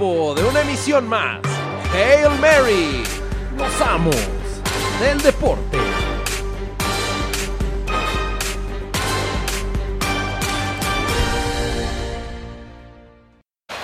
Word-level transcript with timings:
tiempo 0.00 0.34
de 0.34 0.44
una 0.44 0.60
emisión 0.62 1.06
más. 1.06 1.40
Hail 1.92 2.30
Mary, 2.40 3.04
los 3.56 3.80
amos 3.80 4.16
del 4.98 5.20
deporte. 5.20 5.78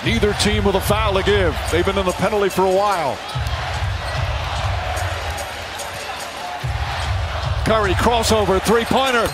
Neither 0.03 0.33
team 0.41 0.63
with 0.63 0.75
a 0.75 0.81
foul 0.81 1.13
to 1.13 1.23
give. 1.23 1.53
They've 1.71 1.85
been 1.85 1.97
in 1.97 2.05
the 2.05 2.13
penalty 2.13 2.49
for 2.49 2.63
a 2.63 2.71
while. 2.71 3.17
Curry 7.65 7.93
crossover, 7.95 8.61
three 8.61 8.85
pointer. 8.85 9.27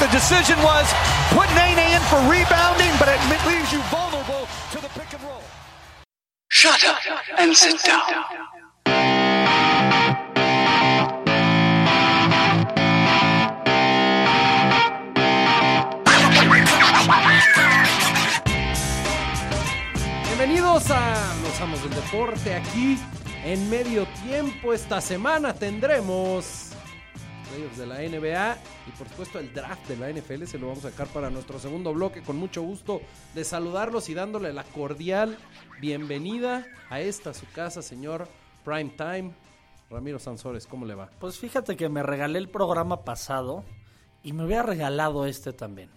The 0.00 0.06
decision 0.08 0.56
was 0.62 0.86
put 1.30 1.48
Nene 1.56 1.94
in 1.94 2.00
for 2.02 2.20
rebounding, 2.30 2.92
but 3.00 3.08
it 3.08 3.18
leaves 3.46 3.72
you 3.72 3.80
vulnerable 3.90 4.46
to 4.70 4.78
the 4.80 4.88
pick 4.94 5.12
and 5.12 5.22
roll. 5.24 5.42
Shut 6.48 6.84
up 6.86 6.98
and 7.36 7.56
sit 7.56 7.82
down. 7.82 8.02
Bienvenidos 20.26 20.90
a 20.92 21.34
Los 21.42 21.60
Amos 21.60 21.82
del 21.82 21.90
Deporte. 21.90 22.54
Aquí 22.54 22.98
en 23.44 23.68
medio 23.68 24.06
tiempo 24.24 24.72
esta 24.72 25.00
semana 25.00 25.52
tendremos 25.54 26.67
playoffs 27.48 27.78
de 27.78 27.86
la 27.86 27.96
NBA 27.96 28.58
y 28.86 28.90
por 28.98 29.08
supuesto 29.08 29.38
el 29.38 29.52
draft 29.52 29.88
de 29.88 29.96
la 29.96 30.10
NFL. 30.10 30.44
Se 30.44 30.58
lo 30.58 30.68
vamos 30.68 30.84
a 30.84 30.90
sacar 30.90 31.08
para 31.08 31.30
nuestro 31.30 31.58
segundo 31.58 31.92
bloque. 31.92 32.22
Con 32.22 32.36
mucho 32.36 32.62
gusto 32.62 33.00
de 33.34 33.44
saludarlos 33.44 34.08
y 34.08 34.14
dándole 34.14 34.52
la 34.52 34.64
cordial 34.64 35.36
bienvenida 35.80 36.66
a 36.90 37.00
esta 37.00 37.34
su 37.34 37.46
casa, 37.52 37.82
señor 37.82 38.28
Prime 38.64 38.92
Time. 38.96 39.32
Ramiro 39.90 40.18
Sansores, 40.18 40.66
¿cómo 40.66 40.84
le 40.84 40.94
va? 40.94 41.10
Pues 41.18 41.38
fíjate 41.38 41.76
que 41.76 41.88
me 41.88 42.02
regalé 42.02 42.38
el 42.38 42.48
programa 42.48 43.04
pasado 43.04 43.64
y 44.22 44.32
me 44.32 44.44
hubiera 44.44 44.62
regalado 44.62 45.24
este 45.26 45.52
también. 45.52 45.90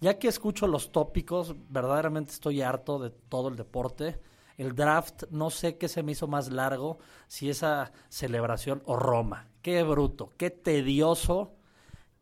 Ya 0.00 0.18
que 0.18 0.28
escucho 0.28 0.66
los 0.66 0.92
tópicos, 0.92 1.54
verdaderamente 1.70 2.32
estoy 2.32 2.62
harto 2.62 2.98
de 2.98 3.10
todo 3.10 3.48
el 3.48 3.56
deporte. 3.56 4.20
El 4.58 4.74
draft, 4.74 5.22
no 5.30 5.50
sé 5.50 5.78
qué 5.78 5.88
se 5.88 6.02
me 6.02 6.12
hizo 6.12 6.26
más 6.26 6.50
largo, 6.50 6.98
si 7.28 7.48
esa 7.48 7.92
celebración 8.08 8.82
o 8.84 8.96
Roma. 8.96 9.48
Qué 9.62 9.84
bruto, 9.84 10.32
qué 10.36 10.50
tedioso, 10.50 11.54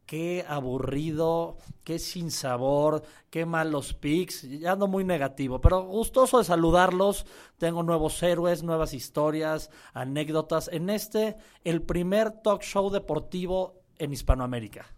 qué 0.05 0.45
aburrido, 0.47 1.57
qué 1.83 1.99
sin 1.99 2.31
sabor, 2.31 3.03
qué 3.31 3.47
malos 3.47 3.95
picks. 3.95 4.43
Ya 4.43 4.73
ando 4.73 4.87
muy 4.87 5.03
negativo, 5.03 5.63
pero 5.63 5.83
gustoso 5.85 6.39
de 6.39 6.45
saludarlos. 6.45 7.25
Tengo 7.57 7.83
nuevos 7.83 8.23
héroes, 8.23 8.63
nuevas 8.63 8.93
historias, 8.93 9.71
anécdotas. 9.95 10.69
En 10.69 10.91
este, 10.91 11.37
el 11.65 11.81
primer 11.81 12.31
talk 12.43 12.63
show 12.63 12.91
deportivo 12.91 13.81
en 13.99 14.13
Hispanoamérica. 14.13 14.95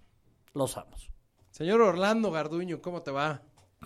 Los 0.54 0.76
amos. 0.76 1.10
Señor 1.52 1.80
Orlando 1.82 2.32
Garduño, 2.32 2.82
¿cómo 2.82 3.02
te 3.02 3.12
va? 3.12 3.42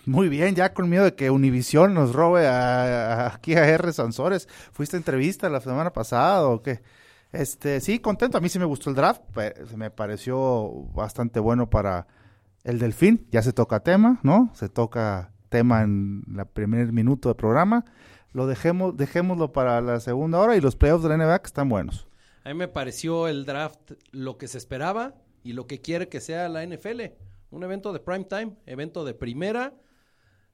Muy 0.06 0.28
bien, 0.28 0.54
ya 0.54 0.72
con 0.74 0.88
miedo 0.88 1.04
de 1.04 1.14
que 1.14 1.30
Univisión 1.30 1.94
nos 1.94 2.12
robe 2.12 2.46
a, 2.48 3.26
a- 3.26 3.34
aquí 3.34 3.54
a 3.54 3.66
R. 3.68 3.92
Sansores. 3.92 4.48
¿Fuiste 4.72 4.96
a 4.96 4.98
entrevista 4.98 5.48
la 5.48 5.60
semana 5.60 5.92
pasada 5.92 6.46
o 6.48 6.62
qué? 6.62 6.82
Este, 7.30 7.80
sí, 7.80 7.98
contento. 7.98 8.36
A 8.36 8.40
mí 8.40 8.48
sí 8.48 8.58
me 8.58 8.64
gustó 8.64 8.90
el 8.90 8.96
draft. 8.96 9.22
Me 9.76 9.90
pareció 9.90 10.70
bastante 10.94 11.40
bueno 11.40 11.70
para 11.70 12.06
el 12.64 12.78
Delfín. 12.78 13.26
Ya 13.30 13.42
se 13.42 13.52
toca 13.52 13.80
tema, 13.80 14.18
¿no? 14.22 14.50
Se 14.54 14.68
toca 14.68 15.32
tema 15.48 15.82
en 15.82 16.24
el 16.36 16.46
primer 16.46 16.92
minuto 16.92 17.28
de 17.28 17.34
programa. 17.34 17.84
Lo 18.32 18.46
dejemos, 18.46 18.96
dejémoslo 18.96 19.52
para 19.52 19.80
la 19.82 20.00
segunda 20.00 20.38
hora 20.40 20.56
y 20.56 20.60
los 20.60 20.74
playoffs 20.76 21.02
de 21.04 21.10
la 21.10 21.16
NBA 21.18 21.38
que 21.40 21.46
están 21.46 21.68
buenos. 21.68 22.06
A 22.44 22.48
mí 22.48 22.54
me 22.54 22.66
pareció 22.68 23.28
el 23.28 23.44
draft 23.44 23.92
lo 24.10 24.36
que 24.36 24.48
se 24.48 24.58
esperaba 24.58 25.14
y 25.44 25.52
lo 25.52 25.66
que 25.66 25.80
quiere 25.80 26.08
que 26.08 26.20
sea 26.20 26.48
la 26.48 26.64
NFL. 26.66 27.00
Un 27.50 27.62
evento 27.62 27.92
de 27.92 28.00
prime 28.00 28.24
time, 28.24 28.56
evento 28.66 29.04
de 29.04 29.14
primera. 29.14 29.74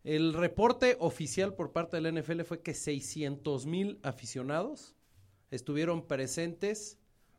El 0.08 0.32
reporte 0.32 0.96
oficial 1.00 1.52
por 1.52 1.72
parte 1.72 1.98
de 1.98 2.00
la 2.00 2.18
NFL 2.18 2.40
fue 2.40 2.62
que 2.62 2.72
600 2.72 3.66
mil 3.66 4.00
aficionados 4.02 4.96
estuvieron 5.50 6.06
presentes 6.06 6.96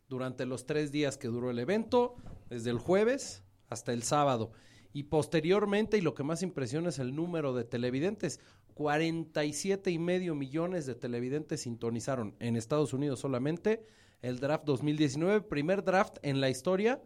durante 0.07 0.46
los 0.46 0.68
tres 0.68 0.91
días 0.91 1.18
que 1.18 1.30
duró 1.30 1.50
el 1.50 1.57
evento, 1.57 2.13
desde 2.47 2.69
el 2.69 2.78
jueves 2.78 3.41
hasta 3.69 3.91
el 3.91 4.03
sábado. 4.03 4.52
Y 4.94 5.06
posteriormente, 5.06 5.97
y 5.97 6.02
lo 6.02 6.13
que 6.13 6.22
más 6.22 6.44
impresiona 6.44 6.90
es 6.90 7.00
el 7.00 7.16
número 7.16 7.56
de 7.56 7.63
televidentes, 7.63 8.40
47 8.75 9.90
y 9.90 9.97
medio 9.97 10.36
millones 10.36 10.86
de 10.86 10.94
televidentes 10.94 11.62
sintonizaron 11.62 12.36
en 12.40 12.56
Estados 12.56 12.94
Unidos 12.94 13.19
solamente 13.19 13.84
el 14.22 14.40
draft 14.40 14.66
2019, 14.66 15.41
primer 15.41 15.84
draft 15.84 16.18
en 16.22 16.40
la 16.40 16.51
historia 16.51 17.01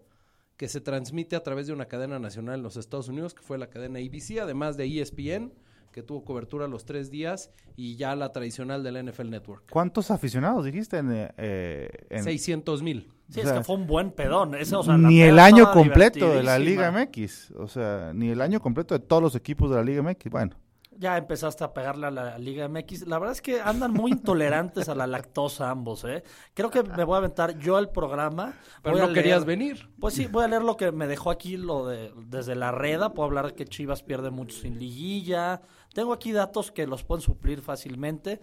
que 0.57 0.67
se 0.67 0.81
transmite 0.81 1.35
a 1.35 1.43
través 1.43 1.67
de 1.67 1.73
una 1.73 1.85
cadena 1.85 2.19
nacional 2.19 2.55
en 2.55 2.63
los 2.63 2.77
Estados 2.77 3.07
Unidos, 3.09 3.33
que 3.33 3.41
fue 3.41 3.57
la 3.57 3.67
cadena 3.67 3.99
ABC, 3.99 4.39
además 4.41 4.77
de 4.77 4.85
ESPN, 4.85 5.51
que 5.91 6.01
tuvo 6.03 6.23
cobertura 6.23 6.67
los 6.67 6.85
tres 6.85 7.11
días, 7.11 7.51
y 7.75 7.95
ya 7.97 8.15
la 8.15 8.31
tradicional 8.31 8.83
de 8.83 8.91
la 8.91 8.99
NFL 9.03 9.29
Network. 9.29 9.63
¿Cuántos 9.69 10.09
aficionados 10.11 10.65
dijiste 10.65 10.97
en, 10.97 11.09
eh, 11.37 11.89
en- 12.09 12.23
600 12.23 12.81
mil. 12.81 13.11
Sí, 13.29 13.39
O 13.39 13.43
es 13.43 13.51
que 13.51 13.63
fue 13.63 13.75
un 13.77 13.87
buen 13.87 14.11
pedón. 14.11 14.53
Ese, 14.55 14.75
o 14.75 14.83
sea, 14.83 14.97
la 14.97 15.07
ni 15.07 15.21
el 15.21 15.39
año 15.39 15.71
completo 15.71 16.29
de 16.33 16.43
la 16.43 16.59
Liga. 16.59 16.91
MX. 16.91 17.51
O 17.57 17.67
sea, 17.67 18.11
ni 18.13 18.29
el 18.29 18.41
año 18.41 18.59
completo 18.59 18.97
de 18.97 19.03
todos 19.05 19.21
los 19.23 19.35
equipos 19.35 19.69
de 19.69 19.77
la 19.77 19.83
Liga 19.83 20.01
MX. 20.03 20.29
Bueno, 20.29 20.55
Ya 21.03 21.17
empezaste 21.17 21.65
a 21.65 21.73
pegarle 21.73 22.07
a 22.07 22.11
la 22.11 22.37
Liga 22.39 22.69
MX. 22.69 23.07
La 23.07 23.19
verdad 23.19 23.33
es 23.33 23.41
que 23.41 23.59
andan 23.59 23.91
muy 23.91 24.11
intolerantes 24.11 24.87
a 24.87 24.95
la 24.95 25.05
lactosa 25.05 25.69
ambos, 25.69 26.05
¿eh? 26.05 26.23
Creo 26.53 26.69
que 26.71 26.81
me 26.81 27.03
voy 27.03 27.15
a 27.15 27.17
aventar 27.17 27.59
yo 27.59 27.75
al 27.75 27.91
programa. 27.91 28.53
Pero 28.81 28.95
Voy 28.95 29.03
a 29.03 29.07
no 29.07 29.13
querías 29.13 29.43
venir. 29.43 29.89
Pues 29.99 30.13
sí, 30.13 30.27
voy 30.27 30.45
a 30.45 30.47
leer 30.47 30.61
lo 30.63 30.77
que 30.77 30.93
me 30.93 31.05
dejó 31.07 31.29
aquí 31.29 31.57
lo 31.57 31.85
de 31.87 32.13
desde 32.27 32.55
la 32.55 32.71
reda. 32.71 33.13
Puedo 33.13 33.27
hablar 33.27 33.53
que 33.53 33.65
Chivas 33.65 34.01
pierde 34.01 34.29
mucho 34.29 34.55
sin 34.57 34.79
liguilla. 34.79 35.61
Tengo 35.93 36.13
aquí 36.13 36.31
datos 36.31 36.71
que 36.71 36.87
los 36.87 37.03
pueden 37.03 37.21
suplir 37.21 37.61
fácilmente. 37.61 38.39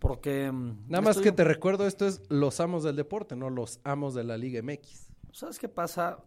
Porque. 0.00 0.50
mm, 0.52 0.88
Nada 0.88 1.00
más 1.02 1.10
estoy- 1.16 1.24
que 1.30 1.32
te 1.32 1.44
recuerdo, 1.44 1.86
esto 1.86 2.06
es 2.08 2.22
los 2.28 2.58
amos 2.58 2.82
del 2.82 2.96
deporte, 2.96 3.36
no 3.36 3.50
los 3.50 3.78
amos 3.84 4.14
de 4.14 4.24
la 4.24 4.36
Liga 4.36 4.60
MX. 4.62 5.12
¿Sabes 5.32 5.60
qué 5.60 5.68
pasa? 5.68 6.18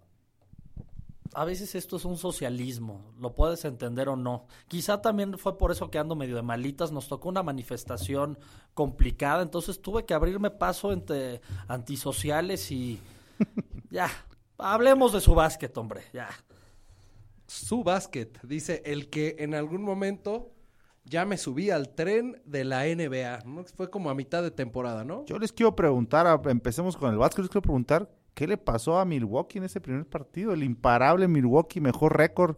A 1.33 1.45
veces 1.45 1.75
esto 1.75 1.97
es 1.97 2.05
un 2.05 2.17
socialismo, 2.17 3.13
lo 3.19 3.33
puedes 3.35 3.63
entender 3.65 4.09
o 4.09 4.15
no. 4.15 4.45
Quizá 4.67 5.01
también 5.01 5.37
fue 5.37 5.57
por 5.57 5.71
eso 5.71 5.89
que 5.91 5.99
ando 5.99 6.15
medio 6.15 6.35
de 6.35 6.41
malitas, 6.41 6.91
nos 6.91 7.07
tocó 7.07 7.29
una 7.29 7.43
manifestación 7.43 8.37
complicada, 8.73 9.43
entonces 9.43 9.81
tuve 9.81 10.05
que 10.05 10.13
abrirme 10.13 10.49
paso 10.51 10.91
entre 10.91 11.41
antisociales 11.67 12.71
y 12.71 12.99
ya, 13.91 14.09
hablemos 14.57 15.13
de 15.13 15.21
su 15.21 15.35
básquet, 15.35 15.75
hombre, 15.77 16.03
ya. 16.13 16.29
Su 17.47 17.83
básquet, 17.83 18.39
dice 18.43 18.81
el 18.85 19.09
que 19.09 19.37
en 19.39 19.53
algún 19.55 19.81
momento 19.83 20.51
ya 21.05 21.23
me 21.25 21.37
subí 21.37 21.69
al 21.69 21.89
tren 21.95 22.41
de 22.45 22.65
la 22.65 22.83
NBA. 22.85 23.43
¿no? 23.45 23.63
Fue 23.63 23.89
como 23.89 24.09
a 24.09 24.15
mitad 24.15 24.43
de 24.43 24.51
temporada, 24.51 25.05
¿no? 25.05 25.23
Yo 25.25 25.39
les 25.39 25.53
quiero 25.53 25.73
preguntar, 25.75 26.27
a- 26.27 26.41
empecemos 26.49 26.97
con 26.97 27.11
el 27.11 27.17
básquet, 27.17 27.43
les 27.43 27.49
quiero 27.49 27.61
preguntar, 27.61 28.09
¿qué 28.37 28.45
le 28.45 28.57
pasó 28.57 28.99
a 28.99 29.05
Milwaukee 29.05 29.57
en 29.57 29.63
ese 29.63 29.81
primer 29.81 30.05
partido? 30.05 30.53
El 30.53 30.63
imparable 30.63 31.27
Milwaukee, 31.27 31.81
mejor 31.81 32.15
récord 32.15 32.55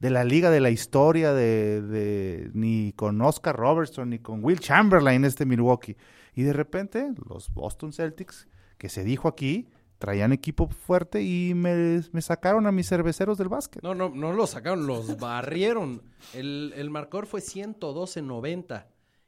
de 0.00 0.08
la 0.08 0.24
liga 0.24 0.50
de 0.50 0.60
la 0.60 0.70
historia, 0.70 1.34
de, 1.34 1.82
de- 1.82 2.50
ni 2.54 2.94
con 2.94 3.20
Oscar 3.20 3.54
Robertson, 3.54 4.08
ni 4.08 4.20
con 4.20 4.42
Will 4.42 4.58
Chamberlain 4.58 5.26
este 5.26 5.44
Milwaukee. 5.44 5.98
Y 6.34 6.44
de 6.44 6.54
repente, 6.54 7.12
los 7.28 7.52
Boston 7.52 7.92
Celtics, 7.92 8.48
que 8.78 8.88
se 8.88 9.04
dijo 9.04 9.28
aquí, 9.28 9.68
traían 9.98 10.32
equipo 10.32 10.68
fuerte 10.68 11.22
y 11.22 11.52
me, 11.54 12.00
me 12.12 12.22
sacaron 12.22 12.66
a 12.66 12.72
mis 12.72 12.88
cerveceros 12.88 13.36
del 13.36 13.48
básquet. 13.50 13.82
No, 13.82 13.94
no, 13.94 14.08
no 14.08 14.32
los 14.32 14.48
sacaron, 14.50 14.86
los 14.86 15.18
barrieron. 15.18 16.00
El, 16.32 16.72
el 16.74 16.88
marcador 16.88 17.26
fue 17.26 17.40
112-90. 17.40 18.86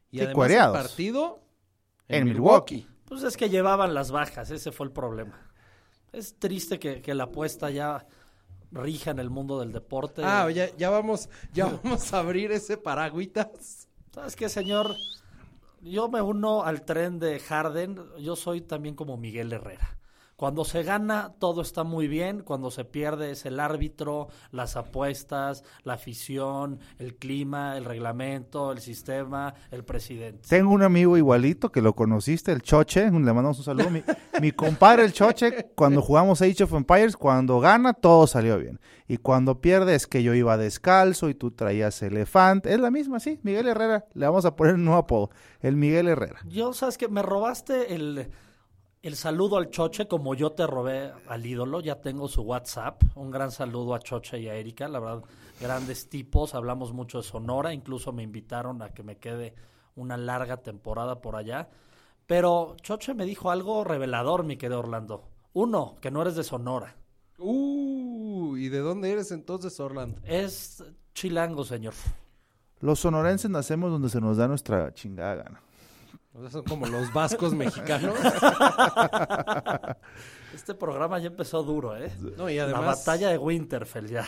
Y 0.09 0.17
Sí, 0.19 0.23
además 0.25 0.35
el 0.51 0.71
partido 0.71 1.43
En 2.07 2.25
Milwaukee. 2.25 2.87
Pues 3.05 3.23
es 3.23 3.37
que 3.37 3.49
llevaban 3.49 3.93
las 3.93 4.09
bajas, 4.11 4.49
ese 4.51 4.71
fue 4.71 4.87
el 4.87 4.93
problema. 4.93 5.50
Es 6.11 6.37
triste 6.37 6.79
que, 6.79 7.01
que 7.01 7.13
la 7.13 7.25
apuesta 7.25 7.69
ya 7.69 8.05
rija 8.71 9.11
en 9.11 9.19
el 9.19 9.29
mundo 9.29 9.59
del 9.59 9.71
deporte. 9.71 10.21
Ah, 10.23 10.49
ya, 10.49 10.75
ya 10.75 10.89
vamos, 10.89 11.29
ya 11.53 11.65
vamos 11.83 12.13
a 12.13 12.19
abrir 12.19 12.51
ese 12.51 12.77
paragüitas. 12.77 13.87
¿Sabes 14.13 14.35
qué, 14.35 14.49
señor? 14.49 14.95
Yo 15.81 16.09
me 16.09 16.21
uno 16.21 16.63
al 16.63 16.83
tren 16.83 17.19
de 17.19 17.39
Harden. 17.39 17.99
Yo 18.19 18.35
soy 18.35 18.61
también 18.61 18.95
como 18.95 19.17
Miguel 19.17 19.51
Herrera. 19.53 19.97
Cuando 20.41 20.65
se 20.65 20.81
gana, 20.81 21.35
todo 21.37 21.61
está 21.61 21.83
muy 21.83 22.07
bien. 22.07 22.41
Cuando 22.41 22.71
se 22.71 22.83
pierde, 22.83 23.29
es 23.29 23.45
el 23.45 23.59
árbitro, 23.59 24.29
las 24.51 24.75
apuestas, 24.75 25.63
la 25.83 25.93
afición, 25.93 26.79
el 26.97 27.13
clima, 27.13 27.77
el 27.77 27.85
reglamento, 27.85 28.71
el 28.71 28.79
sistema, 28.79 29.53
el 29.69 29.83
presidente. 29.83 30.49
Tengo 30.49 30.71
un 30.71 30.81
amigo 30.81 31.15
igualito 31.15 31.71
que 31.71 31.83
lo 31.83 31.93
conociste, 31.93 32.51
el 32.51 32.63
Choche, 32.63 33.03
le 33.03 33.11
mandamos 33.11 33.59
un 33.59 33.65
saludo. 33.65 33.91
Mi, 33.91 34.01
mi 34.41 34.51
compadre, 34.51 35.05
el 35.05 35.13
Choche, 35.13 35.73
cuando 35.75 36.01
jugamos 36.01 36.41
Age 36.41 36.63
of 36.63 36.73
Empires, 36.73 37.15
cuando 37.15 37.59
gana, 37.59 37.93
todo 37.93 38.25
salió 38.25 38.57
bien. 38.57 38.79
Y 39.07 39.17
cuando 39.17 39.61
pierde, 39.61 39.93
es 39.93 40.07
que 40.07 40.23
yo 40.23 40.33
iba 40.33 40.57
descalzo 40.57 41.29
y 41.29 41.35
tú 41.35 41.51
traías 41.51 42.01
elefante. 42.01 42.73
Es 42.73 42.79
la 42.79 42.89
misma, 42.89 43.19
sí. 43.19 43.39
Miguel 43.43 43.67
Herrera, 43.67 44.05
le 44.15 44.25
vamos 44.25 44.45
a 44.45 44.55
poner 44.55 44.73
un 44.73 44.85
nuevo 44.85 45.01
apodo. 45.01 45.29
El 45.59 45.75
Miguel 45.75 46.07
Herrera. 46.07 46.39
Yo, 46.47 46.73
¿sabes 46.73 46.97
que 46.97 47.09
Me 47.09 47.21
robaste 47.21 47.93
el, 47.93 48.31
el 49.03 49.15
saludo 49.15 49.57
al 49.57 49.69
Choche 49.71 50.07
como 50.07 50.35
yo 50.35 50.51
te 50.51 50.67
robé 50.67 51.11
al 51.27 51.45
ídolo. 51.45 51.79
Ya 51.79 52.01
tengo 52.01 52.27
su 52.27 52.41
WhatsApp. 52.43 53.01
Un 53.15 53.31
gran 53.31 53.51
saludo 53.51 53.95
a 53.95 53.99
Choche 53.99 54.39
y 54.39 54.47
a 54.47 54.55
Erika. 54.55 54.87
La 54.87 54.99
verdad, 54.99 55.23
grandes 55.59 56.07
tipos. 56.07 56.53
Hablamos 56.53 56.93
mucho 56.93 57.17
de 57.17 57.23
Sonora. 57.23 57.73
Incluso 57.73 58.11
me 58.11 58.23
invitaron 58.23 58.81
a 58.81 58.89
que 58.89 59.03
me 59.03 59.17
quede 59.17 59.55
una 59.95 60.17
larga 60.17 60.57
temporada 60.57 61.19
por 61.19 61.35
allá. 61.35 61.69
Pero 62.27 62.75
Choche 62.81 63.13
me 63.13 63.25
dijo 63.25 63.49
algo 63.49 63.83
revelador, 63.83 64.43
mi 64.43 64.57
querido 64.57 64.79
Orlando. 64.79 65.27
Uno, 65.53 65.95
que 65.99 66.11
no 66.11 66.21
eres 66.21 66.35
de 66.35 66.43
Sonora. 66.43 66.95
Uh, 67.39 68.55
¿y 68.55 68.69
de 68.69 68.79
dónde 68.79 69.11
eres 69.11 69.31
entonces, 69.31 69.79
Orlando? 69.79 70.21
Es 70.23 70.83
chilango, 71.15 71.65
señor. 71.65 71.95
Los 72.79 72.99
sonorenses 72.99 73.49
nacemos 73.49 73.91
donde 73.91 74.09
se 74.09 74.21
nos 74.21 74.37
da 74.37 74.47
nuestra 74.47 74.93
chingada 74.93 75.35
gana. 75.35 75.61
O 76.33 76.41
sea, 76.41 76.49
son 76.49 76.63
como 76.63 76.87
los 76.87 77.11
vascos 77.13 77.53
mexicanos. 77.53 78.15
Este 80.53 80.75
programa 80.75 81.17
ya 81.19 81.27
empezó 81.27 81.63
duro, 81.63 81.95
¿eh? 81.95 82.11
No, 82.37 82.49
y 82.49 82.57
La 82.57 82.79
batalla 82.79 83.29
de 83.29 83.37
Winterfell 83.37 84.07
ya. 84.07 84.25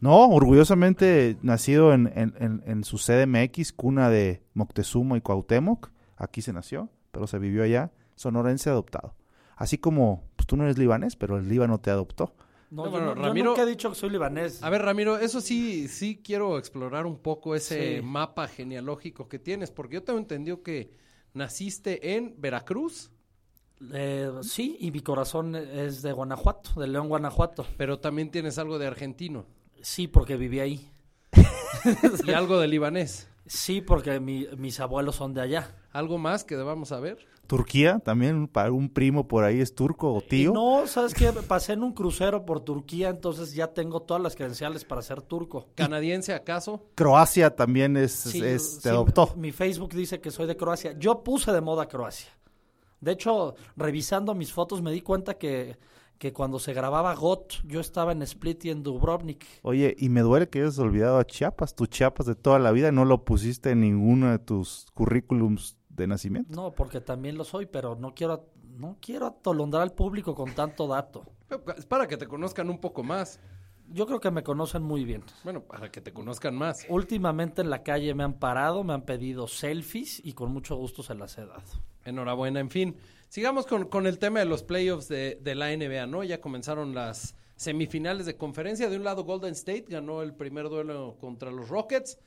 No, 0.00 0.28
orgullosamente 0.28 1.38
nacido 1.42 1.94
en, 1.94 2.12
en, 2.14 2.34
en, 2.38 2.62
en 2.66 2.84
su 2.84 2.98
CDMX, 2.98 3.72
cuna 3.72 4.10
de 4.10 4.42
Moctezuma 4.54 5.16
y 5.16 5.20
Cuauhtémoc. 5.20 5.90
Aquí 6.16 6.42
se 6.42 6.52
nació, 6.52 6.90
pero 7.12 7.26
se 7.26 7.38
vivió 7.38 7.62
allá. 7.62 7.92
Sonorense 8.14 8.68
adoptado. 8.68 9.14
Así 9.56 9.78
como 9.78 10.24
pues, 10.36 10.46
tú 10.46 10.56
no 10.56 10.64
eres 10.64 10.76
libanés, 10.76 11.16
pero 11.16 11.38
el 11.38 11.48
Líbano 11.48 11.78
te 11.78 11.90
adoptó. 11.90 12.34
No, 12.72 12.86
No, 12.86 12.90
yo, 12.92 13.00
no- 13.00 13.14
yo 13.14 13.22
Ramiro- 13.22 13.50
nunca 13.50 13.62
he 13.64 13.66
dicho 13.66 13.90
que 13.90 13.94
soy 13.96 14.08
libanés. 14.10 14.62
A 14.62 14.70
ver, 14.70 14.80
Ramiro, 14.82 15.18
eso 15.18 15.40
sí, 15.42 15.88
sí 15.88 16.20
quiero 16.24 16.56
explorar 16.56 17.04
un 17.04 17.18
poco 17.18 17.54
ese 17.54 17.96
Sí. 17.96 18.02
mapa 18.02 18.48
genealógico 18.48 19.28
que 19.28 19.38
tienes, 19.38 19.70
porque 19.70 19.94
yo 19.94 20.02
tengo 20.02 20.18
entendido 20.18 20.62
que 20.62 20.90
naciste 21.34 22.14
en 22.16 22.34
Veracruz, 22.38 23.10
Eh, 23.92 24.30
sí, 24.42 24.76
y 24.78 24.92
mi 24.92 25.00
corazón 25.00 25.56
es 25.56 26.02
de 26.02 26.12
Guanajuato, 26.12 26.78
de 26.80 26.86
León, 26.86 27.08
Guanajuato. 27.08 27.66
pero 27.76 27.98
también 27.98 28.30
tienes 28.30 28.56
algo 28.58 28.78
de 28.78 28.86
argentino 28.86 29.44
Sí, 29.80 30.06
porque 30.06 30.36
viví 30.36 30.60
ahí. 30.60 30.88
y 32.24 32.30
algo 32.30 32.60
de 32.60 32.68
libanés. 32.68 33.28
Sí, 33.46 33.80
porque 33.80 34.20
mi- 34.20 34.46
mis 34.56 34.78
abuelos 34.78 35.16
son 35.16 35.34
de 35.34 35.40
allá. 35.40 35.74
¿Algo 35.90 36.16
más 36.16 36.44
que 36.44 36.56
debamos 36.56 36.90
saber? 36.90 37.26
Turquía, 37.56 37.98
también 37.98 38.48
para 38.48 38.72
un 38.72 38.88
primo 38.88 39.28
por 39.28 39.44
ahí 39.44 39.60
es 39.60 39.74
turco 39.74 40.12
o 40.14 40.20
tío. 40.22 40.50
Y 40.50 40.54
no, 40.54 40.86
¿sabes 40.86 41.12
qué? 41.12 41.30
Pasé 41.32 41.74
en 41.74 41.82
un 41.82 41.92
crucero 41.92 42.46
por 42.46 42.60
Turquía, 42.60 43.10
entonces 43.10 43.54
ya 43.54 43.68
tengo 43.68 44.00
todas 44.00 44.22
las 44.22 44.34
credenciales 44.36 44.84
para 44.84 45.02
ser 45.02 45.20
turco. 45.22 45.66
¿Canadiense 45.74 46.32
acaso? 46.32 46.86
Croacia 46.94 47.54
también 47.54 47.96
es, 47.96 48.12
Sí, 48.12 48.42
es- 48.42 48.76
te 48.76 48.82
sí, 48.82 48.88
adoptó. 48.88 49.34
Mi 49.36 49.52
Facebook 49.52 49.94
dice 49.94 50.20
que 50.20 50.30
soy 50.30 50.46
de 50.46 50.56
Croacia. 50.56 50.94
Yo 50.98 51.22
puse 51.22 51.52
de 51.52 51.60
moda 51.60 51.86
Croacia. 51.88 52.30
De 53.00 53.12
hecho, 53.12 53.54
revisando 53.76 54.34
mis 54.34 54.52
fotos 54.52 54.80
me 54.80 54.92
di 54.92 55.00
cuenta 55.02 55.34
que, 55.34 55.76
que 56.18 56.32
cuando 56.32 56.58
se 56.60 56.72
grababa 56.72 57.14
GOT, 57.16 57.54
yo 57.64 57.80
estaba 57.80 58.12
en 58.12 58.22
Split 58.22 58.64
y 58.64 58.70
en 58.70 58.82
Dubrovnik. 58.84 59.44
Oye, 59.62 59.94
y 59.98 60.08
me 60.08 60.20
duele 60.20 60.48
que 60.48 60.60
hayas 60.60 60.78
olvidado 60.78 61.18
a 61.18 61.24
Chiapas, 61.26 61.74
tu 61.74 61.86
Chiapas 61.86 62.26
de 62.26 62.36
toda 62.36 62.60
la 62.60 62.70
vida, 62.70 62.92
no 62.92 63.04
lo 63.04 63.24
pusiste 63.24 63.70
en 63.72 63.80
ninguno 63.80 64.30
de 64.30 64.38
tus 64.38 64.86
currículums 64.94 65.76
de 65.94 66.06
nacimiento. 66.06 66.54
No, 66.54 66.72
porque 66.72 67.00
también 67.00 67.36
lo 67.36 67.44
soy, 67.44 67.66
pero 67.66 67.96
no 67.96 68.14
quiero, 68.14 68.48
no 68.78 68.96
quiero 69.00 69.26
atolondrar 69.26 69.82
al 69.82 69.92
público 69.92 70.34
con 70.34 70.54
tanto 70.54 70.86
dato. 70.86 71.24
Es 71.76 71.86
para 71.86 72.06
que 72.06 72.16
te 72.16 72.26
conozcan 72.26 72.70
un 72.70 72.78
poco 72.78 73.02
más. 73.02 73.40
Yo 73.88 74.06
creo 74.06 74.20
que 74.20 74.30
me 74.30 74.42
conocen 74.42 74.82
muy 74.82 75.04
bien. 75.04 75.22
Bueno, 75.44 75.62
para 75.62 75.90
que 75.90 76.00
te 76.00 76.12
conozcan 76.12 76.54
más. 76.54 76.86
Últimamente 76.88 77.60
en 77.60 77.68
la 77.68 77.82
calle 77.82 78.14
me 78.14 78.24
han 78.24 78.34
parado, 78.34 78.84
me 78.84 78.94
han 78.94 79.02
pedido 79.02 79.48
selfies 79.48 80.24
y 80.24 80.32
con 80.32 80.50
mucho 80.50 80.76
gusto 80.76 81.02
se 81.02 81.14
las 81.14 81.36
he 81.36 81.44
dado. 81.44 81.62
Enhorabuena, 82.04 82.60
en 82.60 82.70
fin. 82.70 82.96
Sigamos 83.28 83.66
con, 83.66 83.86
con 83.88 84.06
el 84.06 84.18
tema 84.18 84.38
de 84.38 84.46
los 84.46 84.62
playoffs 84.62 85.08
de, 85.08 85.38
de 85.42 85.54
la 85.54 85.76
NBA, 85.76 86.06
¿no? 86.06 86.24
Ya 86.24 86.40
comenzaron 86.40 86.94
las 86.94 87.34
semifinales 87.56 88.24
de 88.24 88.36
conferencia. 88.36 88.88
De 88.88 88.96
un 88.96 89.04
lado, 89.04 89.24
Golden 89.24 89.52
State 89.52 89.86
ganó 89.88 90.22
el 90.22 90.34
primer 90.34 90.68
duelo 90.68 91.16
contra 91.20 91.50
los 91.50 91.68
Rockets. 91.68 92.18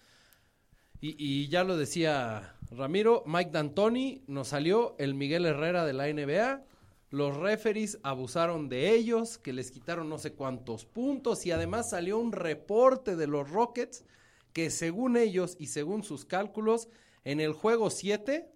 Y, 1.07 1.47
ya 1.49 1.63
lo 1.63 1.77
decía 1.77 2.55
Ramiro, 2.71 3.21
Mike 3.27 3.51
D'Antoni 3.51 4.23
nos 4.25 4.47
salió 4.47 4.95
el 4.97 5.13
Miguel 5.13 5.45
Herrera 5.45 5.85
de 5.85 5.93
la 5.93 6.11
NBA. 6.11 6.63
Los 7.11 7.37
referees 7.37 7.99
abusaron 8.01 8.69
de 8.69 8.89
ellos, 8.95 9.37
que 9.37 9.53
les 9.53 9.69
quitaron 9.69 10.09
no 10.09 10.17
sé 10.17 10.33
cuántos 10.33 10.85
puntos. 10.85 11.45
Y 11.45 11.51
además 11.51 11.91
salió 11.91 12.17
un 12.17 12.31
reporte 12.31 13.15
de 13.15 13.27
los 13.27 13.51
Rockets 13.51 14.03
que 14.51 14.71
según 14.71 15.15
ellos 15.15 15.55
y 15.59 15.67
según 15.67 16.03
sus 16.03 16.25
cálculos, 16.25 16.87
en 17.23 17.39
el 17.39 17.53
juego 17.53 17.91
7 17.91 18.49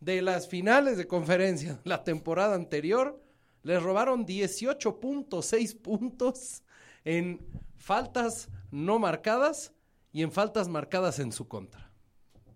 de 0.00 0.22
las 0.22 0.48
finales 0.48 0.96
de 0.96 1.06
conferencia 1.06 1.80
la 1.84 2.02
temporada 2.02 2.56
anterior, 2.56 3.22
les 3.62 3.80
robaron 3.80 4.26
18.6 4.26 5.80
puntos 5.80 6.64
en 7.04 7.46
faltas 7.76 8.48
no 8.72 8.98
marcadas 8.98 9.73
y 10.14 10.22
en 10.22 10.32
faltas 10.32 10.68
marcadas 10.68 11.18
en 11.18 11.30
su 11.32 11.46
contra. 11.48 11.90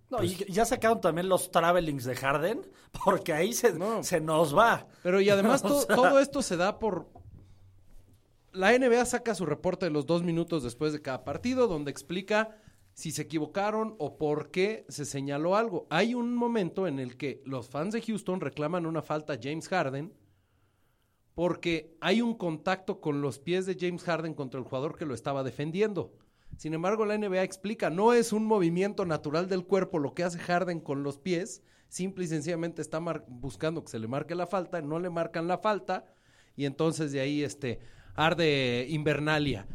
No, 0.09 0.23
y 0.25 0.37
ya 0.51 0.65
sacaron 0.65 1.03
también 1.03 1.29
los 1.29 1.51
travelings 1.51 2.05
de 2.05 2.17
Harden, 2.17 2.63
porque 3.05 3.35
ahí 3.35 3.53
se, 3.53 3.75
No. 3.75 4.03
se 4.03 4.21
nos 4.23 4.57
va. 4.57 4.87
Pero 5.03 5.21
y 5.21 5.29
además 5.29 5.61
to- 5.63 5.85
todo 5.87 6.19
esto 6.21 6.41
se 6.41 6.57
da 6.57 6.79
por... 6.79 7.11
La 8.53 8.73
NBA 8.79 9.05
saca 9.05 9.35
su 9.35 9.45
reporte 9.45 9.85
de 9.87 9.91
los 9.91 10.07
dos 10.07 10.23
minutos 10.23 10.63
después 10.63 10.95
de 10.95 11.03
cada 11.03 11.25
partido, 11.25 11.69
donde 11.69 11.91
explica 11.91 12.57
si 12.95 13.13
se 13.13 13.23
equivocaron 13.23 13.95
o 13.99 14.17
por 14.17 14.51
qué 14.51 14.87
se 14.89 15.05
señaló 15.05 15.55
algo. 15.55 15.87
Hay 15.91 16.15
un 16.15 16.35
momento 16.35 16.87
en 16.87 16.99
el 16.99 17.17
que 17.19 17.43
los 17.45 17.69
fans 17.69 17.93
de 17.93 18.01
Houston 18.01 18.41
reclaman 18.41 18.87
una 18.87 19.03
falta 19.03 19.35
a 19.35 19.39
James 19.41 19.69
Harden 19.69 20.13
porque 21.35 21.97
hay 22.01 22.21
un 22.23 22.35
contacto 22.35 23.01
con 23.01 23.21
los 23.21 23.39
pies 23.39 23.67
de 23.67 23.77
James 23.79 24.03
Harden 24.03 24.35
contra 24.35 24.59
el 24.59 24.65
jugador 24.67 24.97
que 24.97 25.07
lo 25.07 25.15
estaba 25.15 25.45
defendiendo. 25.45 26.13
Sin 26.59 26.75
embargo, 26.75 27.07
la 27.07 27.17
NBA 27.17 27.43
explica, 27.45 27.89
no 27.89 28.13
es 28.13 28.33
un 28.33 28.45
movimiento 28.45 29.07
natural 29.07 29.49
del 29.49 29.65
cuerpo 29.65 29.99
lo 29.99 30.13
que 30.13 30.25
hace 30.25 30.39
Harden 30.39 30.81
con 30.81 31.03
los 31.05 31.17
pies, 31.19 31.63
simple 31.89 32.25
y 32.25 32.29
sencillamente 32.29 32.83
está 32.83 32.99
buscando 33.29 33.83
que 33.83 33.91
se 33.91 33.99
le 33.99 34.09
marque 34.09 34.35
la 34.35 34.47
falta, 34.47 34.83
no 34.83 34.99
le 34.99 35.09
marcan 35.09 35.47
la 35.49 35.59
falta 35.59 36.05
y 36.57 36.67
entonces 36.67 37.13
de 37.13 37.21
ahí 37.21 37.43
este 37.45 37.79
arde 38.17 38.87
Invernalia. 38.91 39.67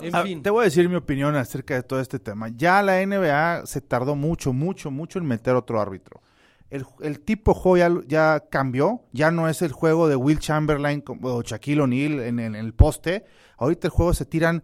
En 0.00 0.14
Ah, 0.14 0.22
fin, 0.22 0.42
Te 0.42 0.48
voy 0.50 0.62
a 0.62 0.64
decir 0.64 0.88
mi 0.88 0.94
opinión 0.96 1.36
acerca 1.36 1.74
de 1.74 1.82
todo 1.82 2.00
este 2.00 2.18
tema. 2.18 2.48
Ya 2.56 2.82
la 2.82 3.04
NBA 3.04 3.66
se 3.66 3.80
tardó 3.82 4.16
mucho, 4.16 4.52
mucho, 4.54 4.90
mucho 4.90 5.18
en 5.18 5.26
meter 5.26 5.54
otro 5.54 5.80
árbitro. 5.80 6.22
El, 6.70 6.86
el 7.00 7.20
tipo 7.20 7.52
juego 7.52 7.76
ya, 7.76 7.90
ya 8.06 8.44
cambió, 8.50 9.02
ya 9.12 9.30
no 9.30 9.48
es 9.48 9.60
el 9.60 9.72
juego 9.72 10.08
de 10.08 10.16
Will 10.16 10.38
Chamberlain 10.38 11.04
o 11.22 11.42
Shaquille 11.42 11.82
O'Neal 11.82 12.20
en, 12.20 12.38
en 12.40 12.54
el 12.54 12.72
poste. 12.72 13.24
Ahorita 13.58 13.88
el 13.88 13.90
juego 13.90 14.14
se 14.14 14.24
tiran 14.24 14.62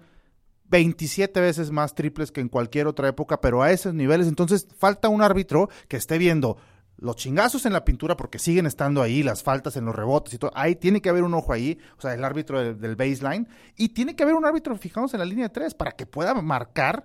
27 0.68 1.40
veces 1.40 1.70
más 1.70 1.94
triples 1.94 2.32
que 2.32 2.40
en 2.40 2.48
cualquier 2.48 2.86
otra 2.86 3.08
época, 3.08 3.40
pero 3.40 3.62
a 3.62 3.70
esos 3.70 3.94
niveles. 3.94 4.26
Entonces 4.26 4.66
falta 4.78 5.08
un 5.08 5.22
árbitro 5.22 5.68
que 5.88 5.96
esté 5.96 6.18
viendo 6.18 6.56
los 6.96 7.16
chingazos 7.16 7.66
en 7.66 7.72
la 7.72 7.84
pintura 7.84 8.16
porque 8.16 8.38
siguen 8.38 8.66
estando 8.66 9.02
ahí, 9.02 9.22
las 9.22 9.42
faltas 9.42 9.76
en 9.76 9.84
los 9.84 9.94
rebotes 9.94 10.32
y 10.34 10.38
todo. 10.38 10.52
Ahí 10.54 10.76
tiene 10.76 11.02
que 11.02 11.08
haber 11.10 11.24
un 11.24 11.34
ojo 11.34 11.52
ahí, 11.52 11.78
o 11.98 12.00
sea, 12.00 12.14
el 12.14 12.24
árbitro 12.24 12.74
del, 12.74 12.96
baseline. 12.96 13.48
Y 13.76 13.90
tiene 13.90 14.14
que 14.16 14.22
haber 14.22 14.34
un 14.36 14.44
árbitro 14.46 14.76
fijados 14.76 15.12
en 15.12 15.20
la 15.20 15.26
línea 15.26 15.46
de 15.46 15.50
tres 15.54 15.74
para 15.74 15.92
que 15.92 16.06
pueda 16.06 16.34
marcar 16.34 17.04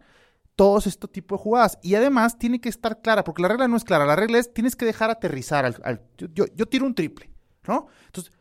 todos 0.55 0.87
este 0.87 1.07
tipo 1.07 1.35
de 1.35 1.41
jugadas. 1.41 1.77
Y 1.81 1.95
además 1.95 2.37
tiene 2.37 2.61
que 2.61 2.69
estar 2.69 3.01
clara, 3.01 3.23
porque 3.23 3.41
la 3.41 3.47
regla 3.47 3.67
no 3.67 3.77
es 3.77 3.83
clara. 3.83 4.05
La 4.05 4.15
regla 4.15 4.37
es 4.37 4.53
tienes 4.53 4.75
que 4.75 4.85
dejar 4.85 5.09
aterrizar 5.09 5.65
al. 5.65 5.75
al- 5.83 6.01
yo, 6.17 6.27
yo- 6.33 6.45
yo 6.55 6.65
tiro 6.67 6.85
un 6.85 6.93
triple, 6.95 7.29
¿no? 7.67 7.87
Entonces, 8.05 8.31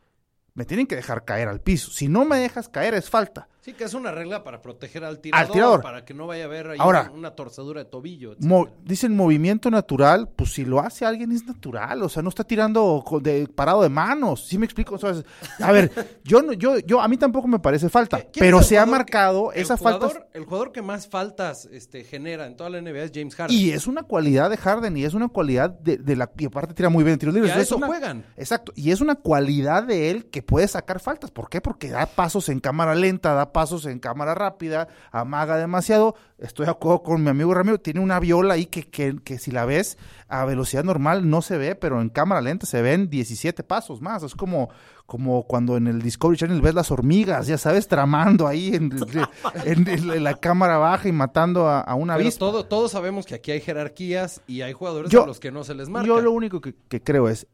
me 0.55 0.65
tienen 0.65 0.87
que 0.87 0.97
dejar 0.97 1.25
caer 1.25 1.49
al 1.49 1.61
piso. 1.61 1.91
Si 1.91 2.09
no 2.09 2.25
me 2.25 2.37
dejas 2.39 2.69
caer, 2.69 2.95
es 2.95 3.09
falta. 3.09 3.49
Sí, 3.69 3.75
que 3.75 3.85
es 3.85 3.95
una 3.95 4.11
regla 4.11 4.45
para 4.45 4.63
proteger 4.63 5.05
al 5.05 5.19
tirador, 5.21 5.53
tirador. 5.53 5.83
para 5.83 6.05
que 6.05 6.15
no 6.15 6.27
vaya 6.27 6.45
a 6.45 6.47
haber 6.47 6.71
ahí 6.71 6.79
Ahora, 6.81 7.03
una, 7.03 7.13
una 7.13 7.31
torcedura 7.33 7.85
de 7.85 7.91
tobillo. 7.91 8.35
Mo- 8.41 8.69
dicen 8.83 9.15
movimiento 9.15 9.71
natural, 9.71 10.29
pues 10.35 10.53
si 10.55 10.65
lo 10.65 10.81
hace 10.81 11.05
alguien 11.05 11.33
es 11.33 11.45
natural, 11.47 12.03
o 12.03 12.09
sea, 12.09 12.23
no 12.23 12.31
está 12.31 12.45
tirando 12.45 13.05
de, 13.23 13.47
parado 13.47 13.83
de 13.83 13.91
manos, 13.91 14.47
¿sí 14.47 14.57
me 14.57 14.65
explico? 14.65 14.95
O 14.95 14.99
sea, 14.99 15.11
es- 15.11 15.25
a 15.61 15.71
ver, 15.73 15.91
yo, 16.25 16.41
no- 16.41 16.55
yo, 16.55 16.79
yo, 16.79 17.01
a 17.03 17.09
mí 17.09 17.19
tampoco 17.19 17.47
me 17.47 17.59
parece 17.59 17.89
falta, 17.91 18.19
¿Quién 18.21 18.31
pero 18.39 18.63
se 18.63 18.79
ha 18.79 18.85
que- 18.87 18.91
marcado 18.91 19.53
el 19.53 19.61
esa 19.63 19.77
falta 19.77 20.09
El 20.33 20.45
jugador 20.45 20.73
que 20.73 20.81
más 20.81 21.07
faltas 21.07 21.67
este, 21.71 22.05
genera 22.05 22.47
en 22.47 22.57
toda 22.57 22.71
la 22.71 22.79
NBA 22.81 23.03
es 23.05 23.13
James 23.15 23.35
Harden. 23.35 23.55
y 23.55 23.71
es 23.73 23.87
una 23.87 24.03
cualidad 24.05 24.49
de 24.49 24.57
Harden 24.57 24.97
y 24.97 25.05
es 25.05 25.13
una 25.13 25.29
cualidad 25.29 25.69
de, 25.71 25.99
de 25.99 26.17
la 26.17 26.31
y 26.39 26.47
aparte 26.47 26.73
tira 26.73 26.89
muy 26.89 27.05
bien 27.05 27.15
en 27.15 27.19
tiros 27.19 27.35
libres. 27.35 27.53
Y 27.53 27.59
a 27.59 27.61
es 27.61 27.67
eso 27.69 27.77
una- 27.77 27.87
juegan. 27.89 28.25
Exacto, 28.39 28.73
y 28.75 28.93
es 28.93 29.03
una 29.03 29.17
cualidad 29.17 29.83
de 29.83 30.11
él 30.11 30.27
que 30.31 30.43
puede 30.43 30.67
sacar 30.69 31.01
faltas. 31.01 31.31
¿Por 31.31 31.51
qué? 31.51 31.61
Porque 31.61 31.91
da 31.91 32.07
pasos 32.07 32.49
en 32.49 32.61
cámara 32.61 32.95
lenta, 32.95 33.35
da 33.35 33.53
pasos 33.53 33.58
en 33.85 33.99
cámara 33.99 34.35
rápida, 34.35 34.88
amaga 35.11 35.57
demasiado. 35.57 36.15
Estoy 36.38 36.67
de 36.67 36.71
acuerdo 36.73 37.03
con 37.03 37.23
mi 37.23 37.31
amigo 37.31 37.53
Ramiro, 37.53 37.79
tiene 37.81 37.99
una 38.00 38.21
viola 38.21 38.55
ahí 38.55 38.67
que, 38.67 38.88
que, 38.88 39.17
que 39.25 39.38
si 39.38 39.50
la 39.50 39.65
ves 39.65 39.99
a 40.29 40.45
velocidad 40.45 40.85
normal 40.85 41.29
no 41.29 41.43
se 41.43 41.59
ve, 41.59 41.75
pero 41.75 42.00
en 42.00 42.09
cámara 42.11 42.41
lenta 42.41 42.65
se 42.67 42.81
ven 42.83 43.11
17 43.11 43.65
pasos 43.65 44.00
más. 44.00 44.23
Es 44.23 44.35
como, 44.37 44.69
como 45.07 45.45
cuando 45.49 45.77
en 45.77 45.88
el 45.88 46.00
Discovery 46.00 46.38
Channel 46.38 46.61
ves 46.61 46.75
las 46.75 46.91
hormigas, 46.93 47.47
ya 47.49 47.59
sabes, 47.59 47.88
tramando 47.88 48.47
ahí 48.47 48.75
en, 48.75 48.93
en- 49.65 49.88
en- 49.88 50.11
en 50.11 50.25
la 50.25 50.35
cámara 50.35 50.79
baja 50.79 51.09
y 51.09 51.12
matando 51.12 51.67
a, 51.69 51.81
a 51.81 51.95
una 51.97 52.15
avispa. 52.15 52.38
todo, 52.38 52.65
todos 52.67 52.93
sabemos 52.93 53.27
que 53.27 53.35
aquí 53.35 53.50
hay 53.50 53.61
jerarquías 53.61 54.41
y 54.47 54.61
hay 54.62 54.73
jugadores 54.73 55.11
Yo- 55.11 55.25
a 55.25 55.27
los 55.27 55.41
que 55.41 55.50
no 55.50 55.65
se 55.65 55.75
les 55.75 55.88
marca. 55.88 56.07
Yo 56.07 56.21
lo 56.21 56.31
único 56.31 56.61
que, 56.61 56.75
que 56.88 57.03
creo 57.03 57.29
es, 57.29 57.49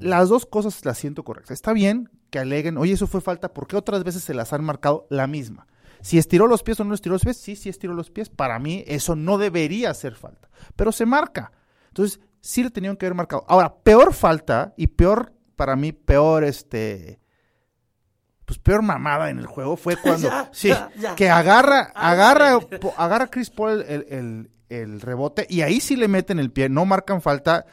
las 0.00 0.28
dos 0.28 0.46
cosas 0.46 0.84
las 0.84 0.98
siento 0.98 1.24
correctas. 1.24 1.52
Está 1.52 1.72
bien 1.72 2.10
que 2.30 2.38
aleguen, 2.38 2.76
oye, 2.78 2.92
eso 2.92 3.06
fue 3.06 3.20
falta, 3.20 3.52
porque 3.54 3.76
otras 3.76 4.04
veces 4.04 4.22
se 4.22 4.34
las 4.34 4.52
han 4.52 4.64
marcado 4.64 5.06
la 5.10 5.26
misma. 5.26 5.66
Si 6.00 6.18
estiró 6.18 6.46
los 6.46 6.62
pies 6.62 6.78
o 6.80 6.84
no 6.84 6.94
estiró 6.94 7.14
los 7.14 7.22
pies, 7.24 7.36
sí, 7.38 7.56
sí 7.56 7.68
estiró 7.68 7.94
los 7.94 8.10
pies. 8.10 8.28
Para 8.28 8.58
mí 8.58 8.84
eso 8.86 9.16
no 9.16 9.38
debería 9.38 9.92
ser 9.94 10.14
falta, 10.14 10.48
pero 10.76 10.92
se 10.92 11.06
marca. 11.06 11.52
Entonces, 11.88 12.20
sí 12.40 12.62
le 12.62 12.70
tenían 12.70 12.96
que 12.96 13.06
haber 13.06 13.16
marcado. 13.16 13.44
Ahora, 13.48 13.74
peor 13.82 14.14
falta 14.14 14.74
y 14.76 14.86
peor, 14.88 15.32
para 15.56 15.74
mí, 15.76 15.92
peor 15.92 16.44
este... 16.44 17.20
Pues 18.44 18.58
peor 18.58 18.82
mamada 18.82 19.28
en 19.30 19.38
el 19.38 19.46
juego 19.46 19.76
fue 19.76 19.96
cuando... 20.02 20.28
Ya, 20.28 20.48
sí, 20.52 20.68
ya, 20.68 20.90
ya. 20.98 21.14
que 21.16 21.28
agarra, 21.30 21.92
agarra, 21.94 22.60
po- 22.60 22.94
agarra 22.96 23.24
a 23.24 23.30
Chris 23.30 23.50
Paul 23.50 23.84
el, 23.86 24.06
el- 24.08 24.50
el 24.68 25.00
rebote 25.00 25.46
y 25.48 25.62
ahí 25.62 25.80
sí 25.80 25.96
le 25.96 26.08
meten 26.08 26.38
el 26.38 26.50
pie, 26.52 26.68
no 26.68 26.84
marcan 26.84 27.22
falta. 27.22 27.64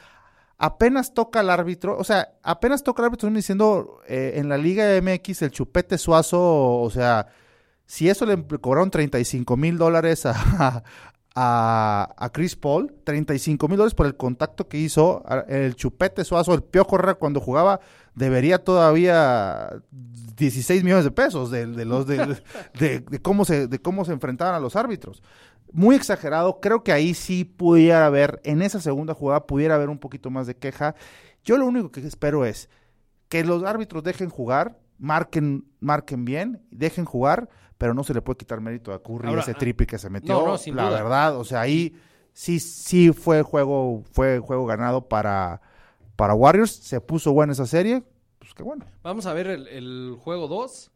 Apenas 0.57 1.13
toca 1.13 1.41
el 1.41 1.49
árbitro, 1.49 1.97
o 1.97 2.03
sea, 2.05 2.29
apenas 2.41 2.83
toca 2.83 3.01
el 3.01 3.07
árbitro, 3.07 3.29
diciendo 3.29 3.99
eh, 4.07 4.33
en 4.35 4.47
la 4.47 4.57
Liga 4.57 4.85
MX 5.01 5.41
el 5.41 5.51
chupete 5.51 5.97
suazo, 5.97 6.79
o 6.81 6.89
sea, 6.89 7.27
si 7.85 8.07
eso 8.09 8.25
le 8.25 8.41
cobraron 8.61 8.89
35 8.89 9.57
mil 9.57 9.77
dólares 9.77 10.25
a, 10.25 10.83
a, 11.35 12.13
a 12.17 12.29
Chris 12.31 12.55
Paul, 12.55 12.93
35 13.03 13.67
mil 13.67 13.77
dólares 13.77 13.93
por 13.95 14.05
el 14.05 14.15
contacto 14.15 14.69
que 14.69 14.77
hizo, 14.77 15.23
el 15.49 15.75
chupete 15.75 16.23
suazo, 16.23 16.53
el 16.53 16.63
Piojo 16.63 16.95
Herrera 16.95 17.15
cuando 17.15 17.41
jugaba, 17.41 17.81
debería 18.13 18.63
todavía 18.63 19.69
16 20.37 20.83
millones 20.85 21.03
de 21.03 21.11
pesos 21.11 21.51
de, 21.51 21.65
de 21.67 21.83
los 21.85 22.07
de- 22.07 22.39
de 22.79 23.21
cómo 23.21 23.43
se 23.43 23.67
de 23.67 23.79
cómo 23.79 24.05
se 24.05 24.13
enfrentaban 24.13 24.55
a 24.55 24.59
los 24.61 24.77
árbitros. 24.77 25.21
Muy 25.75 25.97
exagerado, 25.97 26.61
creo 26.61 26.85
que 26.85 26.93
ahí 26.93 27.13
sí 27.13 27.43
pudiera 27.43 28.05
haber, 28.05 28.39
en 28.45 28.61
esa 28.61 28.79
segunda 28.79 29.13
jugada 29.13 29.45
pudiera 29.45 29.75
haber 29.75 29.89
un 29.89 29.99
poquito 29.99 30.29
más 30.29 30.47
de 30.47 30.55
queja. 30.55 30.95
Yo 31.43 31.57
lo 31.57 31.65
único 31.65 31.91
que 31.91 31.99
espero 31.99 32.45
es 32.45 32.69
que 33.27 33.43
los 33.43 33.61
árbitros 33.63 34.01
dejen 34.01 34.29
jugar, 34.29 34.79
marquen, 34.97 35.65
marquen 35.81 36.23
bien, 36.23 36.65
dejen 36.71 37.03
jugar, 37.03 37.49
pero 37.77 37.93
no 37.93 38.05
se 38.05 38.13
le 38.13 38.21
puede 38.21 38.37
quitar 38.37 38.61
mérito 38.61 38.93
a 38.93 39.03
Curry 39.03 39.27
Ahora, 39.27 39.41
ese 39.41 39.51
ah, 39.51 39.57
triple 39.57 39.85
que 39.85 39.97
se 39.97 40.09
metió. 40.09 40.39
no, 40.39 40.47
no, 40.47 40.57
sin 40.57 40.77
la 40.77 40.87
duda. 40.87 41.03
verdad, 41.03 41.37
o 41.37 41.43
sea, 41.43 41.59
ahí 41.59 41.93
sí, 42.31 42.61
sí 42.61 43.11
fue 43.11 43.41
juego, 43.41 44.01
fue 44.13 44.39
juego 44.39 44.65
ganado 44.65 45.09
para, 45.09 45.59
para 46.15 46.35
Warriors. 46.35 46.71
Se 46.71 47.01
puso 47.01 47.33
buena 47.33 47.51
esa 47.51 47.65
serie, 47.65 48.01
pues 48.39 48.53
qué 48.53 48.63
bueno. 48.63 48.85
Vamos 49.03 49.25
a 49.25 49.33
ver 49.33 49.47
el, 49.47 49.67
el 49.67 50.15
juego 50.21 50.47
2. 50.47 50.91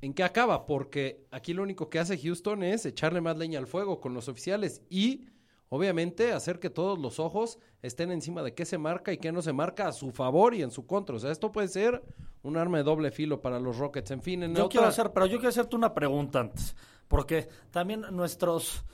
¿En 0.00 0.14
qué 0.14 0.22
acaba? 0.24 0.66
Porque 0.66 1.26
aquí 1.30 1.52
lo 1.52 1.62
único 1.62 1.90
que 1.90 1.98
hace 1.98 2.18
Houston 2.18 2.62
es 2.62 2.86
echarle 2.86 3.20
más 3.20 3.36
leña 3.36 3.58
al 3.58 3.66
fuego 3.66 4.00
con 4.00 4.14
los 4.14 4.28
oficiales 4.28 4.82
y 4.88 5.26
obviamente 5.68 6.32
hacer 6.32 6.58
que 6.58 6.70
todos 6.70 6.98
los 6.98 7.18
ojos 7.20 7.58
estén 7.82 8.10
encima 8.10 8.42
de 8.42 8.54
qué 8.54 8.64
se 8.64 8.78
marca 8.78 9.12
y 9.12 9.18
qué 9.18 9.30
no 9.30 9.42
se 9.42 9.52
marca 9.52 9.88
a 9.88 9.92
su 9.92 10.10
favor 10.10 10.54
y 10.54 10.62
en 10.62 10.70
su 10.70 10.86
contra. 10.86 11.16
O 11.16 11.18
sea, 11.18 11.30
esto 11.30 11.52
puede 11.52 11.68
ser 11.68 12.02
un 12.42 12.56
arma 12.56 12.78
de 12.78 12.84
doble 12.84 13.10
filo 13.10 13.40
para 13.42 13.60
los 13.60 13.76
Rockets. 13.78 14.10
En 14.10 14.22
fin, 14.22 14.42
en 14.42 14.54
Yo 14.54 14.64
otra- 14.64 14.68
quiero 14.70 14.86
hacer, 14.86 15.12
pero 15.12 15.26
yo 15.26 15.36
quiero 15.36 15.50
hacerte 15.50 15.76
una 15.76 15.92
pregunta 15.94 16.40
antes, 16.40 16.74
porque 17.06 17.46
también 17.70 18.00
nuestros, 18.12 18.84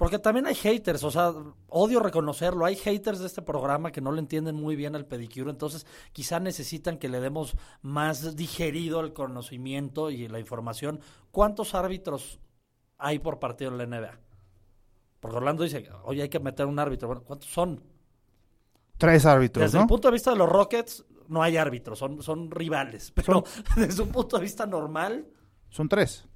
porque 0.00 0.18
también 0.18 0.46
hay 0.46 0.54
haters, 0.54 1.04
o 1.04 1.10
sea, 1.10 1.30
odio 1.68 2.00
reconocerlo, 2.00 2.64
hay 2.64 2.74
haters 2.74 3.18
de 3.18 3.26
este 3.26 3.42
programa 3.42 3.92
que 3.92 4.00
no 4.00 4.12
le 4.12 4.20
entienden 4.20 4.54
muy 4.56 4.74
bien 4.74 4.96
al 4.96 5.04
pedicure, 5.04 5.50
entonces 5.50 5.84
quizá 6.14 6.40
necesitan 6.40 6.96
que 6.96 7.10
le 7.10 7.20
demos 7.20 7.54
más 7.82 8.34
digerido 8.34 9.00
el 9.00 9.12
conocimiento 9.12 10.10
y 10.10 10.26
la 10.26 10.40
información. 10.40 11.00
¿Cuántos 11.30 11.74
árbitros 11.74 12.40
hay 12.96 13.18
por 13.18 13.40
partido 13.40 13.72
en 13.72 13.76
la 13.76 13.84
NBA? 13.84 14.18
Porque 15.20 15.36
Orlando 15.36 15.64
dice, 15.64 15.86
oye, 16.04 16.22
hay 16.22 16.30
que 16.30 16.40
meter 16.40 16.64
un 16.64 16.78
árbitro. 16.78 17.06
Bueno, 17.06 17.22
¿cuántos 17.22 17.50
son? 17.50 17.82
Tres 18.96 19.26
árbitros, 19.26 19.64
Desde 19.66 19.76
¿no? 19.76 19.82
el 19.82 19.88
punto 19.88 20.08
de 20.08 20.12
vista 20.12 20.30
de 20.30 20.38
los 20.38 20.48
Rockets, 20.48 21.04
no 21.28 21.42
hay 21.42 21.58
árbitros, 21.58 21.98
son, 21.98 22.22
son 22.22 22.50
rivales. 22.50 23.12
Pero 23.14 23.44
desde 23.76 24.02
un 24.02 24.08
punto 24.08 24.38
de 24.38 24.44
vista 24.44 24.64
normal, 24.64 25.28
Son 25.68 25.90
tres. 25.90 26.26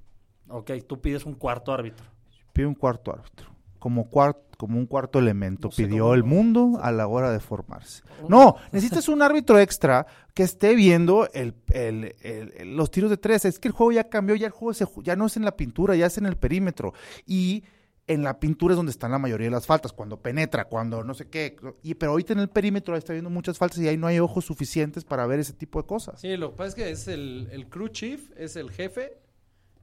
ok, 0.49 0.69
tú 0.87 1.01
pides 1.01 1.25
un 1.25 1.33
cuarto 1.33 1.73
árbitro. 1.73 2.05
Pide 2.53 2.67
un 2.67 2.75
cuarto 2.75 3.11
árbitro. 3.11 3.54
Como, 3.85 4.09
como 4.09 4.79
un 4.79 4.87
cuarto 4.87 5.19
elemento 5.19 5.67
No 5.67 5.71
sé 5.71 5.83
pidió 5.83 6.05
cómo- 6.05 6.13
el 6.15 6.23
mundo 6.23 6.79
a 6.81 6.91
la 6.91 7.05
hora 7.05 7.29
de 7.31 7.39
formarse. 7.39 8.01
No, 8.27 8.55
necesitas 8.71 9.07
un 9.09 9.21
árbitro 9.21 9.59
extra 9.59 10.07
que 10.33 10.41
esté 10.41 10.73
viendo 10.73 11.29
el, 11.33 11.53
el- 11.71 12.15
el- 12.21 12.51
el- 12.57 12.75
los 12.75 12.89
tiros 12.89 13.11
de 13.11 13.17
tres. 13.17 13.45
Es 13.45 13.59
que 13.59 13.67
el 13.67 13.73
juego 13.75 13.91
ya 13.91 14.05
cambió, 14.09 14.35
ya 14.35 14.47
el 14.47 14.51
juego 14.53 14.73
se 14.73 14.87
ya 15.03 15.15
no 15.15 15.27
es 15.27 15.37
en 15.37 15.45
la 15.45 15.55
pintura, 15.55 15.95
ya 15.95 16.07
es 16.07 16.17
en 16.17 16.25
el 16.25 16.35
perímetro. 16.35 16.93
Y 17.27 17.63
en 18.07 18.23
la 18.23 18.39
pintura 18.39 18.73
es 18.73 18.77
donde 18.77 18.91
están 18.91 19.11
la 19.11 19.19
mayoría 19.19 19.45
de 19.47 19.51
las 19.51 19.67
faltas, 19.67 19.93
cuando 19.93 20.17
penetra, 20.19 20.65
cuando 20.65 21.03
no 21.03 21.13
sé 21.13 21.29
qué. 21.29 21.55
Y, 21.83 21.93
pero 21.93 22.13
ahorita 22.13 22.33
en 22.33 22.39
el 22.39 22.49
perímetro 22.49 22.95
ahí 22.95 22.99
está 22.99 23.13
viendo 23.13 23.29
muchas 23.29 23.59
faltas 23.59 23.77
y 23.79 23.87
ahí 23.87 23.97
no 23.97 24.07
hay 24.07 24.17
ojos 24.17 24.45
suficientes 24.45 25.03
para 25.05 25.27
ver 25.27 25.39
ese 25.39 25.53
tipo 25.53 25.79
de 25.79 25.87
cosas. 25.87 26.19
Sí, 26.21 26.35
lo 26.37 26.49
que 26.51 26.57
pasa 26.57 26.69
es 26.69 26.75
que 26.75 26.89
es 26.89 27.07
el, 27.07 27.49
el 27.51 27.67
crew 27.69 27.89
chief, 27.89 28.31
es 28.35 28.55
el 28.55 28.71
jefe 28.71 29.19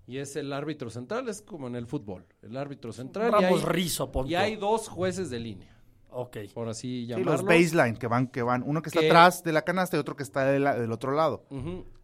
y 0.07 0.19
es 0.19 0.37
el 0.37 0.53
árbitro 0.53 0.91
central, 0.91 1.29
es 1.29 1.43
como 1.43 1.67
en 1.69 1.77
el 1.77 1.87
fútbol. 1.87 2.25
El 2.43 2.57
árbitro 2.57 2.93
central 2.93 3.31
y 3.33 3.35
hay, 3.37 3.43
Ramos 3.45 3.65
Rizo, 3.65 4.11
punto. 4.11 4.31
y 4.31 4.35
hay 4.35 4.57
dos 4.57 4.89
jueces 4.89 5.31
de 5.31 5.39
línea, 5.39 5.77
Ok. 6.11 6.39
por 6.55 6.69
así 6.69 7.03
Sí, 7.03 7.07
llamarlo. 7.07 7.33
los 7.33 7.45
baseline 7.45 7.97
que 7.97 8.07
van, 8.07 8.27
que 8.27 8.43
van, 8.43 8.63
uno 8.67 8.83
que 8.83 8.89
está 8.89 9.01
Que- 9.01 9.07
atrás 9.09 9.43
de 9.45 9.53
la 9.53 9.63
canasta 9.63 9.97
y 9.97 10.01
otro 10.01 10.17
que 10.17 10.23
está 10.23 10.45
de 10.45 10.59
la- 10.59 10.79
del 10.79 10.93
otro 10.93 11.13
lado. 11.13 11.45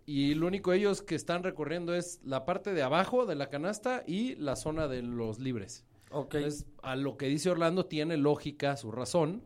Y 0.07 0.35
lo 0.35 0.47
único 0.47 0.73
ellos 0.73 1.03
que 1.03 1.15
están 1.15 1.43
recorriendo 1.43 1.95
es 1.95 2.21
la 2.25 2.47
parte 2.47 2.73
de 2.73 2.83
abajo 2.83 3.27
de 3.27 3.35
la 3.35 3.51
canasta 3.51 4.05
y 4.07 4.37
la 4.37 4.57
zona 4.57 4.89
de 4.89 5.03
los 5.03 5.39
libres. 5.39 5.85
Ok. 6.11 6.37
Entonces, 6.37 6.67
a 6.83 6.97
lo 6.97 7.19
que 7.19 7.27
dice 7.27 7.51
Orlando 7.51 7.85
tiene 7.85 8.17
lógica 8.17 8.77
su 8.79 8.91
razón, 8.91 9.43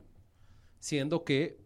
siendo 0.78 1.25
que 1.25 1.59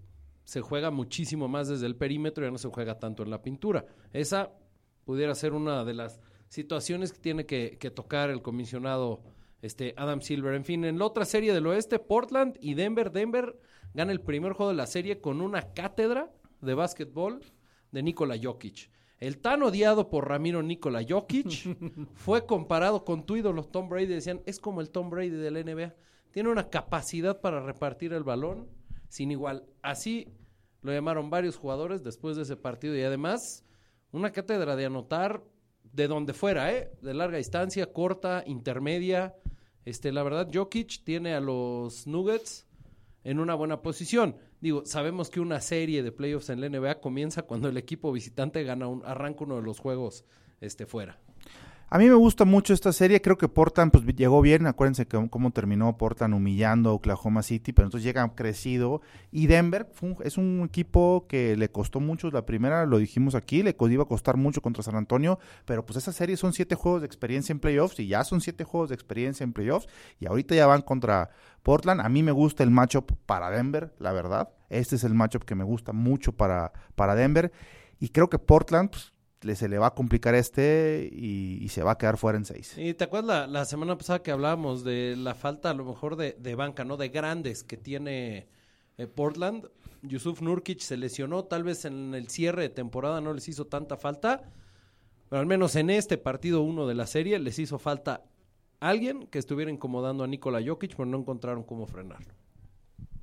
se 0.44 0.60
juega 0.60 0.90
muchísimo 0.90 1.48
más 1.48 1.68
desde 1.68 1.86
el 1.86 1.96
perímetro 1.96 2.44
y 2.44 2.46
ya 2.46 2.52
no 2.52 2.58
se 2.58 2.68
juega 2.68 2.98
tanto 2.98 3.22
en 3.22 3.30
la 3.30 3.42
pintura. 3.42 3.84
Esa 4.12 4.52
pudiera 5.04 5.34
ser 5.34 5.52
una 5.52 5.84
de 5.84 5.92
las 5.94 6.20
situaciones 6.48 7.12
que 7.12 7.18
tiene 7.18 7.46
que, 7.46 7.76
que 7.78 7.90
tocar 7.90 8.30
el 8.30 8.42
comisionado 8.42 9.22
este, 9.62 9.94
Adam 9.96 10.20
Silver. 10.20 10.54
En 10.54 10.64
fin, 10.64 10.84
en 10.84 10.98
la 10.98 11.06
otra 11.06 11.24
serie 11.24 11.52
del 11.52 11.66
oeste, 11.66 11.98
Portland 11.98 12.56
y 12.60 12.74
Denver. 12.74 13.10
Denver 13.12 13.58
gana 13.94 14.12
el 14.12 14.20
primer 14.20 14.52
juego 14.52 14.70
de 14.70 14.76
la 14.76 14.86
serie 14.86 15.20
con 15.20 15.40
una 15.40 15.72
cátedra 15.72 16.30
de 16.60 16.74
básquetbol 16.74 17.40
de 17.92 18.02
Nikola 18.02 18.36
Jokic. 18.40 18.90
El 19.18 19.38
tan 19.38 19.62
odiado 19.62 20.10
por 20.10 20.28
Ramiro 20.28 20.62
Nikola 20.62 21.04
Jokic 21.06 21.76
fue 22.14 22.44
comparado 22.44 23.04
con 23.04 23.24
tu 23.24 23.36
ídolo 23.36 23.64
Tom 23.64 23.88
Brady. 23.88 24.06
Decían, 24.06 24.42
es 24.46 24.60
como 24.60 24.80
el 24.80 24.90
Tom 24.90 25.10
Brady 25.10 25.30
de 25.30 25.50
la 25.50 25.62
NBA. 25.62 25.94
Tiene 26.32 26.50
una 26.50 26.68
capacidad 26.68 27.40
para 27.40 27.60
repartir 27.60 28.12
el 28.12 28.24
balón 28.24 28.68
sin 29.08 29.30
igual. 29.30 29.64
Así 29.80 30.28
lo 30.82 30.92
llamaron 30.92 31.30
varios 31.30 31.56
jugadores 31.56 32.04
después 32.04 32.36
de 32.36 32.42
ese 32.42 32.56
partido 32.56 32.94
y 32.94 33.02
además 33.02 33.64
una 34.12 34.30
cátedra 34.32 34.76
de 34.76 34.84
anotar 34.84 35.42
de 35.96 36.08
donde 36.08 36.34
fuera, 36.34 36.72
¿eh? 36.72 36.92
De 37.00 37.14
larga 37.14 37.38
distancia, 37.38 37.90
corta, 37.92 38.44
intermedia. 38.46 39.34
Este, 39.86 40.12
la 40.12 40.22
verdad, 40.22 40.48
Jokic 40.52 41.02
tiene 41.04 41.34
a 41.34 41.40
los 41.40 42.06
Nuggets 42.06 42.66
en 43.24 43.40
una 43.40 43.54
buena 43.54 43.80
posición. 43.80 44.36
Digo, 44.60 44.84
sabemos 44.84 45.30
que 45.30 45.40
una 45.40 45.60
serie 45.60 46.02
de 46.02 46.12
playoffs 46.12 46.50
en 46.50 46.60
la 46.60 46.68
NBA 46.68 47.00
comienza 47.00 47.42
cuando 47.42 47.68
el 47.68 47.78
equipo 47.78 48.12
visitante 48.12 48.62
gana 48.62 48.88
un, 48.88 49.02
arranca 49.06 49.44
uno 49.44 49.56
de 49.56 49.62
los 49.62 49.78
juegos 49.78 50.26
este, 50.60 50.84
fuera. 50.84 51.18
A 51.88 51.98
mí 51.98 52.08
me 52.08 52.14
gusta 52.14 52.44
mucho 52.44 52.74
esta 52.74 52.92
serie, 52.92 53.22
creo 53.22 53.38
que 53.38 53.46
Portland 53.46 53.92
pues 53.92 54.04
llegó 54.16 54.42
bien, 54.42 54.66
acuérdense 54.66 55.06
cómo 55.06 55.52
terminó 55.52 55.96
Portland 55.96 56.34
humillando 56.34 56.90
a 56.90 56.94
Oklahoma 56.94 57.44
City, 57.44 57.72
pero 57.72 57.86
entonces 57.86 58.04
llega 58.04 58.28
crecido 58.34 59.02
y 59.30 59.46
Denver 59.46 59.88
es 60.24 60.36
un 60.36 60.62
equipo 60.64 61.26
que 61.28 61.56
le 61.56 61.70
costó 61.70 62.00
mucho, 62.00 62.28
la 62.32 62.44
primera 62.44 62.86
lo 62.86 62.98
dijimos 62.98 63.36
aquí, 63.36 63.62
le 63.62 63.76
iba 63.78 64.02
a 64.02 64.08
costar 64.08 64.36
mucho 64.36 64.62
contra 64.62 64.82
San 64.82 64.96
Antonio, 64.96 65.38
pero 65.64 65.86
pues 65.86 65.98
esa 65.98 66.12
serie 66.12 66.36
son 66.36 66.52
siete 66.52 66.74
juegos 66.74 67.02
de 67.02 67.06
experiencia 67.06 67.52
en 67.52 67.60
playoffs 67.60 68.00
y 68.00 68.08
ya 68.08 68.24
son 68.24 68.40
siete 68.40 68.64
juegos 68.64 68.88
de 68.88 68.96
experiencia 68.96 69.44
en 69.44 69.52
playoffs 69.52 69.86
y 70.18 70.26
ahorita 70.26 70.56
ya 70.56 70.66
van 70.66 70.82
contra 70.82 71.30
Portland, 71.62 72.00
a 72.00 72.08
mí 72.08 72.24
me 72.24 72.32
gusta 72.32 72.64
el 72.64 72.72
matchup 72.72 73.12
para 73.26 73.48
Denver, 73.50 73.94
la 74.00 74.10
verdad, 74.10 74.48
este 74.70 74.96
es 74.96 75.04
el 75.04 75.14
matchup 75.14 75.44
que 75.44 75.54
me 75.54 75.62
gusta 75.62 75.92
mucho 75.92 76.32
para, 76.32 76.72
para 76.96 77.14
Denver 77.14 77.52
y 78.00 78.08
creo 78.08 78.28
que 78.28 78.40
Portland 78.40 78.90
pues, 78.90 79.12
se 79.54 79.68
le 79.68 79.78
va 79.78 79.88
a 79.88 79.94
complicar 79.94 80.34
este 80.34 81.08
y, 81.12 81.58
y 81.62 81.68
se 81.68 81.82
va 81.82 81.92
a 81.92 81.98
quedar 81.98 82.16
fuera 82.16 82.38
en 82.38 82.44
seis. 82.44 82.74
Y 82.76 82.94
te 82.94 83.04
acuerdas 83.04 83.26
la, 83.26 83.46
la 83.46 83.64
semana 83.64 83.96
pasada 83.96 84.22
que 84.22 84.30
hablábamos 84.30 84.82
de 84.84 85.14
la 85.16 85.34
falta 85.34 85.70
a 85.70 85.74
lo 85.74 85.84
mejor 85.84 86.16
de, 86.16 86.36
de 86.38 86.54
banca, 86.54 86.84
¿no? 86.84 86.96
De 86.96 87.08
grandes 87.10 87.62
que 87.62 87.76
tiene 87.76 88.48
eh, 88.98 89.06
Portland. 89.06 89.68
Yusuf 90.02 90.40
Nurkic 90.40 90.80
se 90.80 90.96
lesionó, 90.96 91.44
tal 91.44 91.64
vez 91.64 91.84
en 91.84 92.14
el 92.14 92.28
cierre 92.28 92.62
de 92.62 92.68
temporada 92.68 93.20
no 93.20 93.32
les 93.32 93.48
hizo 93.48 93.66
tanta 93.66 93.96
falta, 93.96 94.52
pero 95.28 95.40
al 95.40 95.46
menos 95.46 95.74
en 95.76 95.90
este 95.90 96.16
partido 96.18 96.62
uno 96.62 96.86
de 96.86 96.94
la 96.94 97.06
serie 97.06 97.38
les 97.38 97.58
hizo 97.58 97.78
falta 97.78 98.24
alguien 98.78 99.26
que 99.26 99.38
estuviera 99.38 99.70
incomodando 99.70 100.22
a 100.22 100.26
Nikola 100.26 100.60
Jokic, 100.64 100.92
pero 100.96 101.06
no 101.06 101.18
encontraron 101.18 101.64
cómo 101.64 101.86
frenarlo. 101.86 102.34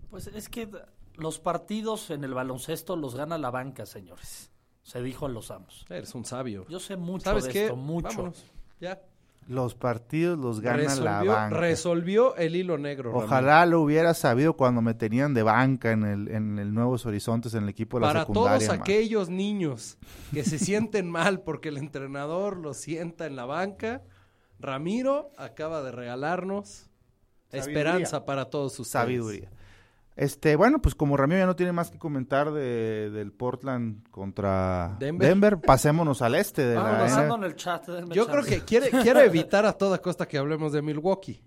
Pues 0.10 0.28
es 0.28 0.50
que 0.50 0.68
los 1.16 1.40
partidos 1.40 2.10
en 2.10 2.24
el 2.24 2.34
baloncesto 2.34 2.96
los 2.96 3.16
gana 3.16 3.38
la 3.38 3.52
banca, 3.52 3.86
señores. 3.86 4.52
Se 4.84 5.02
dijo 5.02 5.26
en 5.28 5.34
los 5.34 5.50
amos. 5.52 5.86
Eres 5.90 6.14
un 6.14 6.26
sabio. 6.26 6.66
Yo 6.70 6.80
sé 6.80 6.96
mucho 6.98 7.24
¿Sabes 7.24 7.46
de 7.46 7.52
qué? 7.52 7.64
esto, 7.66 7.76
mucho. 7.76 8.10
Vámonos. 8.10 8.46
Ya. 8.80 9.02
Los 9.48 9.76
partidos 9.76 10.40
los 10.40 10.62
gana 10.62 10.84
la 10.84 11.20
Resolvió, 11.20 11.32
banca. 11.34 11.58
resolvió 11.58 12.36
el 12.38 12.56
hilo 12.56 12.78
negro. 12.78 13.12
Ramiro. 13.12 13.26
Ojalá 13.26 13.66
lo 13.66 13.82
hubiera 13.82 14.14
sabido 14.14 14.56
cuando 14.56 14.82
me 14.82 14.94
tenían 14.94 15.34
de 15.34 15.44
banca 15.44 15.92
en 15.92 16.04
el, 16.06 16.28
en 16.30 16.60
el 16.60 16.74
Nuevos 16.74 17.06
Horizontes, 17.06 17.54
en 17.54 17.64
el 17.64 17.70
equipo 17.70 17.98
de 17.98 18.02
la 18.02 18.08
Para 18.08 18.20
secundaria. 18.22 18.58
todos 18.60 18.70
man. 18.70 18.80
aquellos 18.82 19.30
niños 19.30 19.98
que 20.34 20.44
se 20.46 20.58
sienten 20.60 21.10
mal 21.10 21.42
porque 21.42 21.70
el 21.70 21.78
entrenador 21.78 22.56
los 22.58 22.78
sienta 22.78 23.26
en 23.26 23.36
la 23.36 23.44
banca, 23.46 24.02
Ramiro 24.60 25.32
acaba 25.38 25.82
de 25.84 25.92
regalarnos 25.92 26.90
Sabiduría. 27.50 27.60
esperanza 27.80 28.26
para 28.26 28.46
todos 28.50 28.74
ustedes. 28.80 28.92
Sabiduría. 28.92 29.52
Este, 30.16 30.56
bueno, 30.56 30.80
pues 30.82 30.94
como 30.96 31.18
Ramiro 31.18 31.40
ya 31.40 31.46
no 31.46 31.56
tiene 31.56 31.72
más 31.72 31.90
que 31.90 31.98
comentar 31.98 32.52
de, 32.52 33.10
del 33.10 33.32
Portland 33.32 34.08
contra 34.12 34.96
Denver. 35.00 35.28
Denver, 35.28 35.62
pasémonos 35.62 36.22
al 36.22 36.36
este 36.36 36.66
de 36.66 36.76
Vámonos, 36.76 37.12
la 37.12 37.36
en 37.36 37.44
el 37.44 37.56
chat. 37.56 37.88
denme 37.88 38.14
Yo 38.14 38.28
creo 38.28 38.44
que 38.44 38.62
quiere, 38.62 38.90
quiere 38.90 39.24
evitar 39.26 39.66
a 39.66 39.74
toda 39.74 39.98
costa 40.00 40.28
que 40.28 40.38
hablemos 40.38 40.72
de 40.72 40.82
Milwaukee. 40.82 41.42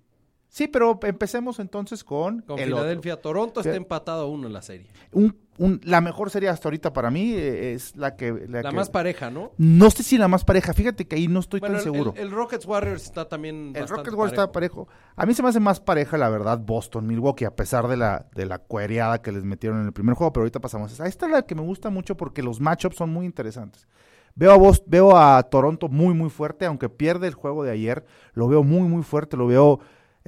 Sí, 0.56 0.68
pero 0.68 0.98
empecemos 1.02 1.58
entonces 1.58 2.02
con, 2.02 2.40
Con 2.40 2.58
el 2.58 2.72
otro. 2.72 2.78
Filadelfia, 2.84 3.20
Toronto 3.20 3.60
está 3.60 3.74
empatado 3.74 4.22
a 4.22 4.26
uno 4.26 4.46
en 4.46 4.54
la 4.54 4.62
serie. 4.62 4.86
Un, 5.12 5.36
un- 5.58 5.82
la 5.84 6.00
mejor 6.00 6.30
serie 6.30 6.48
hasta 6.48 6.66
ahorita 6.68 6.94
para 6.94 7.10
mí 7.10 7.34
eh, 7.34 7.74
es 7.74 7.94
la 7.94 8.16
que... 8.16 8.32
La, 8.48 8.62
La 8.62 8.70
que- 8.70 8.76
más 8.76 8.88
pareja, 8.88 9.28
¿no? 9.30 9.52
No 9.58 9.90
sé 9.90 10.02
si 10.02 10.16
la 10.16 10.28
más 10.28 10.46
pareja, 10.46 10.72
fíjate 10.72 11.06
que 11.06 11.16
ahí 11.16 11.28
no 11.28 11.40
estoy 11.40 11.60
Bueno, 11.60 11.74
tan 11.76 11.86
el, 11.86 11.92
seguro. 11.92 12.14
el- 12.16 12.22
el 12.22 12.30
Rockets 12.30 12.64
Warriors 12.64 13.02
está 13.04 13.28
también 13.28 13.72
El 13.76 13.86
Rockets 13.86 14.14
Warriors 14.14 14.32
está 14.32 14.50
parejo. 14.50 14.88
A 15.14 15.26
mí 15.26 15.34
se 15.34 15.42
me 15.42 15.50
hace 15.50 15.60
más 15.60 15.78
pareja, 15.78 16.16
la 16.16 16.30
verdad, 16.30 16.58
Boston, 16.58 17.06
Milwaukee, 17.06 17.44
a 17.44 17.54
pesar 17.54 17.86
de 17.86 17.98
la, 17.98 18.24
de 18.34 18.46
la 18.46 18.56
cuereada 18.58 19.20
que 19.20 19.32
les 19.32 19.44
metieron 19.44 19.80
en 19.80 19.86
el 19.88 19.92
primer 19.92 20.14
juego, 20.14 20.32
pero 20.32 20.44
ahorita 20.44 20.60
pasamos. 20.60 20.98
a 20.98 21.06
Esta 21.06 21.26
es 21.26 21.32
la 21.32 21.42
que 21.42 21.54
me 21.54 21.60
gusta 21.60 21.90
mucho 21.90 22.16
porque 22.16 22.42
los 22.42 22.60
matchups 22.60 22.96
son 22.96 23.10
muy 23.10 23.26
interesantes. 23.26 23.86
Veo 24.38 24.52
a, 24.52 24.56
Boston, 24.56 24.86
veo 24.90 25.16
a 25.16 25.42
Toronto 25.44 25.88
muy, 25.88 26.14
muy 26.14 26.28
fuerte, 26.30 26.64
aunque 26.66 26.88
pierde 26.90 27.26
el 27.26 27.34
juego 27.34 27.62
de 27.64 27.72
ayer, 27.72 28.04
lo 28.34 28.48
veo 28.48 28.62
muy, 28.62 28.88
muy 28.88 29.02
fuerte, 29.02 29.34
lo 29.36 29.46
veo 29.46 29.80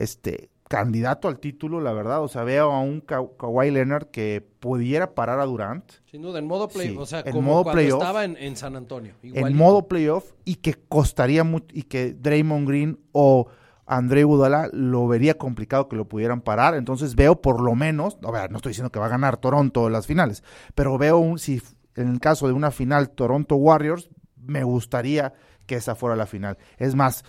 este 0.03 0.51
candidato 0.69 1.29
al 1.29 1.39
título, 1.39 1.81
la 1.81 1.93
verdad. 1.93 2.23
O 2.23 2.29
sea, 2.29 2.45
veo 2.45 2.73
a 2.73 2.81
un 2.81 3.01
Ka- 3.01 3.23
Kawhi 3.39 3.71
Leonard 3.71 4.09
que 4.11 4.47
pudiera 4.61 5.15
parar 5.15 5.41
a 5.41 5.47
Durant 5.47 5.91
Sin 6.11 6.21
duda, 6.23 6.39
en 6.39 6.47
modo 6.47 6.69
play, 6.69 6.91
Sí, 6.91 6.97
o 6.99 7.07
sea, 7.07 7.21
en 7.21 7.33
como 7.33 7.51
modo 7.53 7.63
cuando 7.65 7.81
playoff. 7.81 8.03
estaba 8.03 8.25
en, 8.25 8.37
en 8.37 8.57
San 8.57 8.77
Antonio. 8.77 9.15
en 9.23 9.57
modo 9.57 9.89
playoff 9.89 10.33
y 10.45 10.57
que 10.57 10.75
costaría 10.75 11.43
mucho 11.45 11.67
y 11.73 11.85
que 11.85 12.13
Draymond 12.13 12.69
Green 12.69 12.99
o 13.13 13.47
André 13.87 14.25
Budala 14.25 14.69
lo 14.75 15.09
vería 15.09 15.39
complicado 15.39 15.89
que 15.89 15.97
lo 15.97 16.07
pudieran 16.07 16.43
parar. 16.43 16.75
Entonces 16.75 17.15
veo 17.17 17.41
por 17.41 17.63
lo 17.63 17.75
menos, 17.75 18.19
a 18.23 18.31
ver, 18.31 18.51
no 18.51 18.59
estoy 18.59 18.71
diciendo 18.71 18.93
que 18.93 18.99
va 19.01 19.07
a 19.07 19.11
ganar 19.11 19.39
Toronto 19.39 19.89
las 19.89 20.07
finales, 20.07 20.45
pero 20.75 20.99
veo 20.99 21.17
un, 21.17 21.39
si 21.39 21.63
en 21.97 22.09
el 22.09 22.21
caso 22.21 22.47
de 22.47 22.53
una 22.53 22.71
final 22.71 23.09
Toronto 23.09 23.57
Warriors, 23.57 24.11
me 24.37 24.63
gustaría 24.65 25.33
que 25.67 25.77
esa 25.77 25.95
fuera 25.95 26.15
la 26.17 26.27
final. 26.27 26.59
Es 26.77 26.95
más, 26.95 27.25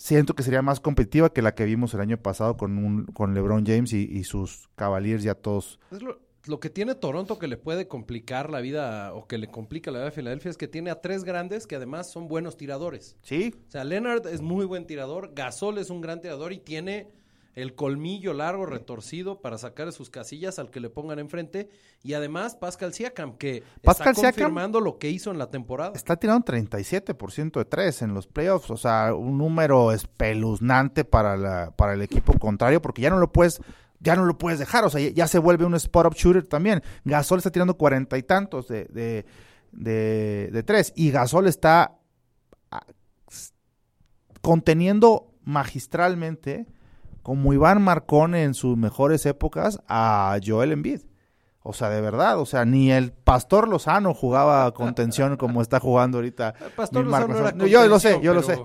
siento 0.00 0.34
que 0.34 0.42
sería 0.42 0.62
más 0.62 0.80
competitiva 0.80 1.30
que 1.30 1.42
la 1.42 1.54
que 1.54 1.66
vimos 1.66 1.92
el 1.92 2.00
año 2.00 2.16
pasado 2.16 2.56
con, 2.56 2.78
un, 2.78 3.04
con 3.04 3.34
LeBron 3.34 3.66
James 3.66 3.92
y, 3.92 4.08
y 4.10 4.24
sus 4.24 4.68
Cavaliers 4.74 5.22
ya 5.22 5.34
todos. 5.34 5.78
Es 5.90 6.00
lo, 6.00 6.18
lo 6.46 6.58
que 6.58 6.70
tiene 6.70 6.94
Toronto 6.94 7.38
que 7.38 7.48
le 7.48 7.58
puede 7.58 7.86
complicar 7.86 8.48
la 8.48 8.60
vida 8.62 9.12
o 9.12 9.26
que 9.26 9.36
le 9.36 9.48
complica 9.48 9.90
la 9.90 9.98
vida 9.98 10.08
a 10.08 10.12
Filadelfia 10.12 10.50
es 10.50 10.56
que 10.56 10.68
tiene 10.68 10.90
a 10.90 11.02
tres 11.02 11.22
grandes 11.22 11.66
que 11.66 11.76
además 11.76 12.10
son 12.10 12.28
buenos 12.28 12.56
tiradores. 12.56 13.18
Sí, 13.22 13.54
O 13.68 13.70
sea, 13.70 13.84
Leonard 13.84 14.26
es 14.26 14.40
muy 14.40 14.64
buen 14.64 14.86
tirador, 14.86 15.32
Gasol 15.34 15.76
es 15.76 15.90
un 15.90 16.00
gran 16.00 16.22
tirador 16.22 16.54
y 16.54 16.60
tiene 16.60 17.12
el 17.54 17.74
colmillo 17.74 18.32
largo, 18.32 18.64
retorcido 18.64 19.40
para 19.40 19.58
sacar 19.58 19.86
de 19.86 19.92
sus 19.92 20.08
casillas 20.08 20.58
al 20.58 20.70
que 20.70 20.80
le 20.80 20.88
pongan 20.88 21.18
enfrente. 21.18 21.68
Y 22.02 22.14
además 22.14 22.54
Pascal 22.54 22.94
Siakam, 22.94 23.36
que 23.36 23.62
Pascal 23.82 24.12
está 24.12 24.22
Siakam- 24.22 24.24
confirmando 24.34 24.80
lo 24.80 24.98
que 24.98 25.10
hizo 25.10 25.30
en 25.30 25.38
la 25.38 25.50
temporada. 25.50 25.92
Está 25.94 26.16
tirando 26.16 26.44
37% 26.44 27.58
de 27.58 27.64
tres 27.64 28.02
en 28.02 28.14
los 28.14 28.26
playoffs, 28.26 28.70
o 28.70 28.76
sea, 28.76 29.14
un 29.14 29.36
número 29.38 29.92
espeluznante 29.92 31.04
para, 31.04 31.36
la, 31.36 31.72
para 31.76 31.94
el 31.94 32.02
equipo 32.02 32.38
contrario, 32.38 32.80
porque 32.80 33.02
ya 33.02 33.10
no 33.10 33.18
lo 33.18 33.32
puedes, 33.32 33.60
ya 33.98 34.14
no 34.16 34.24
lo 34.24 34.38
puedes 34.38 34.58
dejar, 34.58 34.84
o 34.84 34.90
sea, 34.90 35.00
ya, 35.10 35.26
se 35.26 35.38
vuelve 35.38 35.64
un 35.64 35.74
spot-up 35.74 36.14
shooter 36.14 36.46
también. 36.46 36.82
Gasol 37.04 37.38
está 37.38 37.50
tirando 37.50 37.76
cuarenta 37.76 38.16
y 38.16 38.22
tantos 38.22 38.68
de, 38.68 38.84
de, 38.84 39.26
de, 39.72 40.50
de 40.52 40.62
tres, 40.62 40.92
y 40.96 41.10
Gasol 41.10 41.48
está 41.48 41.98
ah, 42.70 42.86
conteniendo 44.40 45.32
magistralmente, 45.44 46.66
como 47.22 47.52
Iván 47.52 47.82
Marcone 47.82 48.44
en 48.44 48.54
sus 48.54 48.76
mejores 48.76 49.26
épocas, 49.26 49.80
a 49.88 50.38
Joel 50.44 50.72
Embiid. 50.72 51.00
O 51.62 51.74
sea, 51.74 51.90
de 51.90 52.00
verdad, 52.00 52.38
o 52.38 52.46
sea, 52.46 52.64
ni 52.64 52.90
el 52.90 53.12
Pastor 53.12 53.68
Lozano 53.68 54.14
jugaba 54.14 54.72
contención 54.72 55.36
como 55.36 55.60
está 55.60 55.78
jugando 55.78 56.18
ahorita. 56.18 56.54
El 56.58 56.72
Pastor 56.72 57.04
Lozano 57.04 57.36
era. 57.36 57.66
Yo 57.66 57.86
lo 57.86 58.00
sé, 58.00 58.18
yo 58.22 58.32
lo 58.32 58.42
sé. 58.42 58.58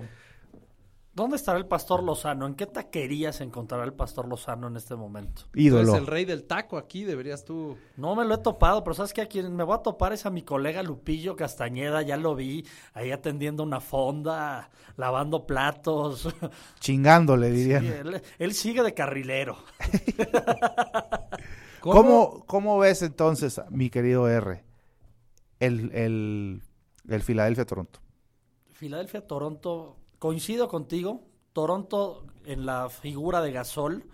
¿Dónde 1.16 1.38
estará 1.38 1.58
el 1.58 1.66
Pastor 1.66 2.04
Lozano? 2.04 2.46
¿En 2.46 2.56
qué 2.56 2.66
taquería 2.66 3.32
se 3.32 3.46
encontrará 3.46 3.86
el 3.86 3.94
Pastor 3.94 4.28
Lozano 4.28 4.68
en 4.68 4.76
este 4.76 4.98
momento? 4.98 5.44
Ídolo. 5.54 5.84
eres 5.84 5.94
el 5.96 6.08
rey 6.08 6.26
del 6.26 6.44
taco 6.44 6.78
aquí, 6.78 7.06
deberías 7.06 7.46
tú... 7.46 7.78
No 7.96 8.16
me 8.16 8.26
lo 8.26 8.36
he 8.36 8.38
topado, 8.40 8.84
pero 8.84 8.96
¿sabes 8.96 9.14
qué? 9.14 9.22
A 9.22 9.28
quien 9.28 9.56
me 9.56 9.64
voy 9.64 9.76
a 9.78 9.82
topar 9.82 10.12
es 10.12 10.26
a 10.26 10.30
mi 10.30 10.42
colega 10.44 10.84
Lupillo 10.84 11.38
Castañeda, 11.38 12.02
ya 12.02 12.18
lo 12.18 12.36
vi 12.36 12.68
ahí 12.94 13.12
atendiendo 13.12 13.64
una 13.64 13.80
fonda, 13.80 14.70
lavando 14.98 15.48
platos. 15.48 16.28
Chingándole, 16.82 17.50
Sí, 17.52 17.56
dirían. 17.56 17.86
él, 17.86 18.22
él 18.38 18.54
sigue 18.54 18.84
de 18.84 18.94
carrilero. 18.94 19.58
¿Cómo, 21.80 22.44
¿Cómo 22.46 22.78
ves 22.80 23.04
entonces, 23.04 23.62
mi 23.70 23.90
querido 23.90 24.28
R, 24.28 24.64
el, 25.60 25.92
el, 25.94 26.64
el 27.08 27.22
Filadelfia-Toronto? 27.22 28.00
Filadelfia, 28.74 29.26
Toronto, 29.26 29.96
coincido 30.26 30.68
contigo. 30.68 31.22
Toronto 31.54 32.26
en 32.46 32.66
la 32.66 32.90
figura 32.90 33.42
de 33.42 33.52
Gasol 33.52 34.10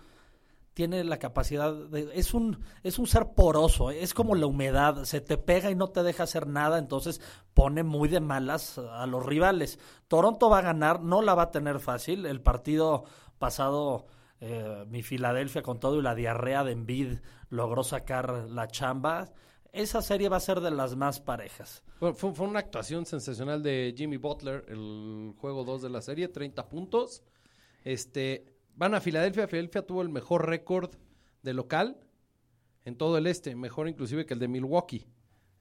tiene 0.74 1.06
la 1.06 1.20
capacidad 1.20 1.74
de 1.74 2.10
es 2.14 2.34
un 2.34 2.66
es 2.84 3.00
un 3.00 3.08
ser 3.08 3.30
poroso, 3.34 3.92
es 3.92 4.14
como 4.14 4.36
la 4.36 4.46
humedad, 4.46 5.06
se 5.06 5.22
te 5.22 5.38
pega 5.38 5.72
y 5.72 5.76
no 5.76 5.88
te 5.88 6.04
deja 6.04 6.24
hacer 6.24 6.48
nada, 6.48 6.80
entonces 6.80 7.22
pone 7.54 7.84
muy 7.84 8.10
de 8.10 8.20
malas 8.20 8.78
a 8.78 9.06
los 9.06 9.26
rivales. 9.26 9.80
Toronto 10.10 10.50
va 10.50 10.58
a 10.58 10.64
ganar, 10.64 11.02
no 11.02 11.22
la 11.22 11.34
va 11.34 11.44
a 11.44 11.52
tener 11.52 11.80
fácil. 11.80 12.26
El 12.26 12.42
partido 12.42 13.06
pasado 13.40 14.08
eh, 14.42 14.84
mi 14.90 15.04
Filadelfia 15.04 15.62
con 15.62 15.80
todo 15.80 15.98
y 15.98 16.02
la 16.02 16.14
diarrea 16.14 16.66
de 16.66 16.74
Embiid 16.74 17.20
logró 17.50 17.86
sacar 17.86 18.50
la 18.50 18.68
chamba. 18.68 19.30
Esa 19.72 20.02
serie 20.02 20.28
va 20.28 20.38
a 20.38 20.42
ser 20.42 20.60
de 20.60 20.72
las 20.72 20.96
más 20.96 21.20
parejas. 21.20 21.84
Bueno, 22.00 22.16
fue, 22.16 22.34
fue 22.34 22.48
una 22.48 22.60
actuación 22.60 23.06
sensacional 23.06 23.64
de 23.64 23.94
Jimmy 23.96 24.18
Butler, 24.18 24.66
el 24.68 25.34
juego 25.38 25.64
2 25.64 25.84
de 25.84 25.90
la 25.90 26.02
serie, 26.02 26.28
30 26.28 26.68
puntos. 26.68 27.24
Este, 27.84 28.46
van 28.76 28.94
a 28.94 29.02
Filadelfia. 29.02 29.48
Filadelfia 29.48 29.86
tuvo 29.86 30.02
el 30.02 30.10
mejor 30.10 30.48
récord 30.48 30.92
de 31.42 31.54
local 31.54 31.98
en 32.84 32.98
todo 32.98 33.18
el 33.18 33.28
este, 33.28 33.56
mejor 33.56 33.88
inclusive 33.88 34.26
que 34.26 34.34
el 34.34 34.40
de 34.40 34.48
Milwaukee. 34.48 35.08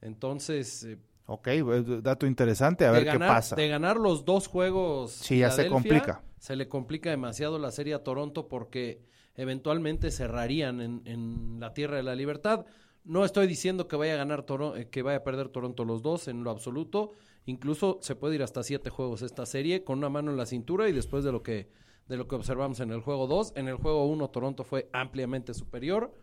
Entonces, 0.00 0.84
eh, 0.84 0.98
Ok, 1.32 1.46
eh, 1.46 1.62
dato 2.02 2.26
interesante, 2.26 2.84
a 2.86 2.90
ver 2.90 3.04
ganar, 3.04 3.28
qué 3.28 3.34
pasa. 3.34 3.54
De 3.54 3.68
ganar 3.68 3.98
los 3.98 4.24
dos 4.24 4.48
juegos. 4.48 5.12
Sí, 5.12 5.38
ya 5.38 5.50
se 5.52 5.68
complica. 5.68 6.24
Se 6.38 6.56
le 6.56 6.66
complica 6.66 7.10
demasiado 7.10 7.60
la 7.60 7.70
serie 7.70 7.94
a 7.94 8.02
Toronto 8.02 8.48
porque 8.48 9.04
eventualmente 9.36 10.10
cerrarían 10.10 10.80
en, 10.80 11.02
en 11.04 11.60
la 11.60 11.72
Tierra 11.72 11.98
de 11.98 12.02
la 12.02 12.16
Libertad. 12.16 12.66
No 13.04 13.24
estoy 13.24 13.46
diciendo 13.46 13.88
que 13.88 13.96
vaya 13.96 14.14
a 14.14 14.18
ganar 14.18 14.44
Toro- 14.44 14.76
eh, 14.76 14.88
que 14.88 15.02
vaya 15.02 15.18
a 15.18 15.24
perder 15.24 15.48
Toronto 15.48 15.84
los 15.84 16.02
dos 16.02 16.28
en 16.28 16.44
lo 16.44 16.50
absoluto. 16.50 17.12
Incluso 17.46 17.98
se 18.02 18.14
puede 18.14 18.34
ir 18.36 18.42
hasta 18.42 18.62
siete 18.62 18.90
juegos 18.90 19.22
esta 19.22 19.46
serie 19.46 19.82
con 19.84 19.98
una 19.98 20.08
mano 20.10 20.30
en 20.30 20.36
la 20.36 20.46
cintura 20.46 20.88
y 20.88 20.92
después 20.92 21.24
de 21.24 21.32
lo 21.32 21.42
que, 21.42 21.70
de 22.08 22.16
lo 22.16 22.28
que 22.28 22.36
observamos 22.36 22.80
en 22.80 22.90
el 22.90 23.00
juego 23.00 23.26
2. 23.26 23.54
En 23.56 23.68
el 23.68 23.76
juego 23.76 24.06
1 24.06 24.28
Toronto 24.28 24.62
fue 24.64 24.88
ampliamente 24.92 25.54
superior. 25.54 26.14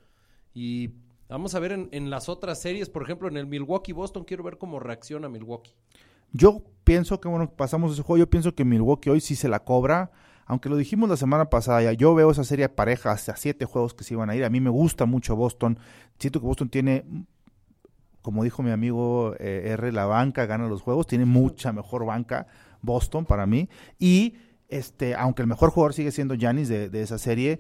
Y 0.53 0.91
vamos 1.27 1.55
a 1.55 1.59
ver 1.59 1.71
en, 1.71 1.89
en 1.91 2.09
las 2.09 2.29
otras 2.29 2.61
series, 2.61 2.89
por 2.89 3.03
ejemplo 3.03 3.27
en 3.27 3.37
el 3.37 3.47
Milwaukee-Boston, 3.47 4.23
quiero 4.23 4.43
ver 4.43 4.57
cómo 4.57 4.79
reacciona 4.79 5.27
Milwaukee. 5.29 5.73
Yo 6.31 6.61
pienso 6.83 7.19
que, 7.19 7.27
bueno, 7.27 7.49
pasamos 7.55 7.93
ese 7.93 8.03
juego. 8.03 8.19
Yo 8.19 8.29
pienso 8.29 8.53
que 8.53 8.63
Milwaukee 8.65 9.09
hoy 9.09 9.21
sí 9.21 9.35
se 9.35 9.49
la 9.49 9.63
cobra. 9.63 10.11
Aunque 10.47 10.69
lo 10.69 10.77
dijimos 10.77 11.09
la 11.09 11.17
semana 11.17 11.49
pasada, 11.49 11.81
ya 11.83 11.91
yo 11.93 12.15
veo 12.15 12.31
esa 12.31 12.43
serie 12.43 12.65
de 12.65 12.69
pareja 12.69 13.11
hasta 13.11 13.35
siete 13.35 13.65
juegos 13.65 13.93
que 13.93 14.03
se 14.03 14.13
iban 14.13 14.29
a 14.29 14.35
ir. 14.35 14.43
A 14.45 14.49
mí 14.49 14.59
me 14.61 14.69
gusta 14.69 15.05
mucho 15.05 15.35
Boston. 15.35 15.77
Siento 16.17 16.39
que 16.39 16.47
Boston 16.47 16.69
tiene, 16.69 17.05
como 18.21 18.43
dijo 18.43 18.63
mi 18.63 18.71
amigo 18.71 19.33
eh, 19.39 19.69
R, 19.73 19.91
la 19.91 20.05
banca 20.05 20.45
gana 20.45 20.67
los 20.67 20.81
juegos. 20.81 21.05
Tiene 21.07 21.25
mucha 21.25 21.73
mejor 21.73 22.05
banca 22.05 22.47
Boston 22.81 23.25
para 23.25 23.45
mí. 23.45 23.69
Y 23.99 24.35
este, 24.69 25.15
aunque 25.15 25.41
el 25.41 25.47
mejor 25.47 25.69
jugador 25.69 25.93
sigue 25.93 26.11
siendo 26.11 26.35
Giannis 26.35 26.69
de, 26.69 26.89
de 26.89 27.01
esa 27.01 27.17
serie, 27.17 27.59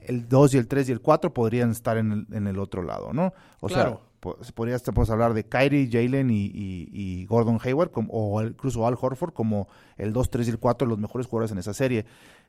el 0.00 0.28
2 0.28 0.54
y 0.54 0.58
el 0.58 0.68
3 0.68 0.88
y 0.90 0.92
el 0.92 1.00
4 1.00 1.32
podrían 1.32 1.70
estar 1.70 1.96
en 1.96 2.12
el, 2.12 2.26
en 2.32 2.46
el 2.46 2.58
otro 2.58 2.82
lado, 2.82 3.12
¿no? 3.14 3.32
O 3.60 3.68
Claro. 3.68 3.90
sea, 3.90 4.00
po- 4.24 4.38
podrías 4.54 4.82
podemos 4.82 5.10
hablar 5.10 5.34
de 5.34 5.44
Kyrie, 5.44 5.88
Jalen 5.92 6.30
y, 6.30 6.46
y- 6.46 6.88
y 6.92 7.26
Gordon 7.26 7.58
Hayward, 7.62 7.90
como, 7.90 8.08
o 8.12 8.42
incluso 8.42 8.86
Al 8.86 8.96
Horford 9.00 9.32
como 9.34 9.68
el 9.96 10.12
2, 10.14 10.30
3 10.30 10.46
y 10.48 10.50
el 10.50 10.58
4, 10.58 10.88
los 10.88 10.98
mejores 10.98 11.26
jugadores 11.26 11.52
en 11.52 11.58
esa 11.58 11.74
serie. 11.74 12.06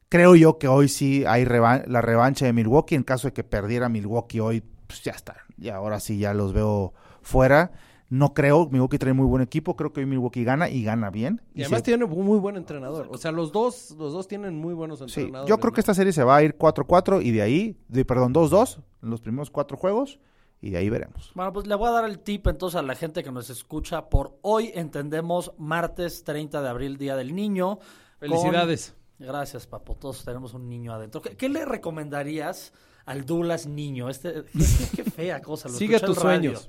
Creo 0.10 0.36
yo 0.36 0.58
que 0.58 0.68
hoy 0.68 0.88
sí 0.88 1.26
hay 1.28 1.44
revan- 1.46 1.86
la 1.88 2.02
revancha 2.02 2.46
de 2.46 2.54
Milwaukee. 2.54 2.96
En 2.96 3.04
caso 3.04 3.28
de 3.28 3.34
que 3.34 3.44
perdiera 3.44 3.90
Milwaukee 3.90 4.40
hoy, 4.40 4.64
pues 4.88 5.04
ya 5.04 5.12
está. 5.12 5.36
Y 5.58 5.70
ahora 5.70 6.00
sí 6.00 6.18
ya 6.18 6.34
los 6.34 6.54
veo 6.54 6.94
fuera. 7.22 7.72
No 8.08 8.36
creo, 8.36 8.70
Milwaukee 8.70 9.00
trae 9.00 9.14
muy 9.14 9.26
buen 9.26 9.42
equipo. 9.42 9.76
Creo 9.76 9.92
que 9.92 10.00
hoy 10.02 10.06
Milwaukee 10.06 10.44
gana 10.44 10.70
y 10.70 10.84
gana 10.84 11.10
bien. 11.10 11.42
Y 11.56 11.64
además 11.64 11.82
tiene 11.82 12.06
un 12.06 12.24
muy 12.26 12.38
buen 12.38 12.56
entrenador. 12.56 13.08
O 13.10 13.18
sea, 13.18 13.32
los 13.32 13.52
dos, 13.52 13.96
los 13.98 14.14
dos 14.14 14.28
tienen 14.28 14.56
muy 14.56 14.76
buenos 14.76 15.00
Sí, 15.00 15.22
entrenadores. 15.22 15.50
yo 15.50 15.58
creo 15.60 15.74
que 15.74 15.80
esta 15.82 15.96
serie 15.96 16.14
se 16.14 16.24
va 16.24 16.36
a 16.38 16.44
ir 16.44 16.56
4-4 16.56 17.22
y 17.24 17.32
de 17.32 17.42
ahí, 17.42 17.78
de, 17.90 18.06
perdón, 18.06 18.32
2-2 18.32 18.80
en 19.02 19.10
los 19.10 19.22
primeros 19.22 19.50
cuatro 19.50 19.76
juegos 19.76 20.20
y 20.66 20.72
de 20.72 20.78
ahí 20.80 20.90
veremos. 20.90 21.32
Bueno, 21.36 21.54
pues 21.54 21.68
le 21.68 21.76
voy 21.76 21.88
a 21.90 21.92
dar 21.92 22.06
el 22.06 22.18
tip 22.20 22.48
entonces 22.48 22.80
a 22.80 22.82
la 22.82 22.96
gente 22.96 23.24
que 23.24 23.32
nos 23.32 23.50
escucha. 23.52 24.10
Por 24.10 24.40
hoy 24.42 24.72
entendemos 24.74 25.52
martes 25.60 26.24
30 26.24 26.62
de 26.62 26.68
abril, 26.70 26.98
Día 26.98 27.16
del 27.16 27.36
Niño. 27.36 27.78
con- 27.78 27.88
Felicidades. 28.20 28.96
Gracias, 29.20 29.68
papo. 29.68 29.96
Todos 29.96 30.26
tenemos 30.26 30.54
un 30.56 30.68
niño 30.68 30.92
adentro. 30.92 31.22
¿Qué, 31.22 31.38
qué 31.38 31.48
le 31.50 31.64
recomendarías 31.66 32.74
al 33.06 33.26
Dulas 33.26 33.68
niño? 33.68 34.10
Este, 34.10 34.44
qué, 34.54 35.04
qué 35.04 35.12
fea 35.12 35.42
cosa. 35.42 35.70
Lo 35.70 35.76
Sigue 35.76 36.00
tus 36.00 36.18
sueños. 36.18 36.68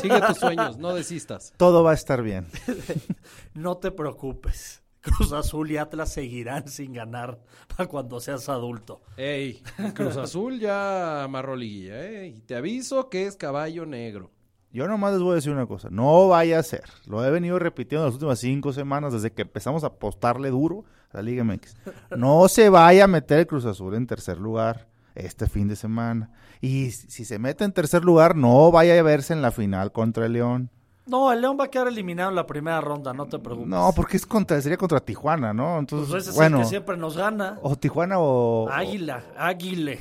Sigue 0.00 0.20
tus 0.28 0.38
sueños, 0.38 0.78
no 0.78 0.94
desistas. 0.94 1.52
Todo 1.56 1.82
va 1.82 1.90
a 1.90 1.94
estar 1.94 2.22
bien. 2.22 2.46
No 3.54 3.76
te 3.78 3.90
preocupes. 3.90 4.83
Cruz 5.04 5.32
Azul 5.32 5.70
y 5.70 5.76
Atlas 5.76 6.12
seguirán 6.12 6.66
sin 6.68 6.94
ganar 6.94 7.38
para 7.68 7.88
cuando 7.88 8.20
seas 8.20 8.48
adulto. 8.48 9.02
Ey, 9.16 9.62
Cruz 9.94 10.16
Azul 10.16 10.58
ya 10.58 11.24
amarró 11.24 11.54
liguilla, 11.56 12.02
¿eh? 12.06 12.28
Y 12.28 12.40
te 12.40 12.56
aviso 12.56 13.10
que 13.10 13.26
es 13.26 13.36
caballo 13.36 13.84
negro. 13.84 14.30
Yo 14.72 14.88
nomás 14.88 15.12
les 15.12 15.22
voy 15.22 15.32
a 15.32 15.34
decir 15.36 15.52
una 15.52 15.66
cosa, 15.66 15.88
no 15.90 16.26
vaya 16.28 16.58
a 16.58 16.62
ser. 16.62 16.84
Lo 17.06 17.24
he 17.24 17.30
venido 17.30 17.60
repitiendo 17.60 18.06
las 18.06 18.14
últimas 18.14 18.40
cinco 18.40 18.72
semanas 18.72 19.12
desde 19.12 19.30
que 19.30 19.42
empezamos 19.42 19.84
a 19.84 19.88
apostarle 19.88 20.50
duro 20.50 20.84
a 21.12 21.18
la 21.18 21.22
Liga 21.22 21.44
MX. 21.44 21.76
No 22.16 22.48
se 22.48 22.70
vaya 22.70 23.04
a 23.04 23.08
meter 23.08 23.38
el 23.38 23.46
Cruz 23.46 23.66
Azul 23.66 23.94
en 23.94 24.06
tercer 24.08 24.38
lugar 24.38 24.88
este 25.14 25.46
fin 25.48 25.68
de 25.68 25.76
semana. 25.76 26.32
Y 26.60 26.90
si 26.90 27.24
se 27.24 27.38
mete 27.38 27.62
en 27.62 27.72
tercer 27.72 28.04
lugar, 28.04 28.34
no 28.34 28.72
vaya 28.72 28.98
a 28.98 29.02
verse 29.02 29.32
en 29.32 29.42
la 29.42 29.52
final 29.52 29.92
contra 29.92 30.26
el 30.26 30.32
León. 30.32 30.70
No, 31.06 31.30
el 31.32 31.40
León 31.42 31.56
va 31.60 31.64
a 31.64 31.68
quedar 31.68 31.88
eliminado 31.88 32.30
en 32.30 32.36
la 32.36 32.46
primera 32.46 32.80
ronda, 32.80 33.12
no 33.12 33.26
te 33.26 33.38
preocupes. 33.38 33.68
No, 33.68 33.92
porque 33.94 34.16
es 34.16 34.24
contra, 34.24 34.60
sería 34.60 34.78
contra 34.78 35.00
Tijuana, 35.00 35.52
¿no? 35.52 35.78
Entonces, 35.78 36.08
Pues 36.10 36.22
ese 36.22 36.30
es 36.30 36.36
bueno, 36.36 36.56
el 36.58 36.62
que 36.62 36.68
siempre 36.70 36.96
nos 36.96 37.16
gana. 37.16 37.58
o 37.62 37.76
Tijuana 37.76 38.16
o... 38.18 38.68
Águila, 38.70 39.22
Águile. 39.36 40.00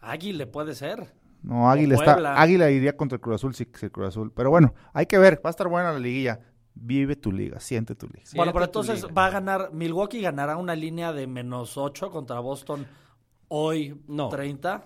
Águile 0.00 0.46
puede 0.46 0.74
ser. 0.74 1.12
No, 1.42 1.70
Águila 1.70 1.94
está. 1.96 2.40
Águila 2.40 2.70
iría 2.70 2.96
contra 2.96 3.16
el 3.16 3.20
Cruz 3.20 3.36
Azul, 3.36 3.54
sí, 3.54 3.68
el 3.82 3.90
Cruz 3.92 4.08
Azul. 4.08 4.32
Pero 4.34 4.50
bueno, 4.50 4.74
hay 4.92 5.06
que 5.06 5.18
ver, 5.18 5.36
va 5.44 5.48
a 5.48 5.52
estar 5.52 5.68
buena 5.68 5.92
la 5.92 5.98
liguilla. 5.98 6.40
Vive 6.74 7.16
tu 7.16 7.32
liga, 7.32 7.58
siente 7.60 7.94
tu 7.94 8.06
liga. 8.06 8.24
bueno, 8.34 8.52
pero 8.52 8.66
entonces 8.66 9.02
liga. 9.02 9.14
va 9.14 9.26
a 9.26 9.30
ganar, 9.30 9.70
Milwaukee 9.72 10.20
ganará 10.20 10.56
una 10.56 10.74
línea 10.74 11.12
de 11.12 11.26
menos 11.26 11.76
8 11.78 12.10
contra 12.10 12.38
Boston 12.40 12.86
hoy 13.48 14.00
No. 14.08 14.28
30. 14.28 14.84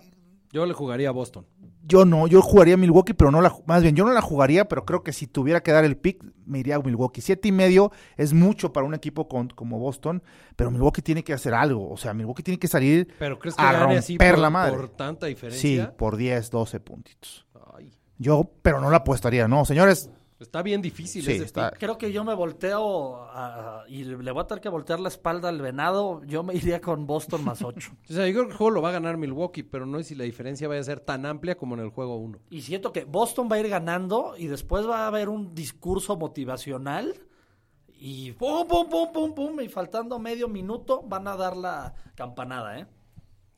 Yo 0.53 0.67
le 0.67 0.73
jugaría 0.75 1.09
a 1.09 1.13
Boston. 1.13 1.47
Yo 1.83 2.05
no, 2.05 2.27
yo 2.27 2.43
jugaría 2.43 2.77
Milwaukee, 2.77 3.15
pero 3.15 3.31
no 3.31 3.41
la, 3.41 3.55
más 3.67 3.83
bien, 3.83 3.95
yo 3.97 4.05
no 4.05 4.13
la 4.13 4.21
jugaría, 4.21 4.67
pero 4.69 4.85
creo 4.85 5.03
que 5.03 5.13
si 5.13 5.27
tuviera 5.27 5.63
que 5.63 5.73
dar 5.73 5.85
el 5.85 5.97
pick, 5.97 6.23
me 6.45 6.59
iría 6.59 6.77
a 6.77 6.81
Milwaukee. 6.81 7.21
Siete 7.21 7.49
y 7.49 7.53
medio 7.53 7.91
es 8.17 8.33
mucho 8.33 8.73
para 8.73 8.87
un 8.87 8.95
equipo 8.95 9.29
con- 9.29 9.49
como 9.49 9.79
Boston, 9.79 10.23
pero 10.57 10.71
Milwaukee 10.71 11.03
tiene 11.03 11.25
que 11.25 11.33
hacer 11.33 11.55
algo. 11.55 11.89
O 11.91 11.97
sea, 11.97 12.13
Milwaukee 12.15 12.43
tiene 12.43 12.59
que 12.59 12.69
salir 12.69 13.09
Pero 13.19 13.39
crees 13.39 13.55
que 13.57 13.63
a 13.63 13.73
gane 13.73 13.97
así 13.99 14.15
romper 14.15 14.33
por, 14.35 14.39
la 14.41 14.51
madre. 14.51 14.77
por 14.77 14.89
tanta 14.91 15.27
Sí, 15.27 15.31
diferencia. 15.35 15.97
por 15.97 16.17
10, 16.17 16.51
12 16.51 16.81
puntitos. 16.81 17.47
Ay, 17.77 17.91
Yo, 18.19 18.51
pero 18.63 18.81
no 18.81 18.91
la 18.91 18.99
apostaría, 18.99 19.49
no, 19.49 19.65
señores. 19.65 20.11
Está 20.41 20.63
bien 20.63 20.81
difícil 20.83 21.25
Sí, 21.25 21.33
ese 21.33 21.45
está, 21.45 21.71
Creo 21.73 21.99
que 21.99 22.11
yo 22.13 22.25
me 22.25 22.35
volteo 22.35 23.23
a- 23.31 23.85
y 23.89 24.05
le 24.05 24.33
voy 24.33 24.43
a 24.43 24.47
tener 24.47 24.61
que 24.61 24.69
voltear 24.69 24.99
la 25.01 25.09
espalda 25.09 25.49
al 25.49 25.61
venado. 25.61 26.23
Yo 26.25 26.43
me 26.43 26.55
iría 26.55 26.81
con 26.81 27.07
Boston 27.07 27.45
más 27.45 27.63
8. 27.63 27.93
O 28.11 28.13
sea, 28.13 28.27
yo 28.27 28.33
creo 28.33 28.45
que 28.47 28.53
el 28.53 28.57
juego 28.57 28.71
lo 28.71 28.83
va 28.83 28.89
a 28.89 28.93
ganar 28.93 29.17
Milwaukee, 29.17 29.63
pero 29.63 29.87
no 29.87 29.99
sé 29.99 30.05
si 30.05 30.15
la 30.15 30.25
diferencia 30.25 30.67
vaya 30.69 30.81
a 30.81 30.85
ser 30.85 31.01
tan 31.01 31.27
amplia 31.27 31.57
como 31.57 31.75
en 31.75 31.81
el 31.83 31.91
juego 31.91 32.17
1. 32.17 32.39
Y 32.51 32.63
siento 32.63 32.93
que 32.93 33.05
Boston 33.05 33.49
va 33.51 33.57
a 33.57 33.61
ir 33.61 33.69
ganando 33.69 34.35
y 34.37 34.47
después 34.47 34.89
va 34.89 35.05
a 35.05 35.07
haber 35.07 35.29
un 35.29 35.55
discurso 35.55 36.17
motivacional 36.17 37.15
y 37.89 38.33
pum, 38.33 38.67
pum, 38.67 38.89
pum, 38.89 39.13
pum, 39.13 39.35
pum, 39.35 39.61
y 39.61 39.69
faltando 39.69 40.19
medio 40.19 40.49
minuto 40.49 41.03
van 41.05 41.29
a 41.29 41.37
dar 41.37 41.57
la 41.57 41.95
campanada, 42.15 42.79
¿eh? 42.79 42.87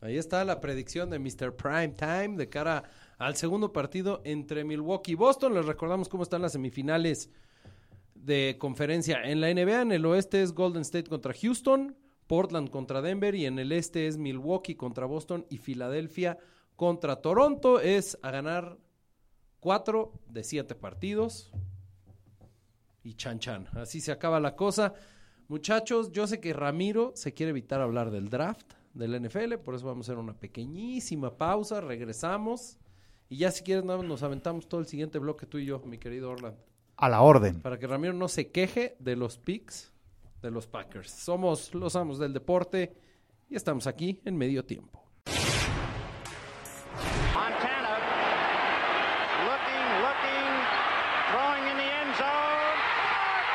Ahí 0.01 0.17
está 0.17 0.45
la 0.45 0.61
predicción 0.61 1.11
de 1.11 1.21
Mr. 1.21 1.55
Prime 1.55 1.91
Time 1.91 2.37
de 2.37 2.49
cara 2.49 2.83
al 3.23 3.37
segundo 3.37 3.73
partido 3.73 4.21
entre 4.25 4.65
Milwaukee 4.65 5.13
y 5.13 5.15
Boston. 5.15 5.55
Les 5.55 5.65
recordamos 5.65 6.09
cómo 6.09 6.25
están 6.25 6.43
las 6.43 6.53
semifinales 6.53 7.31
de 8.17 8.57
conferencia 8.59 9.23
en 9.23 9.41
la 9.41 9.53
NBA. 9.53 9.83
En 9.83 9.93
el 9.93 10.05
oeste 10.07 10.43
es 10.43 10.53
Golden 10.53 10.83
State 10.83 11.09
contra 11.09 11.33
Houston, 11.33 11.97
Portland 12.27 12.69
contra 12.69 13.01
Denver 13.01 13.35
y 13.37 13.47
en 13.47 13.61
el 13.61 13.71
este 13.71 14.09
es 14.09 14.19
Milwaukee 14.19 14.75
contra 14.75 15.07
Boston 15.07 15.47
y 15.49 15.59
Filadelfia 15.59 16.39
contra 16.75 17.17
Toronto. 17.17 17.79
Es 17.79 18.19
a 18.23 18.33
ganar 18.33 18.77
cuatro 19.61 20.13
de 20.29 20.43
siete 20.43 20.75
partidos. 20.75 21.53
Y 23.05 23.15
chan 23.15 23.39
chan. 23.39 23.69
Así 23.73 24.01
se 24.01 24.11
acaba 24.11 24.41
la 24.41 24.57
cosa. 24.57 24.95
Muchachos, 25.47 26.11
yo 26.11 26.27
sé 26.27 26.41
que 26.41 26.53
Ramiro 26.53 27.13
se 27.15 27.35
quiere 27.35 27.51
evitar 27.51 27.81
hablar 27.81 28.11
del 28.11 28.29
draft 28.29 28.73
del 28.95 29.21
NFL, 29.21 29.55
por 29.65 29.75
eso 29.75 29.87
vamos 29.87 30.07
a 30.07 30.13
hacer 30.13 30.23
una 30.23 30.35
pequeñísima 30.35 31.37
pausa, 31.37 31.81
regresamos 31.81 32.79
y 33.33 33.37
ya 33.39 33.51
si 33.51 33.63
quieres 33.63 33.83
no, 33.83 34.03
nos 34.03 34.23
aventamos 34.23 34.69
todo 34.69 34.83
el 34.83 34.87
siguiente 34.87 35.19
bloque 35.19 35.47
tú 35.47 35.57
y 35.57 35.65
yo, 35.65 35.79
mi 35.87 35.97
querido 35.97 36.31
Orlando, 36.31 36.63
a 36.99 37.09
la 37.09 37.23
orden. 37.23 37.63
para 37.63 37.79
que 37.79 37.87
Ramiro 37.87 38.13
no 38.13 38.29
se 38.29 38.51
queje 38.51 38.95
de 38.99 39.17
los 39.17 39.39
picks 39.39 39.91
de 40.43 40.51
los 40.51 40.67
Packers. 40.67 41.11
Somos 41.11 41.73
los 41.75 41.97
amos 41.97 42.19
del 42.19 42.35
deporte 42.35 42.95
y 43.49 43.57
estamos 43.57 43.87
aquí 43.87 44.21
en 44.27 44.37
medio 44.37 44.67
tiempo. 44.67 45.03
Montana 47.33 47.97
looking, 49.49 49.89
looking, 50.05 50.53
throwing 51.31 51.71
in 51.71 51.77
the 51.79 51.89
end 51.89 52.15
zone. 52.19 52.77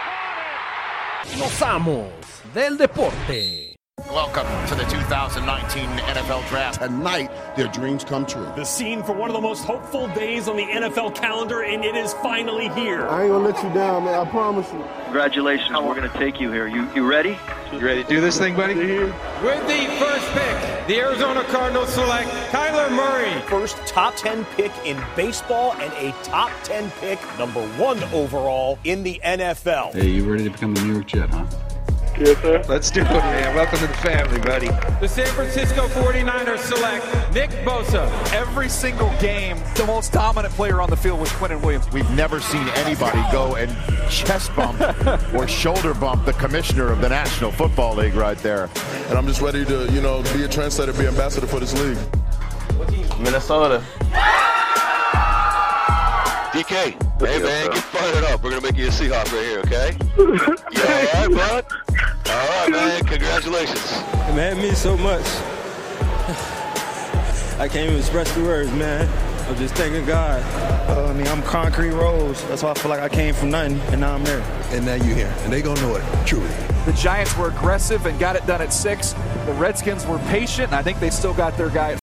Caught 0.07 1.35
it! 1.35 1.39
Los 1.39 1.61
amos 1.61 2.41
del 2.55 2.77
deporte. 2.79 3.66
Welcome 4.05 4.45
to 4.67 4.75
the 4.75 4.83
2019 4.83 5.89
NFL 5.89 6.47
Draft. 6.49 6.81
Tonight, 6.81 7.31
their 7.55 7.67
dreams 7.67 8.03
come 8.03 8.27
true. 8.27 8.45
The 8.55 8.63
scene 8.63 9.01
for 9.01 9.13
one 9.13 9.31
of 9.31 9.33
the 9.33 9.41
most 9.41 9.65
hopeful 9.65 10.07
days 10.09 10.47
on 10.47 10.55
the 10.55 10.65
NFL 10.65 11.15
calendar, 11.15 11.63
and 11.63 11.83
it 11.83 11.95
is 11.95 12.13
finally 12.13 12.69
here. 12.69 13.07
I 13.07 13.23
ain't 13.23 13.31
gonna 13.31 13.43
let 13.43 13.63
you 13.63 13.73
down, 13.73 14.05
man. 14.05 14.13
I 14.13 14.29
promise 14.29 14.71
you. 14.71 14.85
Congratulations, 15.05 15.71
we're 15.71 15.95
going 15.95 16.09
to 16.09 16.17
take 16.17 16.39
you 16.39 16.51
here. 16.51 16.67
You 16.67 16.87
you 16.93 17.09
ready? 17.09 17.39
You 17.73 17.79
ready 17.79 18.03
to 18.03 18.09
do 18.09 18.21
this 18.21 18.37
thing, 18.37 18.55
buddy? 18.55 18.75
With 18.75 19.67
the 19.67 19.95
first 19.99 20.27
pick, 20.31 20.87
the 20.87 20.99
Arizona 20.99 21.43
Cardinals 21.45 21.89
select 21.89 22.29
Kyler 22.51 22.91
Murray. 22.91 23.41
First 23.47 23.77
top 23.87 24.15
10 24.15 24.45
pick 24.55 24.71
in 24.85 25.01
baseball 25.15 25.73
and 25.79 25.91
a 25.93 26.11
top 26.23 26.51
10 26.63 26.91
pick, 26.99 27.19
number 27.39 27.65
one 27.77 28.01
overall 28.13 28.77
in 28.83 29.01
the 29.01 29.19
NFL. 29.23 29.93
Hey, 29.93 30.09
you 30.09 30.29
ready 30.29 30.43
to 30.43 30.51
become 30.51 30.75
the 30.75 30.81
New 30.81 30.93
York 30.93 31.07
Jet, 31.07 31.29
huh? 31.31 31.45
Yes, 32.19 32.41
sir. 32.41 32.63
Let's 32.67 32.89
do 32.89 33.01
it, 33.01 33.05
man. 33.05 33.55
Welcome 33.55 33.77
to 33.79 33.87
the 33.87 33.93
family, 33.95 34.39
buddy. 34.39 34.69
The 34.99 35.07
San 35.07 35.27
Francisco 35.27 35.87
49ers 35.89 36.59
select 36.59 37.05
Nick 37.33 37.51
Bosa. 37.63 38.09
Every 38.33 38.69
single 38.69 39.11
game, 39.19 39.59
the 39.75 39.85
most 39.85 40.13
dominant 40.13 40.51
player 40.55 40.81
on 40.81 40.89
the 40.89 40.97
field 40.97 41.19
was 41.19 41.31
Quentin 41.33 41.61
Williams. 41.61 41.91
We've 41.91 42.09
never 42.11 42.39
seen 42.39 42.67
anybody 42.69 43.21
go 43.31 43.55
and 43.55 43.69
chest 44.09 44.55
bump 44.55 44.81
or 45.35 45.47
shoulder 45.47 45.93
bump 45.93 46.25
the 46.25 46.33
commissioner 46.33 46.91
of 46.91 47.01
the 47.01 47.09
National 47.09 47.51
Football 47.51 47.95
League 47.95 48.15
right 48.15 48.37
there. 48.39 48.67
And 49.09 49.17
I'm 49.17 49.27
just 49.27 49.41
ready 49.41 49.63
to, 49.65 49.85
you 49.91 50.01
know, 50.01 50.23
be 50.33 50.43
a 50.43 50.47
translator, 50.47 50.93
be 50.93 51.05
ambassador 51.05 51.45
for 51.45 51.59
this 51.59 51.79
league. 51.79 51.99
Minnesota. 53.19 53.83
DK, 56.51 57.07
Hey 57.19 57.39
man, 57.39 57.71
get 57.71 57.77
fired 57.77 58.23
up. 58.25 58.43
We're 58.43 58.51
gonna 58.51 58.61
make 58.61 58.77
you 58.77 58.87
a 58.87 58.89
Seahawk 58.89 59.31
right 59.33 59.45
here, 59.45 59.59
okay? 59.59 59.97
You 60.17 60.81
all 60.81 61.27
right, 61.27 61.65
bud? 61.65 61.86
All 62.29 62.47
right, 62.47 62.69
man. 62.69 63.03
Congratulations. 63.05 63.91
Man, 64.35 64.57
it 64.57 64.61
means 64.61 64.77
so 64.77 64.97
much. 64.97 65.25
I 67.59 67.67
can't 67.67 67.87
even 67.87 67.97
express 67.97 68.31
the 68.35 68.43
words, 68.43 68.71
man. 68.73 69.07
I'm 69.47 69.55
just 69.55 69.75
thanking 69.75 70.05
God. 70.05 70.43
Uh, 70.89 71.07
I 71.07 71.13
mean, 71.13 71.27
I'm 71.27 71.41
concrete 71.41 71.91
rose. 71.91 72.43
That's 72.47 72.63
why 72.63 72.71
I 72.71 72.73
feel 72.73 72.89
like 72.89 72.99
I 72.99 73.07
came 73.07 73.33
from 73.33 73.51
nothing, 73.51 73.79
and 73.91 74.01
now 74.01 74.13
I'm 74.13 74.23
there. 74.25 74.41
And 74.71 74.85
now 74.85 74.95
you're 74.95 75.15
here, 75.15 75.33
and 75.39 75.53
they 75.53 75.61
gonna 75.61 75.81
know 75.81 75.95
it, 75.95 76.03
truly. 76.27 76.47
The 76.85 76.93
Giants 76.93 77.35
were 77.37 77.47
aggressive 77.47 78.05
and 78.05 78.19
got 78.19 78.35
it 78.35 78.45
done 78.45 78.61
at 78.61 78.73
six. 78.73 79.13
The 79.45 79.53
Redskins 79.53 80.05
were 80.05 80.19
patient, 80.27 80.67
and 80.67 80.75
I 80.75 80.83
think 80.83 80.99
they 80.99 81.09
still 81.09 81.33
got 81.33 81.55
their 81.57 81.69
guy 81.69 81.93
at 81.93 81.99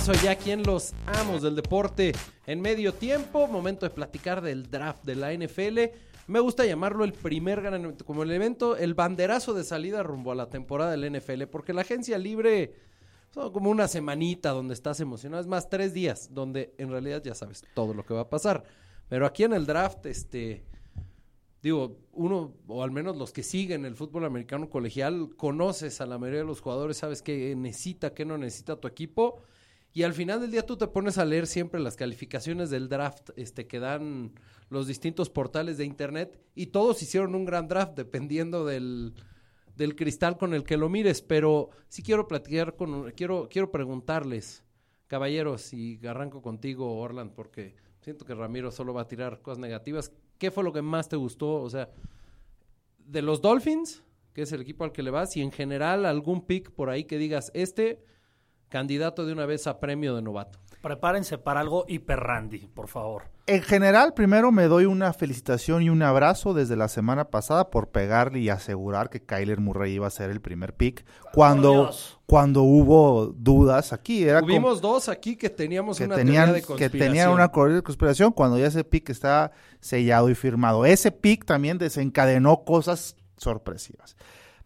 Regreso 0.00 0.24
ya 0.24 0.30
aquí 0.30 0.50
en 0.50 0.62
los 0.62 0.94
amos 1.04 1.42
del 1.42 1.54
deporte 1.54 2.12
en 2.46 2.62
medio 2.62 2.94
tiempo. 2.94 3.46
Momento 3.46 3.84
de 3.84 3.90
platicar 3.90 4.40
del 4.40 4.70
draft 4.70 5.04
de 5.04 5.14
la 5.14 5.30
NFL. 5.30 5.78
Me 6.26 6.40
gusta 6.40 6.64
llamarlo 6.64 7.04
el 7.04 7.12
primer 7.12 7.60
gran 7.60 7.96
como 7.96 8.22
el 8.22 8.30
evento, 8.30 8.78
el 8.78 8.94
banderazo 8.94 9.52
de 9.52 9.62
salida 9.62 10.02
rumbo 10.02 10.32
a 10.32 10.34
la 10.34 10.48
temporada 10.48 10.92
del 10.92 11.12
NFL, 11.12 11.42
porque 11.50 11.74
la 11.74 11.82
agencia 11.82 12.16
libre 12.16 12.72
son 13.30 13.52
como 13.52 13.68
una 13.68 13.88
semanita 13.88 14.52
donde 14.52 14.72
estás 14.72 15.00
emocionado, 15.00 15.42
es 15.42 15.46
más, 15.46 15.68
tres 15.68 15.92
días, 15.92 16.30
donde 16.32 16.72
en 16.78 16.88
realidad 16.88 17.22
ya 17.22 17.34
sabes 17.34 17.62
todo 17.74 17.92
lo 17.92 18.06
que 18.06 18.14
va 18.14 18.22
a 18.22 18.30
pasar. 18.30 18.64
Pero 19.06 19.26
aquí 19.26 19.44
en 19.44 19.52
el 19.52 19.66
draft, 19.66 20.06
este, 20.06 20.64
digo, 21.62 21.98
uno, 22.12 22.54
o 22.68 22.82
al 22.82 22.90
menos 22.90 23.18
los 23.18 23.32
que 23.34 23.42
siguen 23.42 23.84
el 23.84 23.96
fútbol 23.96 24.24
americano 24.24 24.70
colegial, 24.70 25.28
conoces 25.36 26.00
a 26.00 26.06
la 26.06 26.16
mayoría 26.16 26.40
de 26.40 26.46
los 26.46 26.62
jugadores, 26.62 26.96
sabes 26.96 27.20
qué 27.20 27.54
necesita, 27.54 28.14
qué 28.14 28.24
no 28.24 28.38
necesita 28.38 28.76
tu 28.80 28.88
equipo. 28.88 29.42
Y 29.92 30.04
al 30.04 30.14
final 30.14 30.40
del 30.40 30.52
día 30.52 30.64
tú 30.64 30.76
te 30.76 30.86
pones 30.86 31.18
a 31.18 31.24
leer 31.24 31.46
siempre 31.46 31.80
las 31.80 31.96
calificaciones 31.96 32.70
del 32.70 32.88
draft 32.88 33.30
este, 33.36 33.66
que 33.66 33.80
dan 33.80 34.32
los 34.68 34.86
distintos 34.86 35.30
portales 35.30 35.78
de 35.78 35.84
internet 35.84 36.40
y 36.54 36.66
todos 36.66 37.02
hicieron 37.02 37.34
un 37.34 37.44
gran 37.44 37.66
draft 37.66 37.94
dependiendo 37.96 38.64
del, 38.64 39.14
del 39.74 39.96
cristal 39.96 40.36
con 40.36 40.54
el 40.54 40.62
que 40.62 40.76
lo 40.76 40.88
mires. 40.88 41.22
Pero 41.22 41.70
sí 41.88 42.02
quiero 42.02 42.28
platicar 42.28 42.76
con, 42.76 43.10
quiero, 43.12 43.48
quiero 43.50 43.72
preguntarles, 43.72 44.62
caballeros, 45.08 45.72
y 45.74 45.98
arranco 46.06 46.40
contigo, 46.40 46.98
Orland, 46.98 47.32
porque 47.32 47.74
siento 48.00 48.24
que 48.24 48.34
Ramiro 48.34 48.70
solo 48.70 48.94
va 48.94 49.02
a 49.02 49.08
tirar 49.08 49.42
cosas 49.42 49.58
negativas. 49.58 50.12
¿Qué 50.38 50.52
fue 50.52 50.62
lo 50.62 50.72
que 50.72 50.82
más 50.82 51.08
te 51.08 51.16
gustó? 51.16 51.60
O 51.62 51.68
sea, 51.68 51.90
de 52.96 53.22
los 53.22 53.42
Dolphins, 53.42 54.04
que 54.32 54.42
es 54.42 54.52
el 54.52 54.60
equipo 54.60 54.84
al 54.84 54.92
que 54.92 55.02
le 55.02 55.10
vas, 55.10 55.36
y 55.36 55.42
en 55.42 55.50
general 55.50 56.06
algún 56.06 56.46
pick 56.46 56.70
por 56.70 56.90
ahí 56.90 57.04
que 57.04 57.18
digas, 57.18 57.50
este 57.54 58.04
candidato 58.70 59.26
de 59.26 59.32
una 59.34 59.44
vez 59.44 59.66
a 59.66 59.78
premio 59.78 60.16
de 60.16 60.22
novato. 60.22 60.58
Prepárense 60.80 61.36
para 61.36 61.60
algo 61.60 61.84
hiper 61.88 62.20
Randy, 62.20 62.66
por 62.72 62.88
favor. 62.88 63.24
En 63.46 63.60
general, 63.60 64.14
primero 64.14 64.50
me 64.50 64.64
doy 64.64 64.86
una 64.86 65.12
felicitación 65.12 65.82
y 65.82 65.90
un 65.90 66.02
abrazo 66.02 66.54
desde 66.54 66.74
la 66.76 66.88
semana 66.88 67.26
pasada 67.26 67.68
por 67.68 67.88
pegarle 67.88 68.38
y 68.38 68.48
asegurar 68.48 69.10
que 69.10 69.20
Kyler 69.20 69.60
Murray 69.60 69.92
iba 69.94 70.06
a 70.06 70.10
ser 70.10 70.30
el 70.30 70.40
primer 70.40 70.72
pick 70.72 71.04
cuando, 71.34 71.90
cuando 72.24 72.62
hubo 72.62 73.26
dudas 73.26 73.92
aquí. 73.92 74.22
Era 74.22 74.40
Tuvimos 74.40 74.80
dos 74.80 75.10
aquí 75.10 75.36
que 75.36 75.50
teníamos 75.50 75.98
que 75.98 76.04
una 76.04 76.16
tenían, 76.16 76.46
teoría 76.46 76.54
de 76.54 76.62
conspiración. 76.62 76.98
Que 77.00 77.06
tenían 77.06 77.30
una 77.30 77.52
teoría 77.52 77.76
de 77.76 77.82
conspiración 77.82 78.32
cuando 78.32 78.58
ya 78.58 78.68
ese 78.68 78.84
pick 78.84 79.10
está 79.10 79.52
sellado 79.80 80.30
y 80.30 80.34
firmado. 80.34 80.86
Ese 80.86 81.12
pick 81.12 81.44
también 81.44 81.76
desencadenó 81.76 82.64
cosas 82.64 83.16
sorpresivas. 83.36 84.16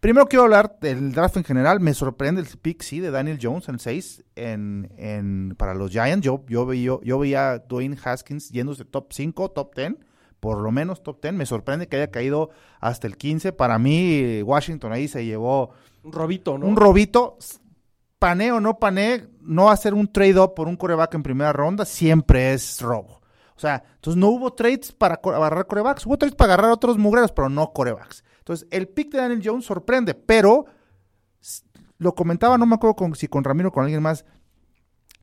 Primero 0.05 0.29
quiero 0.29 0.43
hablar 0.43 0.77
del 0.83 1.13
draft 1.13 1.39
en 1.39 1.45
general. 1.45 1.81
Me 1.81 1.95
sorprende 1.95 2.43
el 2.43 2.47
pick, 2.59 2.83
sí, 2.83 3.01
de 3.01 3.11
Daniel 3.11 3.39
Jones 3.41 3.71
en 3.71 3.79
6 3.79 4.25
en, 4.37 4.93
en, 4.99 5.55
para 5.57 5.73
los 5.73 5.93
Giants. 5.93 6.23
Yo, 6.23 6.45
yo, 6.47 6.67
veía, 6.67 6.99
yo 7.03 7.19
veía 7.19 7.53
a 7.53 7.59
Dwayne 7.61 7.97
Haskins 8.05 8.51
yéndose 8.51 8.85
top 8.85 9.15
5, 9.15 9.53
top 9.53 9.75
10, 9.75 9.95
por 10.41 10.61
lo 10.61 10.71
menos 10.71 11.03
top 11.03 11.23
10. 11.23 11.33
Me 11.33 11.47
sorprende 11.47 11.89
que 11.89 11.97
haya 11.97 12.11
caído 12.11 12.51
hasta 12.81 13.07
el 13.07 13.17
15. 13.17 13.55
Para 13.55 13.79
mí, 13.79 14.43
Washington 14.43 14.93
ahí 14.93 15.09
se 15.09 15.25
llevó... 15.25 15.71
Un 16.03 16.13
robito, 16.13 16.59
¿no? 16.59 16.67
Un 16.67 16.77
robito. 16.77 17.39
Pané 18.19 18.53
o 18.53 18.61
no 18.61 18.79
pané, 18.79 19.31
no 19.41 19.71
hacer 19.71 19.95
un 19.95 20.13
trade-up 20.13 20.53
por 20.53 20.69
un 20.69 20.77
coreback 20.77 21.15
en 21.15 21.23
primera 21.23 21.55
ronda 21.55 21.87
siempre 21.87 22.53
es 22.53 22.79
robo. 22.83 23.23
O 23.57 23.59
sea, 23.59 23.83
entonces 23.95 24.21
no 24.21 24.29
hubo 24.29 24.53
trades 24.53 24.93
para 24.93 25.15
agarrar 25.15 25.67
corebacks. 25.67 26.05
Hubo 26.05 26.19
trades 26.19 26.35
para 26.35 26.53
agarrar 26.53 26.73
otros 26.73 26.99
mugreros, 26.99 27.33
pero 27.33 27.49
no 27.49 27.73
corebacks. 27.73 28.23
Entonces, 28.45 28.69
el 28.71 28.89
pick 28.89 29.11
de 29.11 29.19
Daniel 29.19 29.41
Jones 29.43 29.65
sorprende, 29.65 30.13
pero 30.13 30.67
lo 31.97 32.15
comentaba, 32.15 32.59
no 32.59 32.67
me 32.67 32.75
acuerdo 32.75 32.95
con, 32.95 33.15
si 33.15 33.27
con 33.27 33.43
Ramiro 33.43 33.71
o 33.71 33.73
con 33.73 33.85
alguien 33.85 34.03
más. 34.03 34.27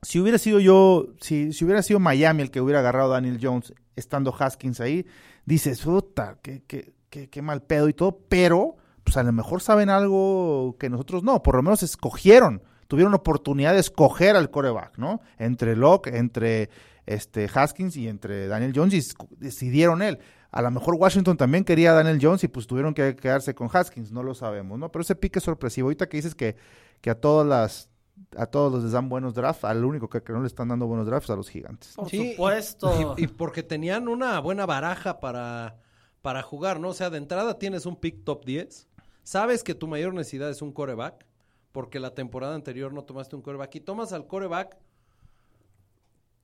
Si 0.01 0.19
hubiera 0.19 0.39
sido 0.39 0.59
yo, 0.59 1.13
si, 1.19 1.53
si 1.53 1.63
hubiera 1.63 1.83
sido 1.83 1.99
Miami 1.99 2.41
el 2.41 2.49
que 2.49 2.61
hubiera 2.61 2.79
agarrado 2.79 3.11
a 3.11 3.15
Daniel 3.15 3.37
Jones 3.39 3.75
estando 3.95 4.35
Haskins 4.37 4.81
ahí, 4.81 5.05
dices, 5.45 5.81
puta, 5.81 6.39
qué, 6.41 6.63
qué, 6.65 6.95
qué, 7.11 7.29
qué 7.29 7.41
mal 7.43 7.61
pedo 7.61 7.87
y 7.89 7.93
todo, 7.93 8.17
pero 8.27 8.77
pues 9.03 9.17
a 9.17 9.23
lo 9.23 9.31
mejor 9.31 9.61
saben 9.61 9.91
algo 9.91 10.75
que 10.79 10.89
nosotros 10.89 11.21
no, 11.21 11.43
por 11.43 11.57
lo 11.57 11.61
menos 11.61 11.83
escogieron, 11.83 12.63
tuvieron 12.87 13.13
oportunidad 13.13 13.73
de 13.73 13.81
escoger 13.81 14.35
al 14.35 14.49
coreback, 14.49 14.97
¿no? 14.97 15.21
Entre 15.37 15.75
Locke, 15.75 16.07
entre 16.07 16.71
este 17.05 17.47
Haskins 17.53 17.95
y 17.97 18.07
entre 18.07 18.47
Daniel 18.47 18.73
Jones 18.75 18.93
y 18.95 19.35
decidieron 19.37 20.01
él. 20.01 20.17
A 20.51 20.61
lo 20.61 20.69
mejor 20.71 20.95
Washington 20.95 21.37
también 21.37 21.63
quería 21.63 21.91
a 21.91 21.95
Daniel 21.95 22.19
Jones 22.21 22.43
y 22.43 22.47
pues 22.49 22.67
tuvieron 22.67 22.93
que 22.93 23.15
quedarse 23.15 23.55
con 23.55 23.69
Haskins, 23.71 24.11
no 24.11 24.21
lo 24.23 24.33
sabemos, 24.35 24.77
¿no? 24.77 24.91
Pero 24.91 25.01
ese 25.01 25.15
pique 25.15 25.39
es 25.39 25.45
sorpresivo. 25.45 25.87
Ahorita 25.87 26.09
que 26.09 26.17
dices 26.17 26.35
que, 26.35 26.55
que 27.01 27.09
a 27.09 27.15
todas 27.19 27.47
las 27.47 27.89
a 28.37 28.45
todos 28.45 28.71
los 28.71 28.83
les 28.83 28.91
dan 28.91 29.09
buenos 29.09 29.33
drafts, 29.33 29.63
al 29.63 29.83
único 29.83 30.07
que, 30.09 30.21
que 30.21 30.31
no 30.33 30.41
le 30.41 30.47
están 30.47 30.67
dando 30.67 30.85
buenos 30.87 31.07
drafts 31.07 31.29
a 31.31 31.35
los 31.35 31.49
gigantes. 31.49 31.99
Por 31.99 32.09
Sí, 32.09 32.31
supuesto. 32.31 33.15
Y, 33.17 33.23
y 33.23 33.27
porque 33.27 33.63
tenían 33.63 34.07
una 34.07 34.39
buena 34.39 34.65
baraja 34.65 35.19
para, 35.19 35.79
para 36.21 36.41
jugar, 36.43 36.79
¿no? 36.79 36.89
O 36.89 36.93
sea, 36.93 37.09
de 37.09 37.17
entrada 37.17 37.57
tienes 37.57 37.85
un 37.85 37.95
pick 37.95 38.23
top 38.23 38.45
10. 38.45 38.87
Sabes 39.23 39.63
que 39.63 39.73
tu 39.75 39.87
mayor 39.87 40.13
necesidad 40.13 40.49
es 40.49 40.61
un 40.61 40.71
coreback, 40.71 41.25
porque 41.71 41.99
la 41.99 42.13
temporada 42.13 42.53
anterior 42.55 42.93
no 42.93 43.03
tomaste 43.05 43.35
un 43.35 43.41
coreback. 43.41 43.75
Y 43.75 43.79
tomas 43.81 44.13
al 44.13 44.27
coreback 44.27 44.77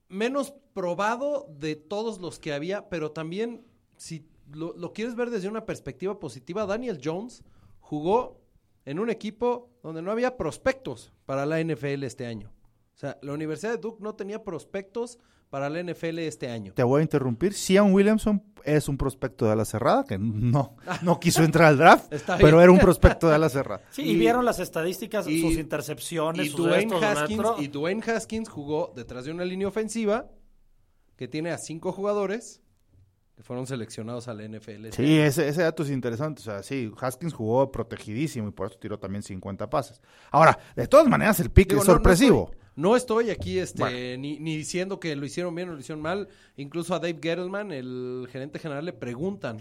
menos 0.09 0.53
probado 0.73 1.47
de 1.49 1.75
todos 1.75 2.19
los 2.19 2.39
que 2.39 2.53
había, 2.53 2.89
pero 2.89 3.11
también, 3.11 3.65
si 3.97 4.27
lo, 4.51 4.75
lo 4.75 4.93
quieres 4.93 5.15
ver 5.15 5.29
desde 5.29 5.47
una 5.49 5.65
perspectiva 5.65 6.19
positiva, 6.19 6.65
Daniel 6.65 6.99
Jones 7.03 7.43
jugó 7.79 8.41
en 8.85 8.99
un 8.99 9.09
equipo 9.09 9.69
donde 9.83 10.01
no 10.01 10.11
había 10.11 10.37
prospectos 10.37 11.11
para 11.25 11.45
la 11.45 11.61
NFL 11.61 12.03
este 12.03 12.25
año. 12.25 12.53
O 12.95 12.99
sea, 12.99 13.17
la 13.21 13.33
Universidad 13.33 13.71
de 13.73 13.77
Duke 13.77 14.01
no 14.01 14.15
tenía 14.15 14.43
prospectos 14.43 15.19
para 15.49 15.69
la 15.69 15.81
NFL 15.81 16.19
este 16.19 16.49
año. 16.49 16.73
Te 16.73 16.83
voy 16.83 16.99
a 16.99 17.01
interrumpir. 17.03 17.53
Sian 17.53 17.93
Williamson 17.93 18.43
es 18.63 18.89
un 18.89 18.97
prospecto 18.97 19.45
de 19.45 19.51
ala 19.51 19.65
cerrada 19.65 20.03
que 20.03 20.17
no, 20.17 20.75
no 21.03 21.19
quiso 21.19 21.43
entrar 21.43 21.67
al 21.67 21.77
draft, 21.77 22.11
Está 22.11 22.37
pero 22.37 22.61
era 22.61 22.71
un 22.71 22.79
prospecto 22.79 23.29
de 23.29 23.35
ala 23.35 23.49
cerrada. 23.49 23.81
Sí, 23.91 24.03
y, 24.03 24.15
vieron 24.15 24.43
las 24.43 24.59
estadísticas, 24.59 25.27
y- 25.27 25.41
sus 25.41 25.53
intercepciones, 25.57 26.47
Y 26.47 26.49
sus 26.49 26.65
Dwayne, 26.65 26.95
estos, 26.95 27.03
Haskins, 27.03 27.43
y 27.59 27.67
Dwayne 27.67 28.03
Haskins 28.03 28.49
jugó 28.49 28.93
detrás 28.95 29.25
de 29.25 29.31
una 29.31 29.45
línea 29.45 29.67
ofensiva 29.67 30.29
que 31.15 31.27
tiene 31.27 31.51
a 31.51 31.57
cinco 31.57 31.91
jugadores 31.91 32.61
que 33.37 33.43
fueron 33.43 33.67
seleccionados 33.67 34.27
a 34.27 34.33
la 34.33 34.43
NFL. 34.47 34.85
este 34.87 34.91
Sí, 35.05 35.17
ese, 35.19 35.47
ese 35.47 35.61
dato 35.61 35.83
es 35.83 35.91
interesante. 35.91 36.41
O 36.41 36.43
sea, 36.43 36.63
sí, 36.63 36.91
Haskins 36.99 37.33
jugó 37.33 37.71
protegidísimo 37.71 38.47
y 38.49 38.51
por 38.51 38.67
eso 38.67 38.79
tiró 38.79 38.97
también 38.97 39.21
50 39.21 39.69
pases. 39.69 40.01
Ahora, 40.31 40.57
de 40.75 40.87
todas 40.87 41.07
maneras, 41.07 41.39
el 41.39 41.51
pick 41.51 41.69
Digo, 41.69 41.81
es 41.81 41.87
no- 41.87 41.93
no 41.93 41.97
sorpresivo. 41.99 42.45
estoy- 42.51 42.67
No 42.75 42.95
estoy, 42.95 43.29
aquí 43.29 43.59
este, 43.59 43.79
Bueno. 43.81 44.21
ni, 44.21 44.39
ni 44.39 44.57
diciendo 44.57 44.99
que 44.99 45.15
lo 45.15 45.25
hicieron 45.25 45.53
bien 45.55 45.69
o 45.69 45.73
lo 45.73 45.79
hicieron 45.79 46.01
mal. 46.01 46.27
Incluso 46.55 46.93
a 46.95 46.99
Dave 46.99 47.19
Gettleman, 47.21 47.71
el 47.71 48.27
gerente 48.31 48.57
general, 48.59 48.85
le 48.85 48.93
preguntan. 48.93 49.57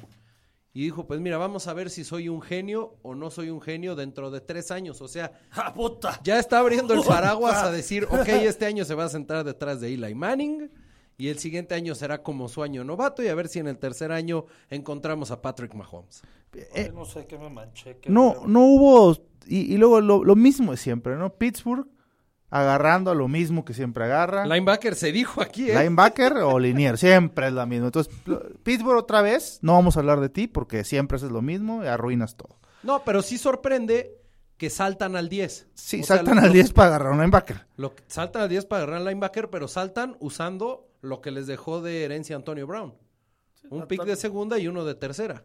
Y 0.72 0.82
dijo, 0.82 1.06
pues 1.06 1.20
mira, 1.20 1.36
vamos 1.38 1.66
a 1.68 1.72
ver 1.74 1.88
si 1.88 2.04
soy 2.04 2.28
un 2.30 2.40
genio 2.42 2.96
o 3.02 3.14
no 3.14 3.30
soy 3.30 3.48
un 3.50 3.62
genio 3.62 3.94
dentro 3.94 4.30
de 4.30 4.40
tres 4.42 4.70
años. 4.70 5.00
O 5.02 5.08
sea, 5.08 5.32
¡Ah, 5.52 5.72
puta! 5.74 6.20
ya 6.24 6.38
está 6.38 6.58
abriendo 6.58 6.92
el 6.94 7.00
paraguas 7.06 7.56
a 7.62 7.70
decir, 7.70 8.04
ok, 8.10 8.28
este 8.28 8.64
año 8.66 8.84
se 8.86 8.94
va 8.94 9.04
a 9.04 9.08
sentar 9.10 9.44
detrás 9.44 9.80
de 9.80 9.92
Eli 9.94 10.14
Manning 10.14 10.70
y 11.18 11.28
el 11.28 11.38
siguiente 11.38 11.74
año 11.74 11.94
será 11.94 12.22
como 12.22 12.48
su 12.48 12.62
año 12.62 12.84
novato 12.84 13.22
y 13.22 13.28
a 13.28 13.34
ver 13.34 13.48
si 13.48 13.58
en 13.58 13.68
el 13.68 13.78
tercer 13.78 14.12
año 14.12 14.46
encontramos 14.70 15.30
a 15.30 15.40
Patrick 15.42 15.74
Mahomes. 15.74 16.22
Ay, 16.74 16.90
no 16.94 17.04
sé 17.04 17.26
qué 17.26 17.38
me 17.38 17.50
manché. 17.50 17.98
qué 17.98 18.08
Eh, 18.08 18.12
No, 18.12 18.32
feo. 18.32 18.46
no 18.46 18.60
hubo. 18.64 19.16
Y, 19.46 19.74
y 19.74 19.76
luego 19.78 20.00
lo, 20.00 20.24
lo 20.24 20.34
mismo 20.36 20.72
de 20.72 20.76
siempre, 20.78 21.16
¿no? 21.16 21.32
Pittsburgh 21.34 21.86
agarrando 22.48 23.10
a 23.10 23.14
lo 23.14 23.28
mismo 23.28 23.64
que 23.64 23.74
siempre 23.74 24.04
agarra. 24.04 24.46
Linebacker 24.46 24.94
se 24.94 25.10
dijo 25.12 25.42
aquí, 25.42 25.70
¿eh? 25.70 25.74
Linebacker 25.78 26.32
o 26.38 26.58
linier, 26.58 26.96
siempre 26.98 27.48
es 27.48 27.52
la 27.52 27.66
misma. 27.66 27.86
Entonces, 27.86 28.12
Pittsburgh 28.62 28.98
otra 28.98 29.20
vez, 29.22 29.58
no 29.62 29.72
vamos 29.72 29.96
a 29.96 30.00
hablar 30.00 30.20
de 30.20 30.28
ti 30.28 30.46
porque 30.46 30.84
siempre 30.84 31.16
haces 31.16 31.30
lo 31.30 31.42
mismo 31.42 31.82
y 31.84 31.86
arruinas 31.88 32.36
todo. 32.36 32.58
No, 32.82 33.02
pero 33.04 33.20
sí 33.22 33.36
sorprende 33.36 34.15
que 34.56 34.70
saltan 34.70 35.16
al 35.16 35.28
10. 35.28 35.68
Sí, 35.74 36.00
O 36.00 36.04
sea, 36.04 36.16
saltan 36.16 36.36
lo- 36.36 36.42
al 36.42 36.52
10 36.52 36.72
para 36.72 36.88
agarrar 36.88 37.12
un 37.12 37.18
linebacker. 37.18 37.66
Lo, 37.76 37.92
saltan 38.06 38.42
al 38.42 38.48
10 38.48 38.64
para 38.66 38.82
agarrar 38.84 39.00
al 39.02 39.06
linebacker, 39.08 39.50
pero 39.50 39.68
saltan 39.68 40.16
usando 40.20 40.88
lo 41.02 41.20
que 41.20 41.30
les 41.30 41.46
dejó 41.46 41.82
de 41.82 42.04
herencia 42.04 42.36
Antonio 42.36 42.66
Brown. 42.66 42.94
Un 43.70 43.86
pick 43.86 44.04
de 44.04 44.16
segunda 44.16 44.58
y 44.58 44.68
uno 44.68 44.84
de 44.84 44.94
tercera. 44.94 45.44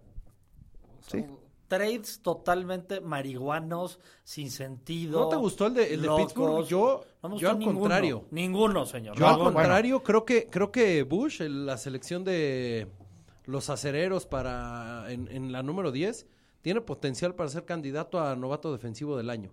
Sí. 1.07 1.25
trades 1.67 2.19
totalmente 2.21 2.99
marihuanos, 3.01 3.99
sin 4.23 4.51
sentido. 4.51 5.21
¿No 5.21 5.29
te 5.29 5.35
gustó 5.37 5.67
el 5.67 5.73
de, 5.73 5.93
el 5.93 6.01
de. 6.01 6.09
Pittsburgh? 6.17 6.65
Yo, 6.67 7.01
No 7.23 7.29
me 7.29 7.37
yo 7.39 7.49
al 7.49 7.59
ninguno. 7.59 7.79
contrario. 7.79 8.25
Ninguno, 8.31 8.85
señor. 8.85 9.17
Yo 9.17 9.25
al 9.27 9.39
contrario, 9.39 10.03
creo 10.03 10.25
que 10.25 10.47
creo 10.47 10.71
que 10.71 11.03
Bush, 11.03 11.41
el- 11.41 11.65
la 11.65 11.77
selección 11.77 12.23
de 12.25 12.87
los 13.45 13.69
acereros 13.69 14.25
para 14.25 15.05
en, 15.11 15.27
en 15.31 15.51
la 15.53 15.63
número 15.63 15.91
10, 15.91 16.27
tiene 16.61 16.81
potencial 16.81 17.35
para 17.35 17.49
ser 17.49 17.65
candidato 17.65 18.19
a 18.19 18.35
novato 18.35 18.71
defensivo 18.71 19.17
del 19.17 19.29
año. 19.29 19.51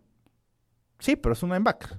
Sí, 0.99 1.17
pero 1.17 1.33
es 1.33 1.43
un 1.43 1.51
linebacker. 1.51 1.99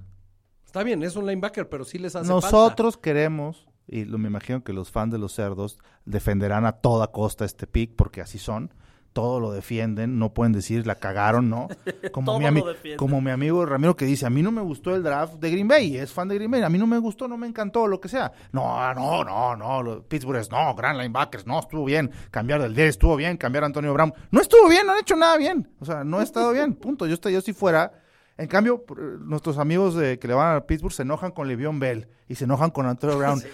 Está 0.64 0.82
bien, 0.82 1.02
es 1.02 1.16
un 1.16 1.26
linebacker, 1.26 1.68
pero 1.68 1.84
sí 1.84 1.98
les 1.98 2.14
hace 2.14 2.28
falta. 2.28 2.46
Nosotros 2.46 2.96
queremos, 2.96 3.66
y 3.86 4.04
lo, 4.04 4.18
me 4.18 4.28
imagino 4.28 4.62
que 4.62 4.72
los 4.72 4.90
fans 4.90 5.12
de 5.12 5.18
los 5.18 5.32
cerdos 5.32 5.78
defenderán 6.04 6.64
a 6.64 6.72
toda 6.72 7.10
costa 7.10 7.44
este 7.44 7.66
pick, 7.66 7.96
porque 7.96 8.20
así 8.20 8.38
son. 8.38 8.72
Todo 9.12 9.40
lo 9.40 9.50
defienden, 9.50 10.20
no 10.20 10.32
pueden 10.32 10.52
decir 10.52 10.86
la 10.86 10.94
cagaron, 10.94 11.50
¿no? 11.50 11.66
Como, 12.12 12.38
mi, 12.38 12.44
ami- 12.46 12.62
como 12.96 13.20
mi 13.20 13.30
amigo 13.32 13.66
Ramiro 13.66 13.96
que 13.96 14.04
dice, 14.04 14.24
a 14.24 14.30
mí 14.30 14.40
no 14.40 14.52
me 14.52 14.62
gustó 14.62 14.94
el 14.94 15.02
draft 15.02 15.34
de 15.34 15.50
Green 15.50 15.66
Bay, 15.66 15.96
es 15.96 16.12
fan 16.12 16.28
de 16.28 16.36
Green 16.36 16.50
Bay, 16.50 16.62
a 16.62 16.68
mí 16.68 16.78
no 16.78 16.86
me 16.86 16.96
gustó, 16.98 17.26
no 17.26 17.36
me 17.36 17.48
encantó, 17.48 17.88
lo 17.88 18.00
que 18.00 18.08
sea. 18.08 18.30
No, 18.52 18.94
no, 18.94 19.24
no, 19.24 19.56
no, 19.82 20.02
Pittsburgh 20.04 20.38
es, 20.38 20.50
no, 20.52 20.74
gran 20.76 20.96
linebackers, 20.96 21.44
no, 21.46 21.58
estuvo 21.58 21.84
bien, 21.84 22.10
cambiar 22.30 22.62
del 22.62 22.72
10 22.74 22.88
estuvo 22.90 23.16
bien, 23.16 23.36
cambiar 23.36 23.64
a 23.64 23.66
Antonio 23.66 23.92
Brown, 23.92 24.14
no 24.30 24.40
estuvo 24.40 24.68
bien, 24.68 24.86
no 24.86 24.92
han 24.92 25.00
hecho 25.00 25.16
nada 25.16 25.36
bien, 25.36 25.68
o 25.80 25.84
sea, 25.84 26.04
no 26.04 26.18
ha 26.20 26.22
estado 26.22 26.52
bien, 26.52 26.74
punto. 26.74 27.06
Yo, 27.06 27.14
estoy, 27.14 27.32
yo 27.32 27.40
si 27.40 27.52
fuera, 27.52 27.92
en 28.38 28.46
cambio, 28.46 28.84
por- 28.84 29.00
nuestros 29.00 29.58
amigos 29.58 29.96
de, 29.96 30.20
que 30.20 30.28
le 30.28 30.34
van 30.34 30.56
a 30.56 30.60
Pittsburgh 30.60 30.92
se 30.94 31.02
enojan 31.02 31.32
con 31.32 31.48
Le'Veon 31.48 31.80
Bell 31.80 32.06
y 32.28 32.36
se 32.36 32.44
enojan 32.44 32.70
con 32.70 32.86
Antonio 32.86 33.18
Brown. 33.18 33.40
Sí, 33.40 33.48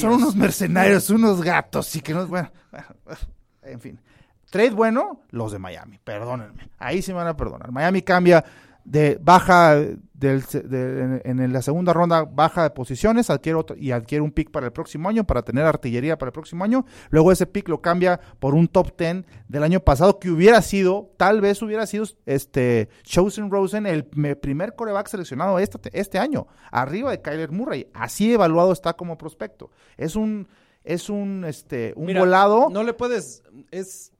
Son- 0.00 0.12
unos 0.14 0.36
mercenarios, 0.36 1.10
unos 1.10 1.42
gatos, 1.42 1.94
y 1.96 2.00
que 2.00 2.14
no, 2.14 2.26
bueno, 2.28 2.50
bueno, 2.70 3.18
en 3.62 3.80
fin. 3.80 4.00
Trade 4.50 4.70
bueno, 4.70 5.20
los 5.30 5.52
de 5.52 5.58
Miami, 5.58 5.98
perdónenme. 6.02 6.70
Ahí 6.78 7.02
sí 7.02 7.12
me 7.12 7.18
van 7.18 7.28
a 7.28 7.36
perdonar. 7.36 7.70
Miami 7.70 8.02
cambia 8.02 8.44
de 8.84 9.18
baja 9.20 9.74
del, 9.74 10.42
de- 10.64 11.20
en, 11.26 11.40
en 11.40 11.52
la 11.52 11.60
segunda 11.60 11.92
ronda, 11.92 12.24
baja 12.24 12.62
de 12.62 12.70
posiciones, 12.70 13.28
adquiere 13.28 13.58
otro, 13.58 13.76
y 13.76 13.90
adquiere 13.90 14.22
un 14.22 14.32
pick 14.32 14.50
para 14.50 14.64
el 14.64 14.72
próximo 14.72 15.10
año, 15.10 15.24
para 15.24 15.42
tener 15.42 15.66
artillería 15.66 16.16
para 16.16 16.28
el 16.28 16.32
próximo 16.32 16.64
año. 16.64 16.86
Luego 17.10 17.30
ese 17.30 17.46
pick 17.46 17.68
lo 17.68 17.82
cambia 17.82 18.18
por 18.38 18.54
un 18.54 18.66
top 18.66 18.96
10 18.96 19.26
del 19.48 19.62
año 19.62 19.80
pasado, 19.80 20.18
que 20.18 20.30
hubiera 20.30 20.62
sido, 20.62 21.10
tal 21.18 21.42
vez 21.42 21.60
hubiera 21.60 21.86
sido 21.86 22.06
este 22.24 22.88
Chosen 23.02 23.50
Rosen, 23.50 23.84
el 23.84 24.08
me- 24.14 24.36
primer 24.36 24.74
coreback 24.74 25.08
seleccionado 25.08 25.58
este, 25.58 25.78
este 25.92 26.18
año, 26.18 26.46
arriba 26.70 27.10
de 27.10 27.20
Kyler 27.20 27.50
Murray. 27.52 27.88
Así 27.92 28.32
evaluado 28.32 28.72
está 28.72 28.94
como 28.94 29.18
prospecto. 29.18 29.70
Es 29.98 30.16
un, 30.16 30.48
es 30.82 31.10
un, 31.10 31.44
este, 31.46 31.92
un 31.94 32.06
Mira, 32.06 32.20
volado. 32.20 32.70
No 32.70 32.82
le 32.84 32.94
puedes, 32.94 33.42
es, 33.70 34.12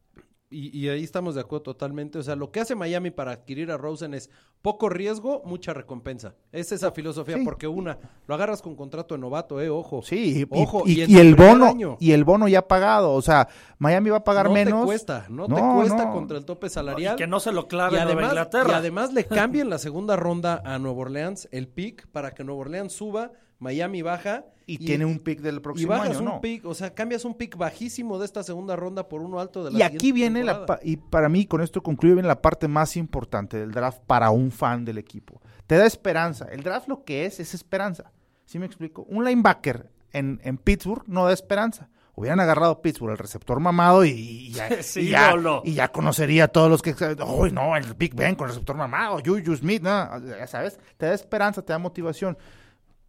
y, 0.51 0.77
y 0.79 0.89
ahí 0.89 1.05
estamos 1.05 1.35
de 1.35 1.43
acuerdo 1.43 1.63
totalmente. 1.65 2.19
O 2.19 2.23
sea, 2.23 2.35
lo 2.37 2.51
que 2.51 2.61
hace 2.61 2.75
Miami 2.75 3.11
para 3.11 3.33
adquirir 3.33 3.71
a 3.71 3.77
Rosen 3.77 4.15
es 4.15 4.31
poco 4.63 4.89
riesgo, 4.89 5.43
mucha 5.45 5.75
recompensa. 5.75 6.35
Es 6.53 6.73
esa 6.73 6.91
filosofía, 6.93 7.37
Sí. 7.37 7.45
porque 7.45 7.67
una, 7.67 7.99
lo 8.27 8.35
agarras 8.35 8.63
con 8.63 8.75
contrato 8.75 9.15
de 9.15 9.21
novato, 9.21 9.61
eh, 9.61 9.69
ojo. 9.69 10.03
Sí, 10.03 10.41
y, 10.41 10.47
ojo, 10.51 10.83
y- 10.87 11.05
y 11.05 11.19
el 11.19 11.35
bono 11.35 11.67
año. 11.67 11.97
y 12.01 12.13
el 12.13 12.25
bono 12.25 12.49
ya 12.49 12.67
pagado, 12.67 13.13
o 13.13 13.23
sea, 13.23 13.49
Miami 13.79 14.11
va 14.11 14.17
a 14.19 14.25
pagar 14.25 14.47
no 14.47 14.53
menos. 14.55 14.81
te 14.81 14.87
cuesta, 14.87 15.27
no, 15.29 15.47
te 15.47 15.55
cuesta 15.55 16.07
no. 16.07 16.13
contra 16.13 16.39
el 16.39 16.45
tope 16.45 16.69
salarial. 16.71 17.15
Y 17.15 17.17
que 17.19 17.27
no 17.27 17.41
se 17.41 17.53
lo 17.53 17.63
y 17.63 17.67
clave 17.67 17.97
Nueva 17.97 18.05
además, 18.07 18.29
Inglaterra. 18.31 18.71
y 18.73 18.75
además 18.75 19.13
le 19.13 19.25
cambien 19.27 19.69
la 19.71 19.79
segunda 19.79 20.17
ronda 20.17 20.63
a 20.65 20.79
Nueva 20.79 20.99
Orleans, 21.03 21.49
el 21.53 21.69
pick, 21.69 22.07
para 22.09 22.33
que 22.33 22.43
Nueva 22.43 22.63
Orleans 22.63 22.93
suba, 22.93 23.33
Miami 23.59 24.03
baja. 24.03 24.45
Y 24.67 24.77
tiene 24.79 25.07
un 25.07 25.19
pick 25.19 25.41
del 25.41 25.57
Y 25.57 25.61
próximo 25.61 25.89
bajas 25.91 26.11
año, 26.11 26.19
un 26.19 26.25
¿no? 26.27 26.41
pick, 26.43 26.67
o 26.67 26.75
sea, 26.75 26.93
cambias 26.95 27.25
un 27.25 27.35
pick 27.35 27.57
bajísimo 27.57 28.19
de 28.19 28.27
esta 28.27 28.43
segunda 28.43 28.77
ronda 28.77 29.09
por 29.09 29.23
uno 29.23 29.41
alto 29.41 29.65
de 29.65 29.71
la 29.71 29.79
Y 29.79 29.83
aquí 29.83 30.13
viene 30.13 30.45
la 30.45 30.57
temporada. 30.59 30.81
y 30.85 30.99
para 30.99 31.31
mí 31.31 31.47
con 31.47 31.63
esto 31.63 31.83
concluye 31.83 32.13
viene 32.15 32.29
la 32.29 32.43
parte 32.43 32.69
más 32.69 32.95
importante 32.99 33.57
del 33.59 33.73
draft 33.73 34.01
para 34.07 34.29
un 34.31 34.51
fan 34.51 34.85
del 34.85 34.99
equipo. 34.99 35.41
Te 35.67 35.77
da 35.79 35.87
esperanza. 35.87 36.47
El 36.53 36.63
draft 36.63 36.87
lo 36.89 37.03
que 37.05 37.25
es 37.25 37.41
es 37.41 37.55
esperanza. 37.55 38.13
¿Sí 38.45 38.59
me 38.59 38.67
explico? 38.67 39.05
Un 39.09 39.25
linebacker 39.25 39.91
en, 40.13 40.39
en 40.45 40.59
Pittsburgh 40.59 41.05
no 41.07 41.25
da 41.25 41.33
esperanza. 41.33 41.89
Hubieran 42.15 42.41
agarrado 42.41 42.73
a 42.73 42.83
Pittsburgh 42.83 43.13
el 43.13 43.19
receptor 43.19 43.61
mamado 43.61 44.05
y, 44.05 44.11
y 44.11 44.51
ya, 44.53 44.69
Sí, 44.83 45.01
y, 45.01 45.09
ya, 45.11 45.31
Lolo. 45.31 45.63
y 45.65 45.73
ya 45.75 45.89
conocería 45.89 46.45
a 46.45 46.49
todos 46.49 46.69
los 46.69 46.83
que 46.83 46.95
uy 47.27 47.53
no, 47.53 47.75
el 47.77 47.95
Big 47.95 48.15
Ben 48.15 48.35
con 48.35 48.49
el 48.49 48.55
receptor 48.55 48.77
mamado, 48.77 49.19
Juju 49.25 49.57
Smith, 49.57 49.81
no, 49.83 50.19
ya 50.27 50.47
sabes, 50.47 50.79
te 50.99 51.07
da 51.07 51.15
esperanza, 51.15 51.63
te 51.63 51.73
da 51.73 51.79
motivación. 51.79 52.37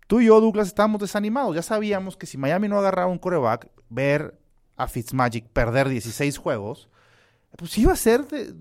Tú 0.10 0.22
y 0.22 0.26
yo, 0.26 0.41
Douglas, 0.41 0.65
estábamos 0.65 1.02
desanimados. 1.02 1.56
Ya 1.56 1.62
sabíamos 1.62 2.17
que 2.17 2.26
si 2.26 2.36
Miami 2.36 2.67
no 2.67 2.80
agarraba 2.80 3.12
un 3.12 3.19
coreback, 3.19 3.69
ver 3.89 4.36
a 4.76 4.88
Fitzmagic 4.88 5.45
perder 5.50 5.88
16 5.88 6.36
juegos, 6.39 6.89
pues 7.56 7.78
iba 7.78 7.93
a 7.93 7.95
ser 7.95 8.26
de- 8.28 8.56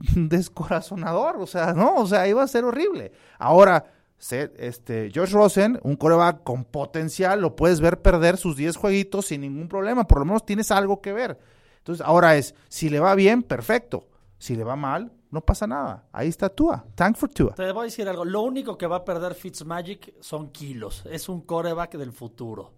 descorazonador. 0.14 1.36
O 1.38 1.46
sea, 1.46 1.72
no, 1.72 1.94
o 1.94 2.06
sea, 2.06 2.28
iba 2.28 2.42
a 2.42 2.46
ser 2.46 2.64
horrible. 2.64 3.10
Ahora, 3.38 3.86
este, 4.58 5.10
Josh 5.14 5.32
Rosen, 5.32 5.80
un 5.82 5.96
coreback 5.96 6.42
con 6.42 6.64
potencial, 6.66 7.40
lo 7.40 7.56
puedes 7.56 7.80
ver 7.80 8.02
perder 8.02 8.36
sus 8.36 8.58
10 8.58 8.76
jueguitos 8.76 9.24
sin 9.28 9.40
ningún 9.40 9.68
problema. 9.68 10.06
Por 10.06 10.18
lo 10.18 10.26
menos 10.26 10.44
tienes 10.44 10.70
algo 10.70 11.00
que 11.00 11.14
ver. 11.14 11.38
Entonces, 11.78 12.04
ahora 12.06 12.36
es, 12.36 12.54
si 12.68 12.90
le 12.90 13.00
va 13.00 13.14
bien, 13.14 13.42
perfecto. 13.42 14.08
Si 14.38 14.56
le 14.56 14.64
va 14.64 14.76
mal, 14.76 15.10
no 15.32 15.40
pasa 15.40 15.66
nada. 15.66 16.06
Ahí 16.12 16.28
está 16.28 16.50
Tua. 16.50 16.84
Thank 16.94 17.16
for 17.16 17.28
Tua. 17.28 17.54
Te 17.54 17.72
voy 17.72 17.80
a 17.80 17.84
decir 17.84 18.06
algo. 18.06 18.22
Lo 18.22 18.42
único 18.42 18.76
que 18.76 18.86
va 18.86 18.96
a 18.96 19.04
perder 19.04 19.34
Fitzmagic 19.34 20.14
son 20.20 20.52
kilos. 20.52 21.04
Es 21.10 21.26
un 21.30 21.40
coreback 21.40 21.96
del 21.96 22.12
futuro. 22.12 22.74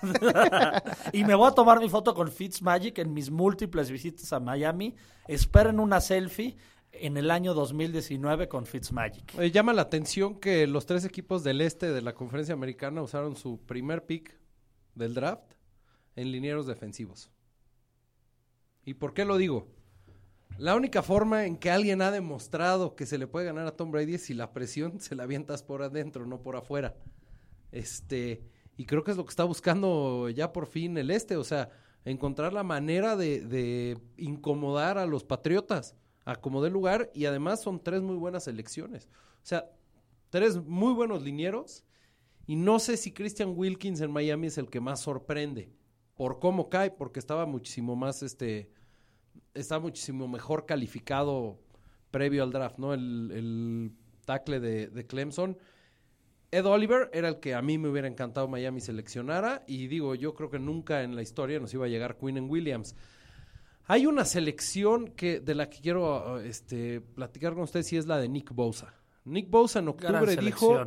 y 1.12 1.22
me 1.22 1.34
voy 1.34 1.48
a 1.48 1.50
tomar 1.50 1.78
mi 1.78 1.90
foto 1.90 2.14
con 2.14 2.32
Fitzmagic 2.32 2.98
en 2.98 3.12
mis 3.12 3.30
múltiples 3.30 3.90
visitas 3.90 4.32
a 4.32 4.40
Miami. 4.40 4.96
Esperen 5.28 5.80
una 5.80 6.00
selfie 6.00 6.56
en 6.92 7.18
el 7.18 7.30
año 7.30 7.52
2019 7.52 8.48
con 8.48 8.64
Fitzmagic. 8.64 9.34
Oye, 9.36 9.50
llama 9.50 9.74
la 9.74 9.82
atención 9.82 10.40
que 10.40 10.66
los 10.66 10.86
tres 10.86 11.04
equipos 11.04 11.44
del 11.44 11.60
este 11.60 11.92
de 11.92 12.00
la 12.00 12.14
conferencia 12.14 12.54
americana 12.54 13.02
usaron 13.02 13.36
su 13.36 13.60
primer 13.66 14.06
pick 14.06 14.34
del 14.94 15.12
draft 15.12 15.52
en 16.16 16.32
linieros 16.32 16.66
defensivos. 16.66 17.30
¿Y 18.86 18.94
por 18.94 19.12
qué 19.12 19.26
lo 19.26 19.36
digo? 19.36 19.68
La 20.58 20.76
única 20.76 21.02
forma 21.02 21.46
en 21.46 21.56
que 21.56 21.70
alguien 21.70 22.02
ha 22.02 22.10
demostrado 22.10 22.94
que 22.94 23.06
se 23.06 23.18
le 23.18 23.26
puede 23.26 23.46
ganar 23.46 23.66
a 23.66 23.76
Tom 23.76 23.90
Brady 23.90 24.14
es 24.14 24.24
si 24.24 24.34
la 24.34 24.52
presión 24.52 25.00
se 25.00 25.14
la 25.14 25.22
avientas 25.22 25.62
por 25.62 25.82
adentro, 25.82 26.26
no 26.26 26.42
por 26.42 26.56
afuera. 26.56 26.96
Este, 27.72 28.42
y 28.76 28.84
creo 28.84 29.04
que 29.04 29.10
es 29.10 29.16
lo 29.16 29.24
que 29.24 29.30
está 29.30 29.44
buscando 29.44 30.28
ya 30.28 30.52
por 30.52 30.66
fin 30.66 30.96
el 30.98 31.10
este, 31.10 31.36
o 31.36 31.44
sea, 31.44 31.70
encontrar 32.04 32.52
la 32.52 32.62
manera 32.62 33.16
de, 33.16 33.98
incomodar 34.16 34.98
a 34.98 35.06
los 35.06 35.24
patriotas 35.24 35.96
a 36.24 36.36
como 36.36 36.62
dé 36.62 36.70
lugar 36.70 37.10
y 37.14 37.24
además 37.24 37.62
son 37.62 37.82
tres 37.82 38.02
muy 38.02 38.16
buenas 38.16 38.46
elecciones. 38.48 39.08
O 39.42 39.46
sea, 39.46 39.70
tres 40.28 40.56
muy 40.64 40.92
buenos 40.92 41.22
linieros 41.22 41.84
y 42.46 42.56
no 42.56 42.78
sé 42.78 42.96
si 42.96 43.12
Christian 43.12 43.54
Wilkins 43.56 44.00
en 44.00 44.10
Miami 44.10 44.48
es 44.48 44.58
el 44.58 44.68
que 44.68 44.80
más 44.80 45.00
sorprende 45.00 45.72
por 46.14 46.38
cómo 46.38 46.68
cae, 46.68 46.90
porque 46.90 47.18
estaba 47.18 47.46
muchísimo 47.46 47.96
más, 47.96 48.22
este, 48.22 48.70
está 49.60 49.78
muchísimo 49.78 50.26
mejor 50.28 50.66
calificado 50.66 51.58
previo 52.10 52.42
al 52.42 52.52
draft, 52.52 52.78
¿no? 52.78 52.92
El, 52.94 53.30
el 53.32 53.92
tackle 54.24 54.60
de, 54.60 54.88
de 54.88 55.06
Clemson. 55.06 55.56
Ed 56.52 56.66
Oliver 56.66 57.08
era 57.12 57.28
el 57.28 57.38
que 57.38 57.54
a 57.54 57.62
mí 57.62 57.78
me 57.78 57.88
hubiera 57.88 58.08
encantado 58.08 58.48
Miami 58.48 58.80
seleccionara 58.80 59.62
y 59.68 59.86
digo, 59.86 60.16
yo 60.16 60.34
creo 60.34 60.50
que 60.50 60.58
nunca 60.58 61.02
en 61.02 61.14
la 61.14 61.22
historia 61.22 61.60
nos 61.60 61.72
iba 61.74 61.86
a 61.86 61.88
llegar 61.88 62.16
Quinn 62.18 62.50
Williams. 62.50 62.96
Hay 63.86 64.06
una 64.06 64.24
selección 64.24 65.08
que 65.08 65.40
de 65.40 65.54
la 65.54 65.70
que 65.70 65.80
quiero 65.80 66.40
este, 66.40 67.00
platicar 67.00 67.54
con 67.54 67.62
ustedes 67.62 67.92
y 67.92 67.96
es 67.96 68.06
la 68.06 68.18
de 68.18 68.28
Nick 68.28 68.52
Bosa. 68.52 68.94
Nick 69.24 69.48
Bosa 69.48 69.78
en 69.78 69.88
octubre 69.88 70.36
dijo, 70.36 70.84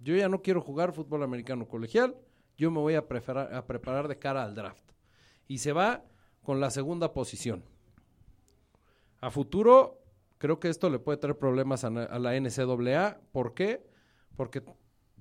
yo 0.00 0.14
ya 0.16 0.28
no 0.28 0.42
quiero 0.42 0.60
jugar 0.60 0.92
fútbol 0.92 1.22
americano 1.22 1.66
colegial, 1.66 2.14
yo 2.56 2.70
me 2.70 2.78
voy 2.78 2.94
a, 2.94 3.06
preparar- 3.08 3.52
a 3.54 3.66
preparar 3.66 4.06
de 4.08 4.18
cara 4.18 4.44
al 4.44 4.54
draft. 4.54 4.92
Y 5.48 5.58
se 5.58 5.72
va 5.72 6.04
con 6.46 6.60
la 6.60 6.70
segunda 6.70 7.12
posición. 7.12 7.64
A 9.20 9.30
futuro, 9.32 10.00
creo 10.38 10.60
que 10.60 10.68
esto 10.68 10.88
le 10.88 11.00
puede 11.00 11.18
traer 11.18 11.36
problemas 11.36 11.82
a, 11.82 11.90
la 11.90 12.40
NCAA. 12.40 13.20
¿Por 13.32 13.52
qué? 13.52 13.84
Porque 14.36 14.62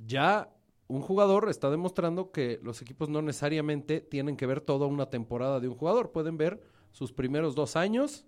ya 0.06 0.54
un 0.88 1.02
jugador 1.02 1.50
está 1.50 1.72
demostrando 1.72 2.32
que 2.32 2.60
los 2.62 2.84
equipos 2.84 3.10
no 3.10 3.24
necesariamente 3.24 4.02
tienen 4.02 4.38
que 4.38 4.46
ver 4.46 4.62
toda 4.62 4.86
una 4.86 5.10
temporada 5.10 5.60
de 5.60 5.68
un 5.68 5.74
jugador. 5.76 6.12
Pueden 6.12 6.38
ver 6.38 6.62
sus 6.92 7.12
primeros 7.12 7.56
dos 7.56 7.76
años 7.76 8.28